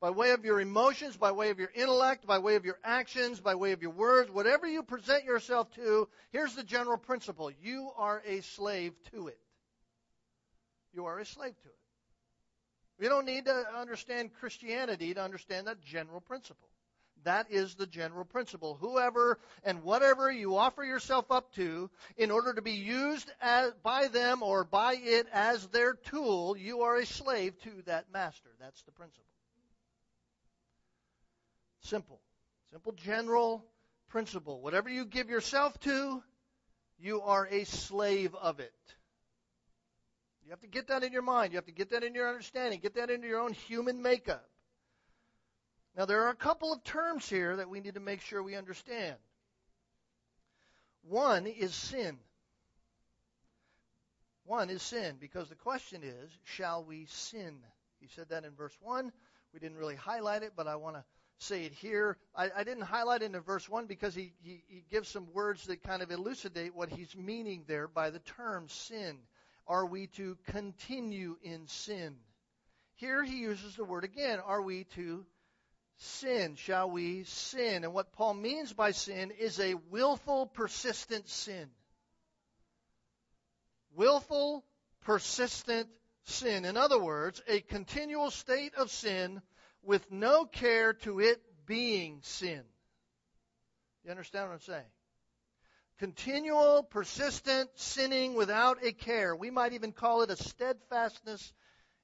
by 0.00 0.10
way 0.10 0.30
of 0.30 0.44
your 0.44 0.60
emotions, 0.60 1.16
by 1.16 1.32
way 1.32 1.50
of 1.50 1.58
your 1.58 1.70
intellect, 1.74 2.26
by 2.26 2.38
way 2.38 2.56
of 2.56 2.64
your 2.64 2.78
actions, 2.84 3.40
by 3.40 3.54
way 3.54 3.72
of 3.72 3.82
your 3.82 3.92
words, 3.92 4.30
whatever 4.30 4.66
you 4.66 4.82
present 4.82 5.24
yourself 5.24 5.70
to, 5.74 6.08
here's 6.30 6.54
the 6.54 6.62
general 6.62 6.98
principle. 6.98 7.50
You 7.62 7.90
are 7.96 8.22
a 8.26 8.42
slave 8.42 8.92
to 9.12 9.28
it. 9.28 9.38
You 10.96 11.04
are 11.04 11.18
a 11.18 11.26
slave 11.26 11.54
to 11.62 11.68
it. 11.68 11.74
You 12.98 13.10
don't 13.10 13.26
need 13.26 13.44
to 13.44 13.64
understand 13.78 14.32
Christianity 14.40 15.12
to 15.12 15.22
understand 15.22 15.66
that 15.66 15.82
general 15.82 16.22
principle. 16.22 16.70
That 17.24 17.48
is 17.50 17.74
the 17.74 17.86
general 17.86 18.24
principle. 18.24 18.78
Whoever 18.80 19.38
and 19.62 19.82
whatever 19.82 20.32
you 20.32 20.56
offer 20.56 20.82
yourself 20.82 21.30
up 21.30 21.52
to 21.56 21.90
in 22.16 22.30
order 22.30 22.54
to 22.54 22.62
be 22.62 22.72
used 22.72 23.30
as, 23.42 23.72
by 23.82 24.08
them 24.08 24.42
or 24.42 24.64
by 24.64 24.94
it 24.94 25.26
as 25.34 25.66
their 25.66 25.92
tool, 25.92 26.56
you 26.56 26.80
are 26.82 26.96
a 26.96 27.04
slave 27.04 27.60
to 27.64 27.70
that 27.84 28.06
master. 28.10 28.48
That's 28.58 28.80
the 28.84 28.92
principle. 28.92 29.24
Simple. 31.82 32.20
Simple 32.70 32.92
general 32.92 33.66
principle. 34.08 34.62
Whatever 34.62 34.88
you 34.88 35.04
give 35.04 35.28
yourself 35.28 35.78
to, 35.80 36.22
you 36.98 37.20
are 37.20 37.46
a 37.50 37.64
slave 37.64 38.34
of 38.34 38.60
it. 38.60 38.72
You 40.46 40.50
have 40.50 40.60
to 40.60 40.68
get 40.68 40.86
that 40.88 41.02
in 41.02 41.12
your 41.12 41.22
mind. 41.22 41.52
You 41.52 41.56
have 41.56 41.66
to 41.66 41.72
get 41.72 41.90
that 41.90 42.04
in 42.04 42.14
your 42.14 42.28
understanding. 42.28 42.78
Get 42.78 42.94
that 42.94 43.10
into 43.10 43.26
your 43.26 43.40
own 43.40 43.52
human 43.52 44.00
makeup. 44.00 44.48
Now, 45.96 46.04
there 46.04 46.22
are 46.22 46.30
a 46.30 46.36
couple 46.36 46.72
of 46.72 46.84
terms 46.84 47.28
here 47.28 47.56
that 47.56 47.68
we 47.68 47.80
need 47.80 47.94
to 47.94 48.00
make 48.00 48.20
sure 48.20 48.40
we 48.40 48.54
understand. 48.54 49.16
One 51.02 51.46
is 51.48 51.74
sin. 51.74 52.18
One 54.44 54.70
is 54.70 54.82
sin, 54.82 55.16
because 55.18 55.48
the 55.48 55.56
question 55.56 56.02
is, 56.04 56.30
shall 56.44 56.84
we 56.84 57.06
sin? 57.06 57.56
He 57.98 58.06
said 58.06 58.28
that 58.28 58.44
in 58.44 58.52
verse 58.52 58.76
1. 58.80 59.10
We 59.52 59.58
didn't 59.58 59.78
really 59.78 59.96
highlight 59.96 60.44
it, 60.44 60.52
but 60.54 60.68
I 60.68 60.76
want 60.76 60.94
to 60.94 61.04
say 61.38 61.64
it 61.64 61.72
here. 61.72 62.18
I, 62.36 62.50
I, 62.58 62.62
didn't 62.62 62.84
highlight 62.84 63.22
it 63.22 63.34
in 63.34 63.40
verse 63.40 63.68
1 63.68 63.86
because 63.86 64.14
he, 64.14 64.32
he, 64.44 64.62
he 64.68 64.84
gives 64.92 65.08
some 65.08 65.26
words 65.32 65.66
that 65.66 65.82
kind 65.82 66.02
of 66.02 66.12
elucidate 66.12 66.76
what 66.76 66.88
he's 66.88 67.16
meaning 67.16 67.64
there 67.66 67.88
by 67.88 68.10
the 68.10 68.20
term 68.20 68.68
sin. 68.68 69.18
Are 69.66 69.86
we 69.86 70.06
to 70.08 70.36
continue 70.46 71.36
in 71.42 71.66
sin? 71.66 72.16
Here 72.96 73.22
he 73.22 73.38
uses 73.38 73.76
the 73.76 73.84
word 73.84 74.04
again. 74.04 74.38
Are 74.38 74.62
we 74.62 74.84
to 74.94 75.26
sin? 75.96 76.56
Shall 76.56 76.90
we 76.90 77.24
sin? 77.24 77.84
And 77.84 77.92
what 77.92 78.12
Paul 78.12 78.34
means 78.34 78.72
by 78.72 78.92
sin 78.92 79.32
is 79.38 79.58
a 79.60 79.74
willful, 79.90 80.46
persistent 80.46 81.28
sin. 81.28 81.68
Willful, 83.94 84.64
persistent 85.02 85.88
sin. 86.24 86.64
In 86.64 86.76
other 86.76 87.00
words, 87.00 87.42
a 87.48 87.60
continual 87.60 88.30
state 88.30 88.74
of 88.74 88.90
sin 88.90 89.42
with 89.82 90.10
no 90.10 90.44
care 90.44 90.92
to 90.92 91.20
it 91.20 91.40
being 91.66 92.20
sin. 92.22 92.62
You 94.04 94.10
understand 94.10 94.48
what 94.48 94.54
I'm 94.54 94.60
saying? 94.60 94.84
Continual, 95.98 96.82
persistent 96.82 97.70
sinning 97.76 98.34
without 98.34 98.84
a 98.84 98.92
care. 98.92 99.34
We 99.34 99.50
might 99.50 99.72
even 99.72 99.92
call 99.92 100.22
it 100.22 100.30
a 100.30 100.36
steadfastness 100.36 101.52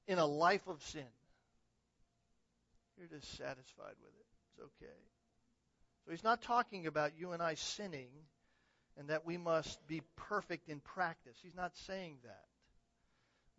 in 0.07 0.18
a 0.18 0.26
life 0.26 0.66
of 0.66 0.82
sin. 0.84 1.05
You're 2.99 3.09
just 3.09 3.36
satisfied 3.36 3.95
with 4.03 4.14
it. 4.14 4.26
It's 4.51 4.61
okay. 4.61 5.01
So 6.05 6.11
he's 6.11 6.24
not 6.24 6.43
talking 6.43 6.86
about 6.86 7.12
you 7.18 7.32
and 7.32 7.43
I 7.43 7.55
sinning 7.55 8.09
and 8.99 9.09
that 9.09 9.26
we 9.26 9.36
must 9.36 9.86
be 9.86 10.03
perfect 10.16 10.68
in 10.68 10.80
practice. 10.80 11.36
He's 11.43 11.55
not 11.55 11.76
saying 11.86 12.16
that. 12.24 12.45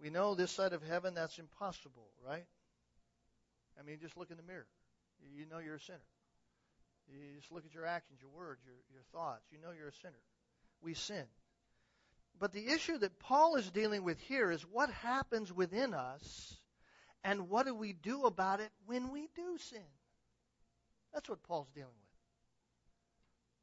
We 0.02 0.10
know 0.10 0.36
this 0.36 0.52
side 0.52 0.74
of 0.74 0.84
heaven 0.84 1.14
that's 1.14 1.38
impossible, 1.38 2.08
right? 2.28 2.46
I 3.80 3.84
mean, 3.84 4.00
just 4.02 4.18
look 4.18 4.32
in 4.32 4.38
the 4.38 4.44
mirror. 4.44 4.68
You 5.36 5.46
know 5.46 5.60
you're 5.60 5.76
a 5.76 5.80
sinner. 5.80 6.00
You 7.10 7.40
just 7.40 7.52
look 7.52 7.66
at 7.66 7.74
your 7.74 7.86
actions, 7.86 8.20
your 8.22 8.32
words, 8.32 8.62
your, 8.66 8.76
your 8.92 9.04
thoughts. 9.12 9.44
You 9.52 9.60
know 9.62 9.72
you're 9.78 9.90
a 9.90 9.94
sinner. 10.02 10.22
We 10.82 10.94
sin. 10.94 11.26
But 12.40 12.52
the 12.52 12.68
issue 12.68 12.98
that 12.98 13.20
Paul 13.20 13.56
is 13.56 13.70
dealing 13.70 14.04
with 14.04 14.20
here 14.22 14.52
is 14.52 14.62
what 14.64 14.90
happens 14.90 15.54
within 15.54 15.94
us 15.94 16.58
and 17.24 17.50
what 17.50 17.66
do 17.66 17.76
we 17.76 17.94
do 17.94 18.26
about 18.26 18.60
it 18.60 18.70
when 18.86 19.12
we 19.12 19.30
do 19.36 19.58
sin. 19.70 19.80
That's 21.14 21.30
what 21.30 21.44
Paul's 21.44 21.70
dealing 21.74 21.90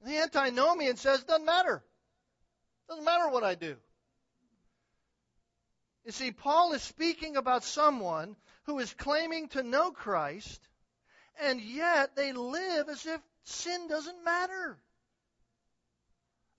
with. 0.02 0.08
The 0.08 0.18
antinomian 0.22 0.96
says, 0.96 1.24
doesn't 1.24 1.44
matter. 1.44 1.82
Doesn't 2.88 3.04
matter 3.04 3.28
what 3.28 3.44
I 3.44 3.54
do. 3.54 3.76
You 6.04 6.12
see, 6.12 6.30
Paul 6.30 6.72
is 6.72 6.82
speaking 6.82 7.36
about 7.36 7.64
someone 7.64 8.36
who 8.64 8.78
is 8.78 8.94
claiming 8.94 9.48
to 9.48 9.62
know 9.62 9.90
Christ, 9.90 10.60
and 11.42 11.60
yet 11.60 12.16
they 12.16 12.32
live 12.32 12.88
as 12.88 13.04
if 13.04 13.20
sin 13.44 13.88
doesn't 13.88 14.24
matter. 14.24 14.78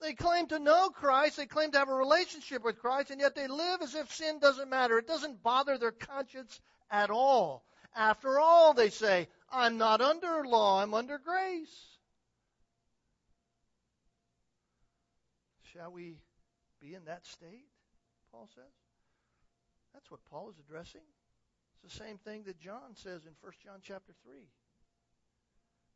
They 0.02 0.14
claim 0.14 0.48
to 0.48 0.58
know 0.58 0.90
Christ, 0.90 1.38
they 1.38 1.46
claim 1.46 1.72
to 1.72 1.78
have 1.78 1.90
a 1.90 1.94
relationship 1.94 2.64
with 2.64 2.80
Christ, 2.80 3.12
and 3.12 3.22
yet 3.22 3.36
they 3.36 3.48
live 3.48 3.82
as 3.84 3.94
if 3.94 4.12
sin 4.12 4.40
doesn't 4.40 4.70
matter. 4.70 4.98
It 4.98 5.08
doesn't 5.08 5.44
bother 5.44 5.78
their 5.78 5.92
conscience 5.92 6.60
at 6.90 7.12
all. 7.12 7.64
After 7.96 8.40
all, 8.40 8.74
they 8.74 8.90
say, 8.90 9.28
I'm 9.52 9.78
not 9.78 10.02
under 10.02 10.44
law, 10.46 10.82
I'm 10.82 10.94
under 10.94 11.20
grace. 11.20 11.98
Shall 15.74 15.92
we 15.92 16.18
be 16.82 16.96
in 16.96 17.06
that 17.06 17.26
state? 17.26 17.68
Paul 18.32 18.50
says. 18.56 18.74
That's 19.94 20.10
what 20.10 20.24
Paul 20.30 20.50
is 20.50 20.56
addressing. 20.60 21.02
It's 21.84 21.94
the 21.94 22.04
same 22.04 22.18
thing 22.18 22.44
that 22.44 22.60
John 22.60 22.96
says 22.96 23.26
in 23.26 23.34
1 23.42 23.52
John 23.64 23.80
chapter 23.84 24.14
3. 24.24 24.34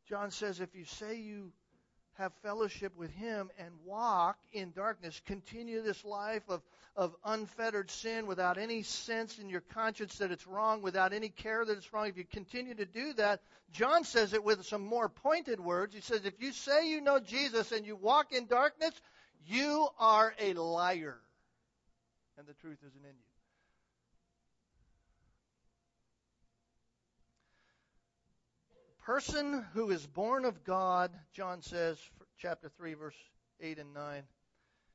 John 0.08 0.30
says, 0.30 0.60
if 0.60 0.74
you 0.74 0.84
say 0.84 1.16
you 1.16 1.52
have 2.14 2.32
fellowship 2.42 2.96
with 2.96 3.10
him 3.10 3.50
and 3.58 3.68
walk 3.84 4.38
in 4.52 4.72
darkness, 4.72 5.20
continue 5.26 5.82
this 5.82 6.04
life 6.04 6.42
of, 6.48 6.62
of 6.96 7.14
unfettered 7.24 7.90
sin 7.90 8.26
without 8.26 8.56
any 8.56 8.82
sense 8.82 9.38
in 9.38 9.50
your 9.50 9.60
conscience 9.60 10.16
that 10.18 10.30
it's 10.30 10.46
wrong, 10.46 10.80
without 10.80 11.12
any 11.12 11.28
care 11.28 11.64
that 11.64 11.76
it's 11.76 11.92
wrong, 11.92 12.06
if 12.06 12.16
you 12.16 12.24
continue 12.24 12.74
to 12.74 12.86
do 12.86 13.12
that, 13.14 13.40
John 13.72 14.04
says 14.04 14.32
it 14.32 14.44
with 14.44 14.64
some 14.64 14.84
more 14.84 15.08
pointed 15.08 15.60
words. 15.60 15.94
He 15.94 16.00
says, 16.00 16.24
if 16.24 16.40
you 16.40 16.52
say 16.52 16.88
you 16.88 17.00
know 17.00 17.18
Jesus 17.18 17.72
and 17.72 17.84
you 17.84 17.96
walk 17.96 18.32
in 18.32 18.46
darkness, 18.46 18.94
you 19.46 19.88
are 19.98 20.32
a 20.40 20.54
liar. 20.54 21.18
And 22.38 22.46
the 22.46 22.54
truth 22.54 22.78
isn't 22.86 23.04
in 23.04 23.10
you. 23.10 23.35
Person 29.06 29.64
who 29.72 29.90
is 29.90 30.04
born 30.04 30.44
of 30.44 30.64
God, 30.64 31.12
John 31.32 31.62
says, 31.62 31.96
chapter 32.38 32.68
3, 32.76 32.94
verse 32.94 33.14
8 33.60 33.78
and 33.78 33.94
9 33.94 34.22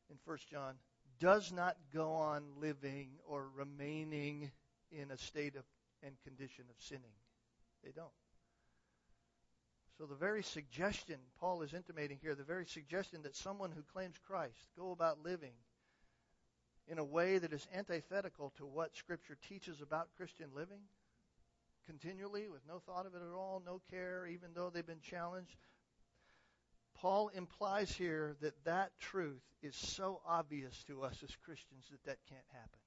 in 0.09 0.17
1 0.25 0.37
John, 0.51 0.73
does 1.21 1.53
not 1.53 1.77
go 1.93 2.11
on 2.11 2.43
living 2.59 3.11
or 3.25 3.47
remaining 3.55 4.51
in 4.91 5.11
a 5.11 5.17
state 5.17 5.55
of 5.55 5.63
and 6.03 6.15
condition 6.25 6.65
of 6.69 6.75
sinning. 6.83 7.13
They 7.85 7.91
don't. 7.91 8.09
So 9.97 10.05
the 10.05 10.15
very 10.15 10.43
suggestion 10.43 11.15
Paul 11.39 11.61
is 11.61 11.73
intimating 11.73 12.17
here, 12.21 12.35
the 12.35 12.43
very 12.43 12.65
suggestion 12.65 13.21
that 13.21 13.35
someone 13.35 13.71
who 13.71 13.83
claims 13.93 14.15
Christ 14.27 14.67
go 14.77 14.91
about 14.91 15.23
living 15.23 15.53
in 16.87 16.97
a 16.97 17.03
way 17.03 17.37
that 17.37 17.53
is 17.53 17.65
antithetical 17.73 18.51
to 18.57 18.65
what 18.65 18.97
Scripture 18.97 19.37
teaches 19.47 19.79
about 19.79 20.09
Christian 20.17 20.49
living, 20.53 20.81
continually 21.85 22.47
with 22.47 22.61
no 22.67 22.79
thought 22.79 23.05
of 23.05 23.15
it 23.15 23.21
at 23.21 23.35
all, 23.35 23.61
no 23.65 23.81
care, 23.89 24.27
even 24.27 24.49
though 24.53 24.69
they've 24.69 24.85
been 24.85 25.01
challenged. 25.01 25.55
Paul 26.95 27.29
implies 27.29 27.91
here 27.91 28.35
that 28.41 28.63
that 28.65 28.91
truth 28.99 29.41
is 29.63 29.75
so 29.75 30.21
obvious 30.27 30.83
to 30.85 31.01
us 31.01 31.17
as 31.23 31.35
Christians 31.43 31.85
that 31.89 32.03
that 32.05 32.17
can't 32.29 32.45
happen. 32.51 32.79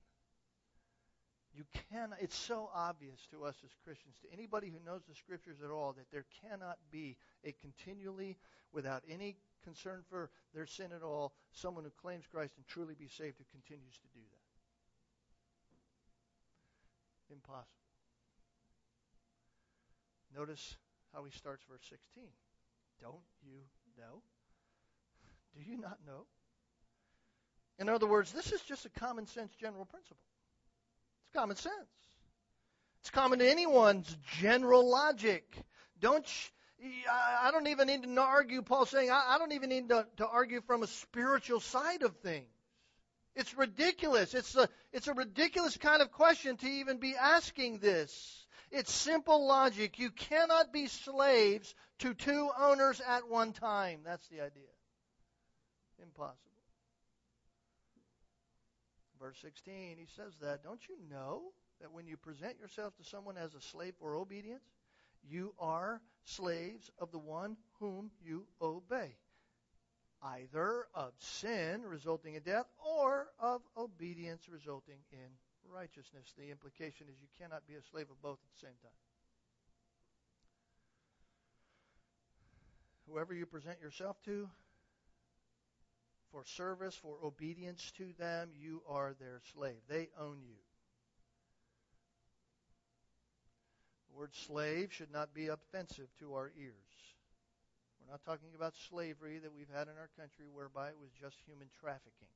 You 1.56 1.64
can 1.90 2.14
it's 2.20 2.36
so 2.36 2.68
obvious 2.74 3.26
to 3.30 3.44
us 3.44 3.54
as 3.64 3.70
Christians, 3.84 4.16
to 4.22 4.32
anybody 4.32 4.68
who 4.68 4.84
knows 4.84 5.02
the 5.08 5.14
scriptures 5.14 5.58
at 5.64 5.70
all, 5.70 5.92
that 5.92 6.10
there 6.10 6.26
cannot 6.42 6.78
be 6.90 7.16
a 7.44 7.52
continually, 7.60 8.36
without 8.72 9.04
any 9.08 9.36
concern 9.62 10.02
for 10.10 10.30
their 10.52 10.66
sin 10.66 10.90
at 10.94 11.02
all, 11.02 11.32
someone 11.52 11.84
who 11.84 11.90
claims 11.90 12.24
Christ 12.30 12.54
and 12.56 12.66
truly 12.66 12.94
be 12.94 13.08
saved 13.08 13.38
who 13.38 13.44
continues 13.52 13.94
to 13.94 14.08
do 14.12 14.20
that. 14.20 14.40
Impossible. 17.32 17.83
Notice 20.34 20.76
how 21.12 21.24
he 21.24 21.30
starts 21.30 21.62
verse 21.70 21.82
16. 21.88 22.24
Don't 23.00 23.14
you 23.42 23.60
know? 23.98 24.22
Do 25.54 25.62
you 25.62 25.78
not 25.80 25.98
know? 26.06 26.26
In 27.78 27.88
other 27.88 28.06
words, 28.06 28.32
this 28.32 28.52
is 28.52 28.60
just 28.62 28.86
a 28.86 28.88
common 28.88 29.26
sense 29.26 29.52
general 29.60 29.84
principle. 29.84 30.16
It's 31.24 31.38
common 31.38 31.56
sense. 31.56 31.74
It's 33.00 33.10
common 33.10 33.38
to 33.40 33.50
anyone's 33.50 34.16
general 34.40 34.88
logic. 34.90 35.44
Don't 36.00 36.26
I 37.10 37.50
don't 37.50 37.68
even 37.68 37.86
need 37.86 38.02
to 38.02 38.20
argue. 38.20 38.62
Paul's 38.62 38.90
saying 38.90 39.10
I 39.10 39.36
don't 39.38 39.52
even 39.52 39.70
need 39.70 39.88
to, 39.88 40.06
to 40.18 40.26
argue 40.26 40.60
from 40.62 40.82
a 40.82 40.86
spiritual 40.86 41.60
side 41.60 42.02
of 42.02 42.16
things. 42.16 42.48
It's 43.36 43.54
ridiculous. 43.56 44.34
It's 44.34 44.54
a, 44.54 44.68
it's 44.92 45.08
a 45.08 45.14
ridiculous 45.14 45.76
kind 45.76 46.02
of 46.02 46.12
question 46.12 46.56
to 46.58 46.66
even 46.66 46.98
be 46.98 47.14
asking 47.16 47.78
this. 47.78 48.43
It's 48.76 48.92
simple 48.92 49.46
logic. 49.46 50.00
You 50.00 50.10
cannot 50.10 50.72
be 50.72 50.88
slaves 50.88 51.72
to 52.00 52.12
two 52.12 52.50
owners 52.58 53.00
at 53.06 53.28
one 53.28 53.52
time. 53.52 54.00
That's 54.04 54.26
the 54.26 54.40
idea. 54.40 54.64
Impossible. 56.02 56.40
Verse 59.20 59.38
16, 59.42 59.96
he 59.96 60.06
says 60.16 60.32
that. 60.42 60.64
Don't 60.64 60.80
you 60.88 60.96
know 61.08 61.42
that 61.80 61.92
when 61.92 62.08
you 62.08 62.16
present 62.16 62.58
yourself 62.58 62.96
to 62.96 63.04
someone 63.04 63.36
as 63.36 63.54
a 63.54 63.60
slave 63.60 63.94
for 64.00 64.16
obedience, 64.16 64.64
you 65.22 65.54
are 65.60 66.00
slaves 66.24 66.90
of 66.98 67.12
the 67.12 67.18
one 67.18 67.56
whom 67.78 68.10
you 68.24 68.44
obey? 68.60 69.14
either 70.24 70.86
of 70.94 71.12
sin 71.18 71.82
resulting 71.82 72.34
in 72.34 72.42
death 72.42 72.64
or 72.82 73.26
of 73.38 73.60
obedience 73.76 74.48
resulting 74.48 74.96
in 75.12 75.28
righteousness. 75.72 76.32
The 76.36 76.50
implication 76.50 77.06
is 77.08 77.14
you 77.20 77.28
cannot 77.38 77.66
be 77.66 77.74
a 77.74 77.82
slave 77.90 78.10
of 78.10 78.20
both 78.22 78.38
at 78.38 78.50
the 78.60 78.66
same 78.66 78.76
time. 78.82 78.98
Whoever 83.08 83.34
you 83.34 83.46
present 83.46 83.80
yourself 83.80 84.16
to 84.24 84.48
for 86.34 86.44
service, 86.44 86.96
for 86.96 87.16
obedience 87.22 87.92
to 87.96 88.12
them, 88.18 88.50
you 88.58 88.82
are 88.88 89.14
their 89.20 89.40
slave. 89.54 89.78
They 89.88 90.08
own 90.18 90.38
you. 90.42 90.58
The 94.10 94.18
word 94.18 94.34
slave 94.34 94.92
should 94.92 95.12
not 95.12 95.32
be 95.32 95.46
offensive 95.46 96.08
to 96.18 96.34
our 96.34 96.50
ears. 96.58 96.74
We're 98.00 98.10
not 98.10 98.24
talking 98.24 98.50
about 98.56 98.74
slavery 98.90 99.38
that 99.38 99.54
we've 99.54 99.70
had 99.72 99.86
in 99.86 99.94
our 99.94 100.10
country 100.18 100.46
whereby 100.52 100.88
it 100.88 100.98
was 101.00 101.10
just 101.20 101.36
human 101.46 101.68
trafficking. 101.78 102.34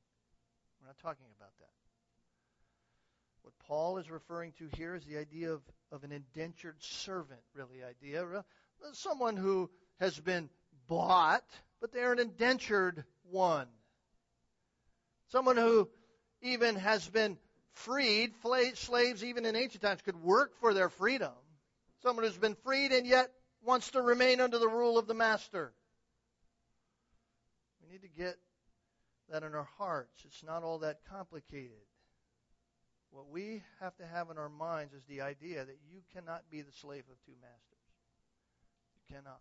We're 0.79 0.87
not 0.87 0.97
talking 0.99 1.27
about 1.37 1.51
that. 1.59 1.88
What 3.43 3.53
Paul 3.67 3.97
is 3.97 4.09
referring 4.09 4.53
to 4.59 4.69
here 4.77 4.95
is 4.95 5.05
the 5.05 5.17
idea 5.17 5.51
of, 5.53 5.61
of 5.91 6.03
an 6.03 6.11
indentured 6.11 6.75
servant, 6.79 7.41
really, 7.53 7.83
idea. 7.83 8.25
Someone 8.93 9.37
who 9.37 9.69
has 9.99 10.19
been 10.19 10.49
bought, 10.87 11.43
but 11.81 11.91
they're 11.91 12.13
an 12.13 12.19
indentured 12.19 13.03
one. 13.29 13.67
Someone 15.31 15.57
who 15.57 15.89
even 16.41 16.75
has 16.75 17.07
been 17.07 17.37
freed. 17.73 18.33
Slaves, 18.75 19.23
even 19.23 19.45
in 19.45 19.55
ancient 19.55 19.83
times, 19.83 20.01
could 20.01 20.21
work 20.21 20.57
for 20.59 20.73
their 20.73 20.89
freedom. 20.89 21.33
Someone 22.01 22.25
who's 22.25 22.37
been 22.37 22.55
freed 22.63 22.91
and 22.91 23.05
yet 23.05 23.29
wants 23.61 23.91
to 23.91 24.01
remain 24.01 24.41
under 24.41 24.57
the 24.57 24.67
rule 24.67 24.97
of 24.97 25.07
the 25.07 25.13
master. 25.13 25.73
We 27.81 27.91
need 27.91 28.01
to 28.01 28.07
get 28.07 28.35
that 29.29 29.43
in 29.43 29.53
our 29.53 29.67
hearts. 29.77 30.23
It's 30.25 30.43
not 30.43 30.63
all 30.63 30.79
that 30.79 30.99
complicated. 31.09 31.77
What 33.11 33.29
we 33.29 33.63
have 33.79 33.95
to 33.97 34.05
have 34.05 34.29
in 34.29 34.37
our 34.37 34.49
minds 34.49 34.93
is 34.93 35.03
the 35.07 35.21
idea 35.21 35.65
that 35.65 35.77
you 35.91 36.01
cannot 36.13 36.43
be 36.51 36.61
the 36.61 36.71
slave 36.71 37.03
of 37.09 37.25
two 37.25 37.33
masters. 37.41 37.59
You 38.95 39.15
cannot. 39.15 39.39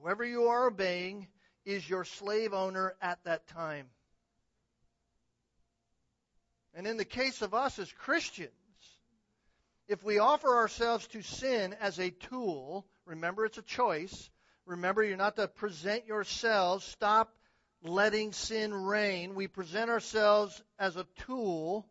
Whoever 0.00 0.24
you 0.24 0.48
are 0.48 0.66
obeying 0.66 1.28
is 1.64 1.88
your 1.88 2.04
slave 2.04 2.52
owner 2.52 2.94
at 3.00 3.22
that 3.24 3.46
time. 3.46 3.86
And 6.74 6.86
in 6.86 6.96
the 6.96 7.04
case 7.04 7.42
of 7.42 7.54
us 7.54 7.78
as 7.78 7.92
Christians, 7.92 8.50
if 9.88 10.02
we 10.02 10.18
offer 10.18 10.56
ourselves 10.56 11.06
to 11.08 11.22
sin 11.22 11.76
as 11.80 12.00
a 12.00 12.10
tool, 12.10 12.86
remember 13.04 13.44
it's 13.44 13.58
a 13.58 13.62
choice. 13.62 14.30
Remember, 14.64 15.02
you're 15.02 15.16
not 15.16 15.36
to 15.36 15.48
present 15.48 16.06
yourselves. 16.06 16.84
Stop 16.84 17.34
letting 17.82 18.32
sin 18.32 18.72
reign. 18.72 19.34
We 19.34 19.48
present 19.48 19.90
ourselves 19.90 20.62
as 20.78 20.96
a 20.96 21.06
tool. 21.26 21.86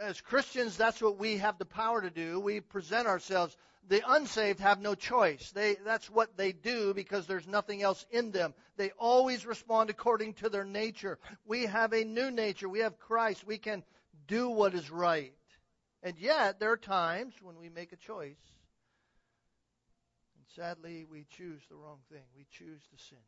As 0.00 0.20
Christians, 0.20 0.76
that's 0.76 1.00
what 1.00 1.18
we 1.18 1.38
have 1.38 1.58
the 1.58 1.64
power 1.64 2.00
to 2.00 2.10
do. 2.10 2.40
We 2.40 2.60
present 2.60 3.06
ourselves. 3.06 3.56
The 3.88 4.02
unsaved 4.06 4.60
have 4.60 4.80
no 4.80 4.94
choice. 4.94 5.50
They, 5.52 5.76
that's 5.84 6.10
what 6.10 6.36
they 6.36 6.52
do 6.52 6.92
because 6.92 7.26
there's 7.26 7.46
nothing 7.46 7.82
else 7.82 8.04
in 8.10 8.30
them. 8.30 8.52
They 8.76 8.90
always 8.98 9.46
respond 9.46 9.90
according 9.90 10.34
to 10.34 10.48
their 10.48 10.64
nature. 10.64 11.18
We 11.46 11.66
have 11.66 11.92
a 11.92 12.04
new 12.04 12.30
nature. 12.30 12.68
We 12.68 12.80
have 12.80 12.98
Christ. 12.98 13.46
We 13.46 13.58
can 13.58 13.82
do 14.26 14.50
what 14.50 14.74
is 14.74 14.90
right. 14.90 15.32
And 16.02 16.18
yet, 16.18 16.60
there 16.60 16.70
are 16.70 16.76
times 16.76 17.34
when 17.42 17.56
we 17.58 17.70
make 17.70 17.92
a 17.92 17.96
choice, 17.96 18.36
and 20.36 20.44
sadly, 20.54 21.04
we 21.10 21.26
choose 21.36 21.60
the 21.68 21.74
wrong 21.74 21.98
thing. 22.10 22.22
We 22.36 22.46
choose 22.50 22.80
to 22.82 23.04
sin. 23.08 23.18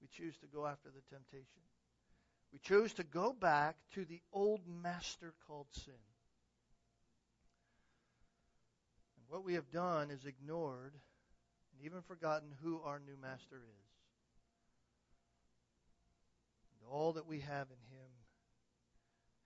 We 0.00 0.08
choose 0.08 0.36
to 0.38 0.46
go 0.46 0.66
after 0.66 0.88
the 0.88 1.14
temptation. 1.14 1.62
We 2.52 2.58
choose 2.58 2.94
to 2.94 3.04
go 3.04 3.32
back 3.32 3.76
to 3.94 4.04
the 4.04 4.20
old 4.32 4.60
master 4.66 5.34
called 5.46 5.66
sin. 5.72 5.92
And 9.16 9.24
what 9.28 9.44
we 9.44 9.54
have 9.54 9.70
done 9.70 10.10
is 10.10 10.24
ignored 10.24 10.94
and 11.72 11.84
even 11.84 12.02
forgotten 12.02 12.48
who 12.62 12.80
our 12.84 13.00
new 13.00 13.16
master 13.20 13.56
is. 13.56 13.88
And 16.72 16.90
all 16.90 17.12
that 17.14 17.26
we 17.26 17.40
have 17.40 17.66
in 17.68 17.96
him 17.96 18.10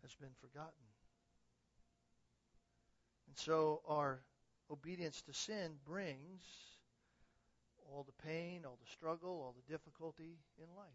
has 0.03 0.15
been 0.15 0.35
forgotten. 0.41 0.73
And 3.27 3.37
so 3.37 3.81
our 3.89 4.21
obedience 4.71 5.23
to 5.23 5.33
sin 5.33 5.73
brings 5.85 6.43
all 7.91 8.05
the 8.05 8.27
pain, 8.27 8.63
all 8.65 8.79
the 8.83 8.91
struggle, 8.91 9.31
all 9.31 9.55
the 9.57 9.73
difficulty 9.73 10.39
in 10.59 10.67
life. 10.77 10.87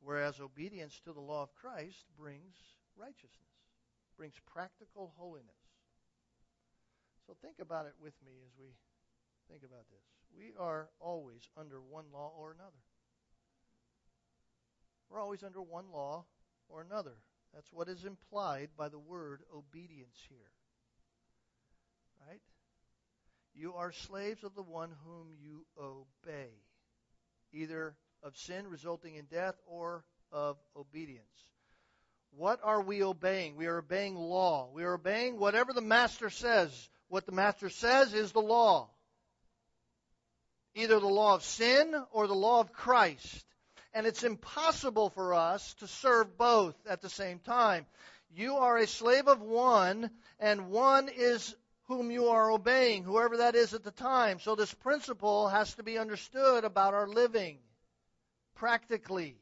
Whereas 0.00 0.40
obedience 0.40 1.00
to 1.04 1.12
the 1.12 1.20
law 1.20 1.42
of 1.42 1.54
Christ 1.54 2.04
brings 2.18 2.54
righteousness, 2.96 3.58
brings 4.16 4.34
practical 4.46 5.12
holiness. 5.16 5.68
So 7.26 7.34
think 7.42 7.58
about 7.60 7.86
it 7.86 7.94
with 8.00 8.14
me 8.24 8.32
as 8.46 8.52
we 8.58 8.72
think 9.50 9.62
about 9.62 9.84
this. 9.90 10.06
We 10.36 10.52
are 10.58 10.88
always 11.00 11.48
under 11.56 11.80
one 11.80 12.06
law 12.12 12.32
or 12.38 12.52
another. 12.52 12.82
We're 15.10 15.20
always 15.20 15.42
under 15.42 15.62
one 15.62 15.86
law 15.92 16.24
or 16.68 16.82
another. 16.82 17.16
That's 17.54 17.72
what 17.72 17.88
is 17.88 18.04
implied 18.04 18.70
by 18.76 18.88
the 18.88 18.98
word 18.98 19.42
obedience 19.54 20.18
here. 20.28 20.52
Right? 22.26 22.40
You 23.54 23.74
are 23.74 23.92
slaves 23.92 24.44
of 24.44 24.54
the 24.54 24.62
one 24.62 24.90
whom 25.04 25.28
you 25.40 25.64
obey, 25.80 26.50
either 27.52 27.94
of 28.22 28.36
sin 28.36 28.68
resulting 28.68 29.16
in 29.16 29.24
death 29.26 29.54
or 29.66 30.04
of 30.30 30.56
obedience. 30.76 31.24
What 32.36 32.60
are 32.62 32.82
we 32.82 33.02
obeying? 33.02 33.56
We 33.56 33.66
are 33.66 33.78
obeying 33.78 34.14
law. 34.14 34.68
We 34.72 34.84
are 34.84 34.94
obeying 34.94 35.38
whatever 35.38 35.72
the 35.72 35.80
master 35.80 36.30
says. 36.30 36.88
What 37.08 37.26
the 37.26 37.32
master 37.32 37.70
says 37.70 38.12
is 38.12 38.32
the 38.32 38.40
law. 38.40 38.90
Either 40.74 41.00
the 41.00 41.08
law 41.08 41.34
of 41.34 41.42
sin 41.42 41.94
or 42.12 42.26
the 42.26 42.34
law 42.34 42.60
of 42.60 42.72
Christ 42.72 43.44
and 43.94 44.06
it's 44.06 44.22
impossible 44.22 45.10
for 45.10 45.34
us 45.34 45.74
to 45.74 45.86
serve 45.86 46.36
both 46.36 46.74
at 46.88 47.00
the 47.00 47.08
same 47.08 47.38
time. 47.40 47.86
You 48.30 48.56
are 48.56 48.76
a 48.76 48.86
slave 48.86 49.26
of 49.26 49.40
one, 49.40 50.10
and 50.38 50.70
one 50.70 51.08
is 51.08 51.54
whom 51.88 52.10
you 52.10 52.28
are 52.28 52.52
obeying, 52.52 53.02
whoever 53.02 53.38
that 53.38 53.54
is 53.54 53.74
at 53.74 53.82
the 53.82 53.90
time. 53.90 54.38
So 54.40 54.54
this 54.54 54.72
principle 54.72 55.48
has 55.48 55.74
to 55.74 55.82
be 55.82 55.98
understood 55.98 56.64
about 56.64 56.94
our 56.94 57.08
living 57.08 57.58
practically. 58.54 59.36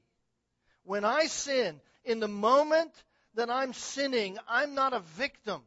When 0.84 1.04
I 1.04 1.26
sin, 1.26 1.80
in 2.04 2.20
the 2.20 2.28
moment 2.28 2.92
that 3.34 3.50
I'm 3.50 3.72
sinning, 3.72 4.38
I'm 4.48 4.74
not 4.74 4.92
a 4.92 5.00
victim. 5.00 5.60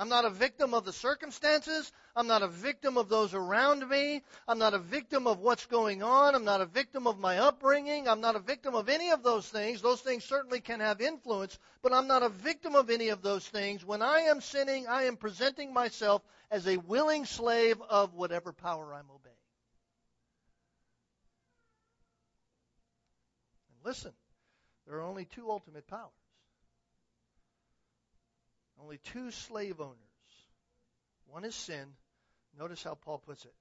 I'm 0.00 0.08
not 0.08 0.24
a 0.24 0.30
victim 0.30 0.72
of 0.72 0.86
the 0.86 0.94
circumstances. 0.94 1.92
I'm 2.16 2.26
not 2.26 2.42
a 2.42 2.48
victim 2.48 2.96
of 2.96 3.10
those 3.10 3.34
around 3.34 3.86
me. 3.86 4.22
I'm 4.48 4.58
not 4.58 4.72
a 4.72 4.78
victim 4.78 5.26
of 5.26 5.40
what's 5.40 5.66
going 5.66 6.02
on. 6.02 6.34
I'm 6.34 6.46
not 6.46 6.62
a 6.62 6.64
victim 6.64 7.06
of 7.06 7.18
my 7.18 7.36
upbringing. 7.36 8.08
I'm 8.08 8.22
not 8.22 8.34
a 8.34 8.38
victim 8.38 8.74
of 8.74 8.88
any 8.88 9.10
of 9.10 9.22
those 9.22 9.46
things. 9.46 9.82
Those 9.82 10.00
things 10.00 10.24
certainly 10.24 10.62
can 10.62 10.80
have 10.80 11.02
influence, 11.02 11.58
but 11.82 11.92
I'm 11.92 12.06
not 12.06 12.22
a 12.22 12.30
victim 12.30 12.76
of 12.76 12.88
any 12.88 13.10
of 13.10 13.20
those 13.20 13.46
things. 13.46 13.84
When 13.84 14.00
I 14.00 14.20
am 14.20 14.40
sinning, 14.40 14.86
I 14.88 15.02
am 15.02 15.18
presenting 15.18 15.74
myself 15.74 16.22
as 16.50 16.66
a 16.66 16.78
willing 16.78 17.26
slave 17.26 17.76
of 17.90 18.14
whatever 18.14 18.54
power 18.54 18.94
I'm 18.94 19.10
obeying. 19.14 19.36
And 23.68 23.84
listen, 23.84 24.12
there 24.86 24.96
are 24.96 25.02
only 25.02 25.26
two 25.26 25.50
ultimate 25.50 25.86
powers. 25.88 26.19
Only 28.82 28.98
two 29.12 29.30
slave 29.30 29.80
owners. 29.80 29.96
One 31.26 31.44
is 31.44 31.54
sin. 31.54 31.86
Notice 32.58 32.82
how 32.82 32.94
Paul 32.94 33.18
puts 33.18 33.44
it. 33.44 33.54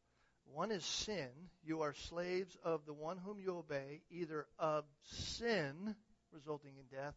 One 0.53 0.71
is 0.71 0.83
sin. 0.83 1.29
You 1.63 1.81
are 1.81 1.93
slaves 1.93 2.57
of 2.63 2.85
the 2.85 2.93
one 2.93 3.17
whom 3.17 3.39
you 3.39 3.57
obey, 3.57 4.01
either 4.09 4.47
of 4.57 4.85
sin, 5.03 5.95
resulting 6.33 6.71
in 6.77 6.97
death. 6.97 7.15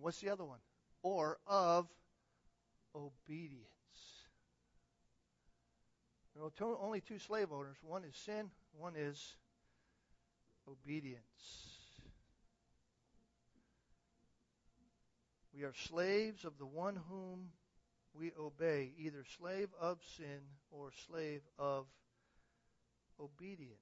What's 0.00 0.20
the 0.20 0.30
other 0.30 0.44
one? 0.44 0.58
Or 1.02 1.38
of 1.46 1.88
obedience. 2.94 3.64
There 6.34 6.44
are 6.44 6.76
only 6.80 7.00
two 7.00 7.18
slave 7.18 7.48
owners. 7.52 7.76
One 7.82 8.04
is 8.04 8.14
sin, 8.16 8.50
one 8.78 8.94
is 8.96 9.34
obedience. 10.68 11.67
We 15.58 15.64
are 15.64 15.74
slaves 15.74 16.44
of 16.46 16.54
the 16.54 16.70
one 16.70 16.94
whom 17.10 17.50
we 18.14 18.30
obey, 18.38 18.94
either 18.94 19.26
slave 19.26 19.66
of 19.80 19.98
sin 20.14 20.46
or 20.70 20.94
slave 21.10 21.42
of 21.58 21.90
obedience. 23.18 23.74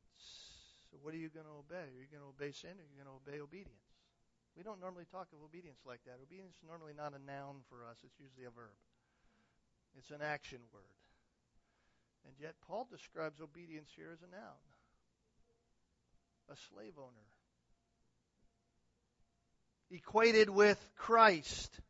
So, 0.88 0.96
what 1.04 1.12
are 1.12 1.20
you 1.20 1.28
going 1.28 1.44
to 1.44 1.60
obey? 1.60 1.84
Are 1.84 2.00
you 2.00 2.08
going 2.08 2.24
to 2.24 2.32
obey 2.32 2.56
sin 2.56 2.80
or 2.80 2.80
are 2.80 2.88
you 2.88 2.96
going 2.96 3.12
to 3.12 3.20
obey 3.20 3.44
obedience? 3.44 3.92
We 4.56 4.64
don't 4.64 4.80
normally 4.80 5.04
talk 5.04 5.28
of 5.36 5.44
obedience 5.44 5.84
like 5.84 6.00
that. 6.08 6.16
Obedience 6.16 6.56
is 6.56 6.64
normally 6.64 6.96
not 6.96 7.12
a 7.12 7.20
noun 7.20 7.60
for 7.68 7.84
us, 7.84 8.00
it's 8.00 8.16
usually 8.16 8.48
a 8.48 8.56
verb, 8.56 8.72
it's 10.00 10.08
an 10.08 10.24
action 10.24 10.64
word. 10.72 10.96
And 12.24 12.32
yet, 12.40 12.56
Paul 12.64 12.88
describes 12.88 13.44
obedience 13.44 13.92
here 13.92 14.16
as 14.16 14.24
a 14.24 14.32
noun 14.32 14.64
a 16.48 16.56
slave 16.72 16.96
owner. 16.96 17.35
Equated 19.90 20.50
with 20.50 20.78
Christ. 20.96 21.80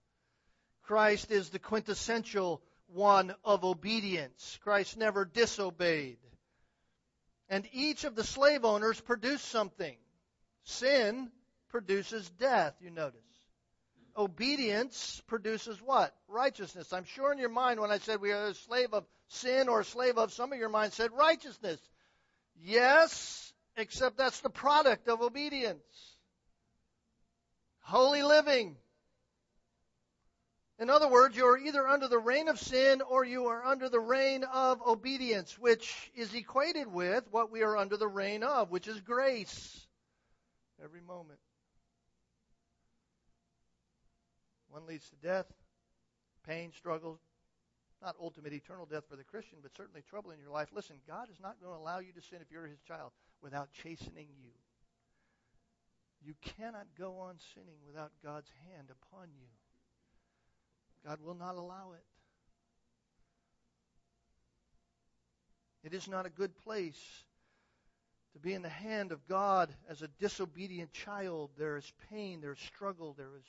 Christ 0.82 1.30
is 1.30 1.50
the 1.50 1.58
quintessential 1.58 2.62
one 2.88 3.34
of 3.44 3.64
obedience. 3.64 4.58
Christ 4.62 4.96
never 4.96 5.24
disobeyed. 5.24 6.18
And 7.48 7.66
each 7.72 8.04
of 8.04 8.14
the 8.14 8.24
slave 8.24 8.64
owners 8.64 9.00
produced 9.00 9.46
something. 9.46 9.96
Sin 10.64 11.30
produces 11.68 12.28
death, 12.30 12.74
you 12.80 12.90
notice. 12.90 13.20
Obedience 14.16 15.22
produces 15.26 15.80
what? 15.82 16.14
Righteousness. 16.28 16.92
I'm 16.92 17.04
sure 17.04 17.32
in 17.32 17.38
your 17.38 17.50
mind 17.50 17.80
when 17.80 17.90
I 17.90 17.98
said 17.98 18.20
we 18.20 18.32
are 18.32 18.48
a 18.48 18.54
slave 18.54 18.94
of 18.94 19.04
sin 19.28 19.68
or 19.68 19.80
a 19.80 19.84
slave 19.84 20.16
of, 20.16 20.32
some 20.32 20.52
of 20.52 20.58
your 20.58 20.68
mind 20.68 20.92
said 20.92 21.10
righteousness. 21.12 21.80
Yes, 22.58 23.52
except 23.76 24.16
that's 24.16 24.40
the 24.40 24.50
product 24.50 25.08
of 25.08 25.20
obedience. 25.20 26.15
Holy 27.86 28.24
living. 28.24 28.76
In 30.80 30.90
other 30.90 31.08
words, 31.08 31.36
you 31.36 31.46
are 31.46 31.56
either 31.56 31.86
under 31.86 32.08
the 32.08 32.18
reign 32.18 32.48
of 32.48 32.58
sin 32.58 33.00
or 33.00 33.24
you 33.24 33.46
are 33.46 33.64
under 33.64 33.88
the 33.88 34.00
reign 34.00 34.42
of 34.42 34.82
obedience, 34.84 35.56
which 35.56 36.10
is 36.16 36.34
equated 36.34 36.92
with 36.92 37.22
what 37.30 37.52
we 37.52 37.62
are 37.62 37.76
under 37.76 37.96
the 37.96 38.08
reign 38.08 38.42
of, 38.42 38.72
which 38.72 38.88
is 38.88 39.00
grace. 39.00 39.86
Every 40.82 41.00
moment. 41.00 41.38
One 44.68 44.84
leads 44.86 45.08
to 45.10 45.16
death, 45.24 45.46
pain, 46.44 46.72
struggle, 46.76 47.20
not 48.02 48.16
ultimate 48.20 48.52
eternal 48.52 48.86
death 48.86 49.04
for 49.08 49.14
the 49.14 49.22
Christian, 49.22 49.58
but 49.62 49.76
certainly 49.76 50.02
trouble 50.10 50.32
in 50.32 50.40
your 50.40 50.50
life. 50.50 50.70
Listen, 50.74 50.96
God 51.06 51.28
is 51.30 51.40
not 51.40 51.54
going 51.62 51.72
to 51.72 51.80
allow 51.80 52.00
you 52.00 52.12
to 52.12 52.20
sin 52.20 52.40
if 52.42 52.50
you're 52.50 52.66
his 52.66 52.80
child 52.80 53.12
without 53.42 53.68
chastening 53.72 54.26
you. 54.42 54.50
You 56.24 56.34
cannot 56.58 56.86
go 56.98 57.18
on 57.18 57.36
sinning 57.54 57.78
without 57.86 58.12
God's 58.24 58.50
hand 58.68 58.90
upon 58.90 59.28
you. 59.38 59.46
God 61.04 61.20
will 61.20 61.34
not 61.34 61.54
allow 61.54 61.92
it. 61.92 62.04
It 65.84 65.94
is 65.94 66.08
not 66.08 66.26
a 66.26 66.30
good 66.30 66.56
place 66.64 66.98
to 68.32 68.40
be 68.40 68.54
in 68.54 68.62
the 68.62 68.68
hand 68.68 69.12
of 69.12 69.26
God 69.28 69.72
as 69.88 70.02
a 70.02 70.08
disobedient 70.18 70.92
child. 70.92 71.50
There 71.56 71.76
is 71.76 71.92
pain, 72.10 72.40
there 72.40 72.52
is 72.52 72.58
struggle, 72.58 73.14
there 73.16 73.36
is 73.38 73.46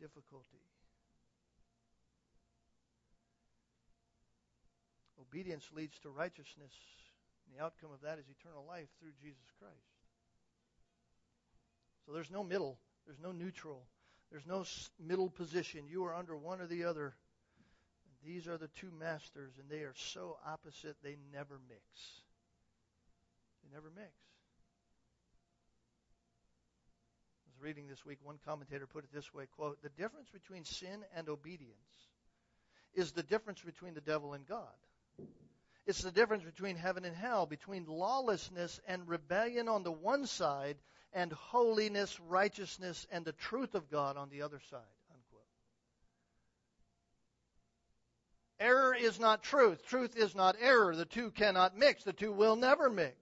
difficulty. 0.00 0.66
Obedience 5.20 5.70
leads 5.74 5.98
to 6.00 6.10
righteousness, 6.10 6.72
and 7.46 7.56
the 7.56 7.64
outcome 7.64 7.90
of 7.94 8.00
that 8.02 8.18
is 8.18 8.24
eternal 8.28 8.66
life 8.66 8.88
through 9.00 9.12
Jesus 9.22 9.46
Christ. 9.58 9.91
So 12.06 12.12
there's 12.12 12.30
no 12.30 12.42
middle, 12.42 12.78
there's 13.06 13.20
no 13.20 13.32
neutral, 13.32 13.82
there's 14.30 14.46
no 14.46 14.64
middle 14.98 15.30
position. 15.30 15.86
You 15.88 16.04
are 16.04 16.14
under 16.14 16.36
one 16.36 16.60
or 16.60 16.66
the 16.66 16.84
other. 16.84 17.14
These 18.24 18.46
are 18.48 18.56
the 18.56 18.68
two 18.68 18.90
masters, 18.98 19.52
and 19.58 19.68
they 19.68 19.84
are 19.84 19.94
so 19.96 20.38
opposite 20.46 20.96
they 21.02 21.16
never 21.32 21.58
mix. 21.68 21.82
They 23.62 23.74
never 23.74 23.90
mix. 23.94 24.10
I 27.46 27.50
was 27.50 27.62
reading 27.62 27.88
this 27.88 28.04
week, 28.06 28.18
one 28.22 28.38
commentator 28.44 28.86
put 28.86 29.04
it 29.04 29.12
this 29.12 29.34
way, 29.34 29.46
quote, 29.56 29.82
the 29.82 29.88
difference 29.90 30.30
between 30.30 30.64
sin 30.64 31.04
and 31.16 31.28
obedience 31.28 31.76
is 32.94 33.12
the 33.12 33.22
difference 33.22 33.60
between 33.60 33.94
the 33.94 34.00
devil 34.00 34.34
and 34.34 34.46
God. 34.46 34.66
It's 35.84 36.02
the 36.02 36.12
difference 36.12 36.44
between 36.44 36.76
heaven 36.76 37.04
and 37.04 37.16
hell, 37.16 37.46
between 37.46 37.86
lawlessness 37.86 38.80
and 38.86 39.08
rebellion 39.08 39.68
on 39.68 39.82
the 39.82 39.90
one 39.90 40.26
side 40.26 40.76
and 41.12 41.32
holiness, 41.32 42.18
righteousness, 42.28 43.06
and 43.10 43.24
the 43.24 43.32
truth 43.32 43.74
of 43.74 43.90
God 43.90 44.16
on 44.16 44.28
the 44.30 44.42
other 44.42 44.60
side. 44.70 44.80
Unquote. 45.10 45.44
Error 48.60 48.94
is 48.94 49.20
not 49.20 49.42
truth. 49.42 49.86
Truth 49.86 50.16
is 50.16 50.34
not 50.34 50.56
error. 50.60 50.94
The 50.96 51.04
two 51.04 51.30
cannot 51.30 51.76
mix. 51.76 52.04
The 52.04 52.12
two 52.12 52.32
will 52.32 52.56
never 52.56 52.88
mix. 52.88 53.16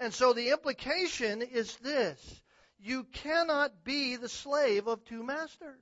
And 0.00 0.12
so 0.12 0.32
the 0.32 0.50
implication 0.50 1.42
is 1.42 1.74
this 1.76 2.42
you 2.78 3.04
cannot 3.04 3.84
be 3.84 4.16
the 4.16 4.28
slave 4.28 4.86
of 4.88 5.04
two 5.04 5.22
masters. 5.22 5.80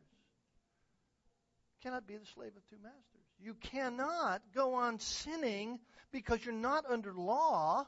You 1.71 1.91
cannot 1.91 2.07
be 2.07 2.17
the 2.17 2.27
slave 2.27 2.53
of 2.57 2.69
two 2.71 2.81
masters. 2.83 3.03
You 3.41 3.55
cannot 3.55 4.43
go 4.55 4.75
on 4.75 5.01
sinning 5.01 5.81
because 6.13 6.45
you're 6.45 6.55
not 6.55 6.85
under 6.89 7.13
law 7.13 7.87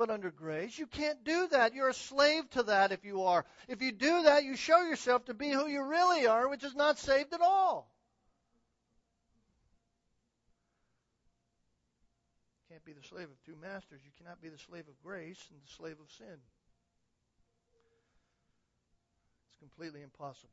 but 0.00 0.08
under 0.08 0.30
grace. 0.30 0.78
You 0.78 0.86
can't 0.86 1.22
do 1.24 1.48
that. 1.48 1.74
You're 1.74 1.90
a 1.90 1.94
slave 1.94 2.48
to 2.52 2.62
that 2.62 2.90
if 2.90 3.04
you 3.04 3.24
are. 3.24 3.44
If 3.68 3.82
you 3.82 3.92
do 3.92 4.22
that, 4.22 4.44
you 4.44 4.56
show 4.56 4.80
yourself 4.80 5.26
to 5.26 5.34
be 5.34 5.50
who 5.50 5.68
you 5.68 5.84
really 5.84 6.26
are, 6.26 6.48
which 6.48 6.64
is 6.64 6.74
not 6.74 6.98
saved 6.98 7.34
at 7.34 7.42
all. 7.42 7.86
You 12.62 12.74
can't 12.74 12.84
be 12.86 12.94
the 12.94 13.06
slave 13.06 13.28
of 13.28 13.44
two 13.44 13.60
masters. 13.60 14.00
You 14.02 14.10
cannot 14.16 14.40
be 14.40 14.48
the 14.48 14.56
slave 14.56 14.88
of 14.88 14.98
grace 15.04 15.46
and 15.50 15.60
the 15.60 15.70
slave 15.74 15.96
of 16.02 16.10
sin. 16.16 16.38
It's 19.50 19.58
completely 19.58 20.00
impossible. 20.00 20.48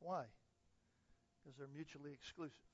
Why? 0.00 0.24
Because 1.44 1.56
they're 1.56 1.68
mutually 1.72 2.10
exclusive. 2.12 2.73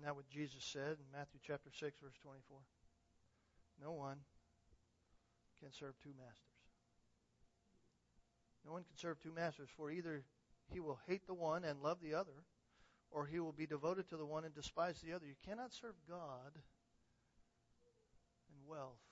Isn't 0.00 0.06
that 0.06 0.16
what 0.16 0.30
Jesus 0.30 0.64
said 0.64 0.96
in 0.96 1.12
Matthew 1.12 1.40
chapter 1.46 1.68
6, 1.68 2.00
verse 2.00 2.16
24? 2.22 2.56
No 3.84 3.92
one 3.92 4.16
can 5.60 5.70
serve 5.72 5.92
two 6.02 6.14
masters. 6.16 6.56
No 8.64 8.72
one 8.72 8.84
can 8.84 8.96
serve 8.96 9.20
two 9.20 9.30
masters, 9.30 9.68
for 9.76 9.90
either 9.90 10.24
he 10.72 10.80
will 10.80 10.98
hate 11.06 11.26
the 11.26 11.34
one 11.34 11.64
and 11.64 11.82
love 11.82 11.98
the 12.02 12.14
other, 12.14 12.46
or 13.10 13.26
he 13.26 13.40
will 13.40 13.52
be 13.52 13.66
devoted 13.66 14.08
to 14.08 14.16
the 14.16 14.24
one 14.24 14.46
and 14.46 14.54
despise 14.54 15.02
the 15.02 15.12
other. 15.12 15.26
You 15.26 15.34
cannot 15.46 15.74
serve 15.74 15.96
God 16.08 16.56
and 18.48 18.66
wealth. 18.66 19.09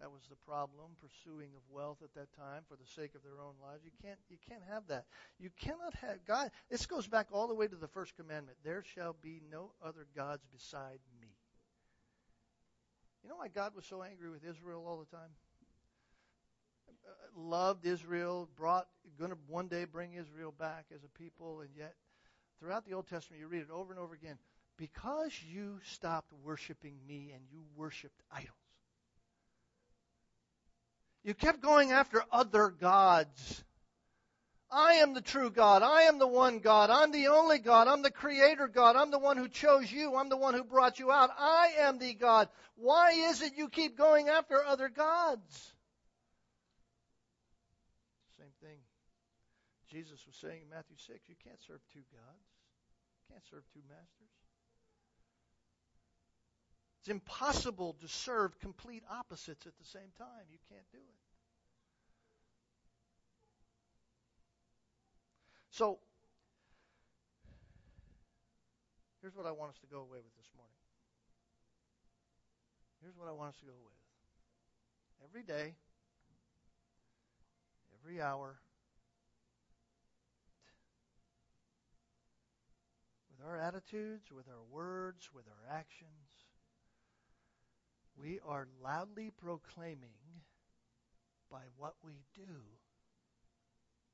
That 0.00 0.12
was 0.12 0.22
the 0.30 0.36
problem, 0.46 0.94
pursuing 1.00 1.50
of 1.56 1.62
wealth 1.74 1.98
at 2.04 2.14
that 2.14 2.32
time 2.36 2.62
for 2.68 2.76
the 2.76 2.86
sake 2.86 3.16
of 3.16 3.22
their 3.24 3.40
own 3.42 3.54
lives. 3.60 3.82
You 3.84 3.90
can't 4.00 4.18
you 4.30 4.36
can't 4.48 4.62
have 4.70 4.86
that. 4.88 5.06
You 5.40 5.50
cannot 5.60 5.94
have 5.94 6.24
God. 6.24 6.50
This 6.70 6.86
goes 6.86 7.08
back 7.08 7.26
all 7.32 7.48
the 7.48 7.54
way 7.54 7.66
to 7.66 7.74
the 7.74 7.88
first 7.88 8.14
commandment. 8.16 8.58
There 8.62 8.84
shall 8.94 9.16
be 9.20 9.42
no 9.50 9.72
other 9.84 10.06
gods 10.14 10.46
beside 10.52 11.00
me. 11.20 11.28
You 13.24 13.28
know 13.28 13.36
why 13.36 13.48
God 13.48 13.74
was 13.74 13.86
so 13.86 14.04
angry 14.04 14.30
with 14.30 14.44
Israel 14.44 14.84
all 14.86 14.98
the 14.98 15.16
time? 15.16 15.30
Uh, 16.88 17.10
loved 17.36 17.84
Israel, 17.84 18.48
brought 18.56 18.86
going 19.18 19.32
to 19.32 19.38
one 19.48 19.66
day 19.66 19.84
bring 19.84 20.14
Israel 20.14 20.54
back 20.56 20.86
as 20.94 21.02
a 21.02 21.18
people, 21.18 21.60
and 21.60 21.70
yet 21.76 21.94
throughout 22.60 22.86
the 22.86 22.94
Old 22.94 23.08
Testament 23.08 23.40
you 23.40 23.48
read 23.48 23.62
it 23.62 23.70
over 23.72 23.92
and 23.92 24.00
over 24.00 24.14
again. 24.14 24.38
Because 24.76 25.32
you 25.52 25.80
stopped 25.84 26.32
worshiping 26.44 26.94
me 27.08 27.32
and 27.34 27.42
you 27.50 27.64
worshiped 27.74 28.22
idols. 28.30 28.67
You 31.28 31.34
kept 31.34 31.60
going 31.60 31.92
after 31.92 32.24
other 32.32 32.70
gods. 32.70 33.62
I 34.70 34.94
am 35.04 35.12
the 35.12 35.20
true 35.20 35.50
God. 35.50 35.82
I 35.82 36.04
am 36.04 36.18
the 36.18 36.26
one 36.26 36.60
God. 36.60 36.88
I'm 36.88 37.12
the 37.12 37.26
only 37.26 37.58
God. 37.58 37.86
I'm 37.86 38.00
the 38.00 38.10
creator 38.10 38.66
God. 38.66 38.96
I'm 38.96 39.10
the 39.10 39.18
one 39.18 39.36
who 39.36 39.46
chose 39.46 39.92
you. 39.92 40.16
I'm 40.16 40.30
the 40.30 40.38
one 40.38 40.54
who 40.54 40.64
brought 40.64 40.98
you 40.98 41.12
out. 41.12 41.28
I 41.38 41.74
am 41.80 41.98
the 41.98 42.14
God. 42.14 42.48
Why 42.76 43.10
is 43.10 43.42
it 43.42 43.58
you 43.58 43.68
keep 43.68 43.98
going 43.98 44.30
after 44.30 44.64
other 44.64 44.88
gods? 44.88 45.74
Same 48.38 48.54
thing 48.62 48.78
Jesus 49.90 50.24
was 50.26 50.36
saying 50.36 50.62
in 50.62 50.70
Matthew 50.70 50.96
6 50.96 51.28
you 51.28 51.36
can't 51.44 51.60
serve 51.66 51.80
two 51.92 52.04
gods, 52.10 52.48
you 53.28 53.34
can't 53.34 53.44
serve 53.50 53.64
two 53.74 53.82
masters. 53.86 54.27
It's 57.08 57.14
impossible 57.14 57.96
to 58.02 58.06
serve 58.06 58.58
complete 58.58 59.02
opposites 59.10 59.66
at 59.66 59.72
the 59.78 59.84
same 59.86 60.12
time. 60.18 60.44
You 60.52 60.58
can't 60.68 60.84
do 60.92 60.98
it. 60.98 61.20
So, 65.70 66.00
here's 69.22 69.34
what 69.34 69.46
I 69.46 69.52
want 69.52 69.70
us 69.70 69.78
to 69.78 69.86
go 69.86 70.00
away 70.00 70.18
with 70.18 70.36
this 70.36 70.50
morning. 70.54 70.76
Here's 73.00 73.16
what 73.16 73.26
I 73.26 73.32
want 73.32 73.54
us 73.54 73.60
to 73.60 73.64
go 73.64 73.72
away 73.72 73.96
with. 75.24 75.30
Every 75.30 75.42
day, 75.42 75.76
every 78.02 78.20
hour, 78.20 78.58
with 83.30 83.46
our 83.46 83.56
attitudes, 83.56 84.30
with 84.30 84.46
our 84.46 84.62
words, 84.70 85.30
with 85.32 85.46
our 85.48 85.74
actions, 85.74 86.27
we 88.20 88.40
are 88.46 88.66
loudly 88.82 89.30
proclaiming 89.30 90.18
by 91.50 91.62
what 91.76 91.94
we 92.02 92.24
do, 92.34 92.54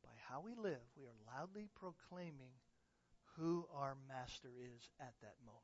by 0.02 0.10
how 0.28 0.40
we 0.40 0.54
live, 0.54 0.80
we 0.96 1.04
are 1.04 1.38
loudly 1.38 1.68
proclaiming 1.74 2.52
who 3.36 3.66
our 3.74 3.96
master 4.08 4.50
is 4.60 4.88
at 5.00 5.14
that 5.22 5.34
moment. 5.44 5.62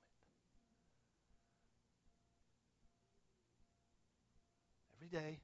Every 4.97 5.09
day, 5.09 5.41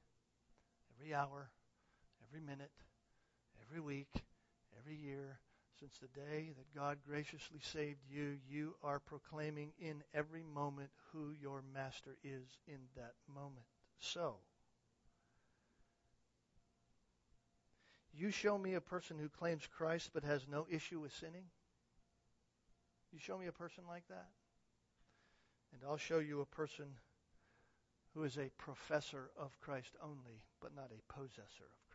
every 0.99 1.13
hour, 1.13 1.49
every 2.27 2.41
minute, 2.41 2.71
every 3.61 3.79
week, 3.79 4.23
every 4.77 4.95
year, 4.95 5.39
since 5.79 5.97
the 5.99 6.19
day 6.19 6.51
that 6.57 6.75
God 6.75 6.97
graciously 7.07 7.59
saved 7.61 7.99
you, 8.09 8.37
you 8.49 8.75
are 8.83 8.99
proclaiming 8.99 9.71
in 9.79 10.03
every 10.13 10.43
moment 10.43 10.89
who 11.11 11.33
your 11.39 11.61
master 11.73 12.17
is 12.23 12.57
in 12.67 12.79
that 12.95 13.13
moment. 13.33 13.65
So, 13.99 14.37
you 18.13 18.31
show 18.31 18.57
me 18.57 18.73
a 18.73 18.81
person 18.81 19.17
who 19.19 19.29
claims 19.29 19.67
Christ 19.77 20.11
but 20.13 20.23
has 20.23 20.47
no 20.49 20.65
issue 20.69 20.99
with 20.99 21.13
sinning. 21.13 21.45
You 23.11 23.19
show 23.19 23.37
me 23.37 23.47
a 23.47 23.51
person 23.51 23.83
like 23.87 24.07
that. 24.09 24.27
And 25.73 25.81
I'll 25.87 25.97
show 25.97 26.19
you 26.19 26.41
a 26.41 26.45
person 26.45 26.85
who 28.13 28.23
is 28.23 28.37
a 28.37 28.49
professor 28.57 29.29
of 29.37 29.59
Christ 29.59 29.95
only, 30.01 30.41
but 30.61 30.75
not 30.75 30.89
a 30.91 31.13
possessor 31.13 31.65
of 31.65 31.86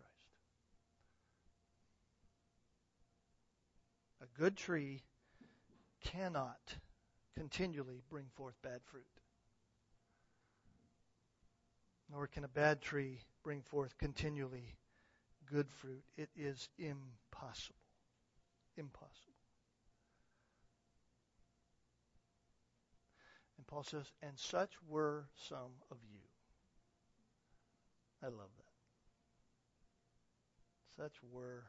A 4.23 4.39
good 4.39 4.57
tree 4.57 5.03
cannot 6.01 6.77
continually 7.37 8.03
bring 8.09 8.27
forth 8.37 8.55
bad 8.63 8.81
fruit. 8.85 9.03
Nor 12.09 12.29
can 12.29 12.45
a 12.45 12.49
bad 12.49 12.81
tree 12.81 13.19
bring 13.43 13.63
forth 13.63 13.99
continually 13.99 14.77
good 15.51 15.69
fruit. 15.69 16.05
It 16.17 16.29
is 16.37 16.69
impossible. 16.79 17.75
Impossible. 18.77 19.33
And 23.59 23.67
Paul 23.67 23.83
says, 23.83 24.13
and 24.23 24.39
such 24.39 24.71
were 24.89 25.27
some 25.49 25.73
of 25.91 25.97
you. 26.13 26.21
I 28.23 28.27
love 28.27 28.51
that. 30.97 31.03
Such 31.03 31.15
were 31.33 31.65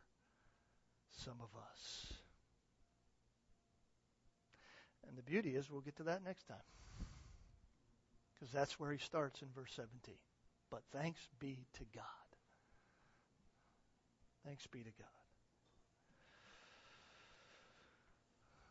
some 1.10 1.38
of 1.42 1.50
us. 1.60 2.14
And 5.08 5.18
the 5.18 5.24
beauty 5.24 5.56
is, 5.56 5.70
we'll 5.70 5.82
get 5.82 5.98
to 5.98 6.04
that 6.04 6.24
next 6.24 6.48
time. 6.48 6.58
Because 8.34 8.52
that's 8.52 8.80
where 8.80 8.92
he 8.92 8.98
starts 8.98 9.42
in 9.42 9.48
verse 9.56 9.72
17. 9.76 10.16
But 10.70 10.82
thanks 10.92 11.20
be 11.40 11.66
to 11.74 11.84
God. 11.94 12.04
Thanks 14.46 14.68
be 14.68 14.80
to 14.80 14.86
God. 14.86 15.08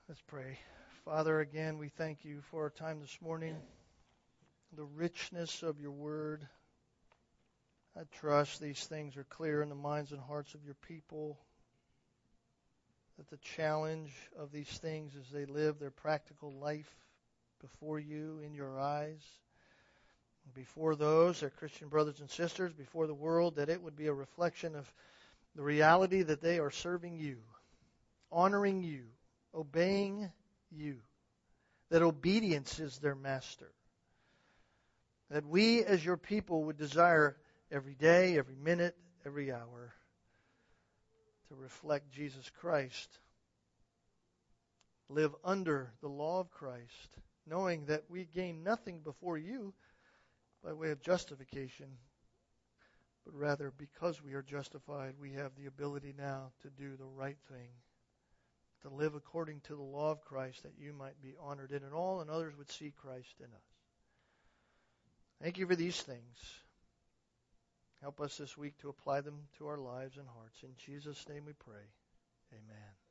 Let's 0.08 0.22
pray. 0.26 0.58
Father, 1.04 1.40
again, 1.40 1.78
we 1.78 1.88
thank 1.88 2.24
you 2.24 2.42
for 2.50 2.64
our 2.64 2.70
time 2.70 3.00
this 3.00 3.16
morning, 3.22 3.56
the 4.76 4.84
richness 4.84 5.62
of 5.62 5.80
your 5.80 5.90
word. 5.90 6.46
I 7.96 8.02
trust 8.20 8.60
these 8.60 8.84
things 8.84 9.16
are 9.16 9.24
clear 9.24 9.62
in 9.62 9.68
the 9.68 9.74
minds 9.74 10.12
and 10.12 10.20
hearts 10.20 10.54
of 10.54 10.64
your 10.64 10.76
people 10.86 11.38
that 13.22 13.30
the 13.30 13.48
challenge 13.56 14.12
of 14.36 14.50
these 14.50 14.78
things 14.78 15.12
as 15.16 15.30
they 15.30 15.44
live 15.44 15.78
their 15.78 15.92
practical 15.92 16.50
life 16.50 16.92
before 17.60 18.00
you 18.00 18.40
in 18.44 18.52
your 18.52 18.80
eyes, 18.80 19.22
before 20.54 20.96
those, 20.96 21.38
their 21.38 21.50
Christian 21.50 21.86
brothers 21.86 22.18
and 22.18 22.28
sisters, 22.28 22.72
before 22.72 23.06
the 23.06 23.14
world, 23.14 23.56
that 23.56 23.68
it 23.68 23.80
would 23.80 23.96
be 23.96 24.08
a 24.08 24.12
reflection 24.12 24.74
of 24.74 24.92
the 25.54 25.62
reality 25.62 26.22
that 26.22 26.40
they 26.40 26.58
are 26.58 26.72
serving 26.72 27.16
you, 27.16 27.36
honoring 28.32 28.82
you, 28.82 29.04
obeying 29.54 30.28
you, 30.72 30.96
that 31.90 32.02
obedience 32.02 32.80
is 32.80 32.98
their 32.98 33.14
master. 33.14 33.70
That 35.30 35.46
we 35.46 35.84
as 35.84 36.04
your 36.04 36.16
people 36.16 36.64
would 36.64 36.76
desire 36.76 37.36
every 37.70 37.94
day, 37.94 38.36
every 38.36 38.56
minute, 38.56 38.96
every 39.24 39.52
hour 39.52 39.94
to 41.52 41.62
reflect 41.62 42.10
Jesus 42.10 42.50
Christ. 42.60 43.18
Live 45.10 45.34
under 45.44 45.92
the 46.00 46.08
law 46.08 46.40
of 46.40 46.50
Christ, 46.50 47.18
knowing 47.46 47.84
that 47.86 48.04
we 48.08 48.24
gain 48.24 48.64
nothing 48.64 49.00
before 49.00 49.36
you 49.36 49.74
by 50.64 50.72
way 50.72 50.92
of 50.92 51.02
justification, 51.02 51.88
but 53.26 53.34
rather 53.34 53.70
because 53.76 54.22
we 54.22 54.32
are 54.32 54.42
justified, 54.42 55.14
we 55.20 55.32
have 55.32 55.52
the 55.54 55.66
ability 55.66 56.14
now 56.16 56.52
to 56.62 56.70
do 56.70 56.96
the 56.96 57.04
right 57.04 57.36
thing, 57.50 57.68
to 58.82 58.88
live 58.88 59.14
according 59.14 59.60
to 59.60 59.74
the 59.76 59.82
law 59.82 60.10
of 60.10 60.22
Christ, 60.22 60.62
that 60.62 60.78
you 60.78 60.94
might 60.94 61.20
be 61.20 61.34
honored 61.38 61.72
in 61.72 61.82
it 61.82 61.92
all 61.92 62.22
and 62.22 62.30
others 62.30 62.56
would 62.56 62.70
see 62.70 62.94
Christ 62.96 63.34
in 63.40 63.46
us. 63.46 63.72
Thank 65.42 65.58
you 65.58 65.66
for 65.66 65.76
these 65.76 66.00
things. 66.00 66.38
Help 68.02 68.20
us 68.20 68.36
this 68.36 68.58
week 68.58 68.76
to 68.78 68.88
apply 68.88 69.20
them 69.20 69.38
to 69.56 69.68
our 69.68 69.78
lives 69.78 70.16
and 70.16 70.26
hearts. 70.26 70.64
In 70.64 70.70
Jesus' 70.76 71.24
name 71.28 71.44
we 71.46 71.52
pray. 71.52 71.86
Amen. 72.52 73.01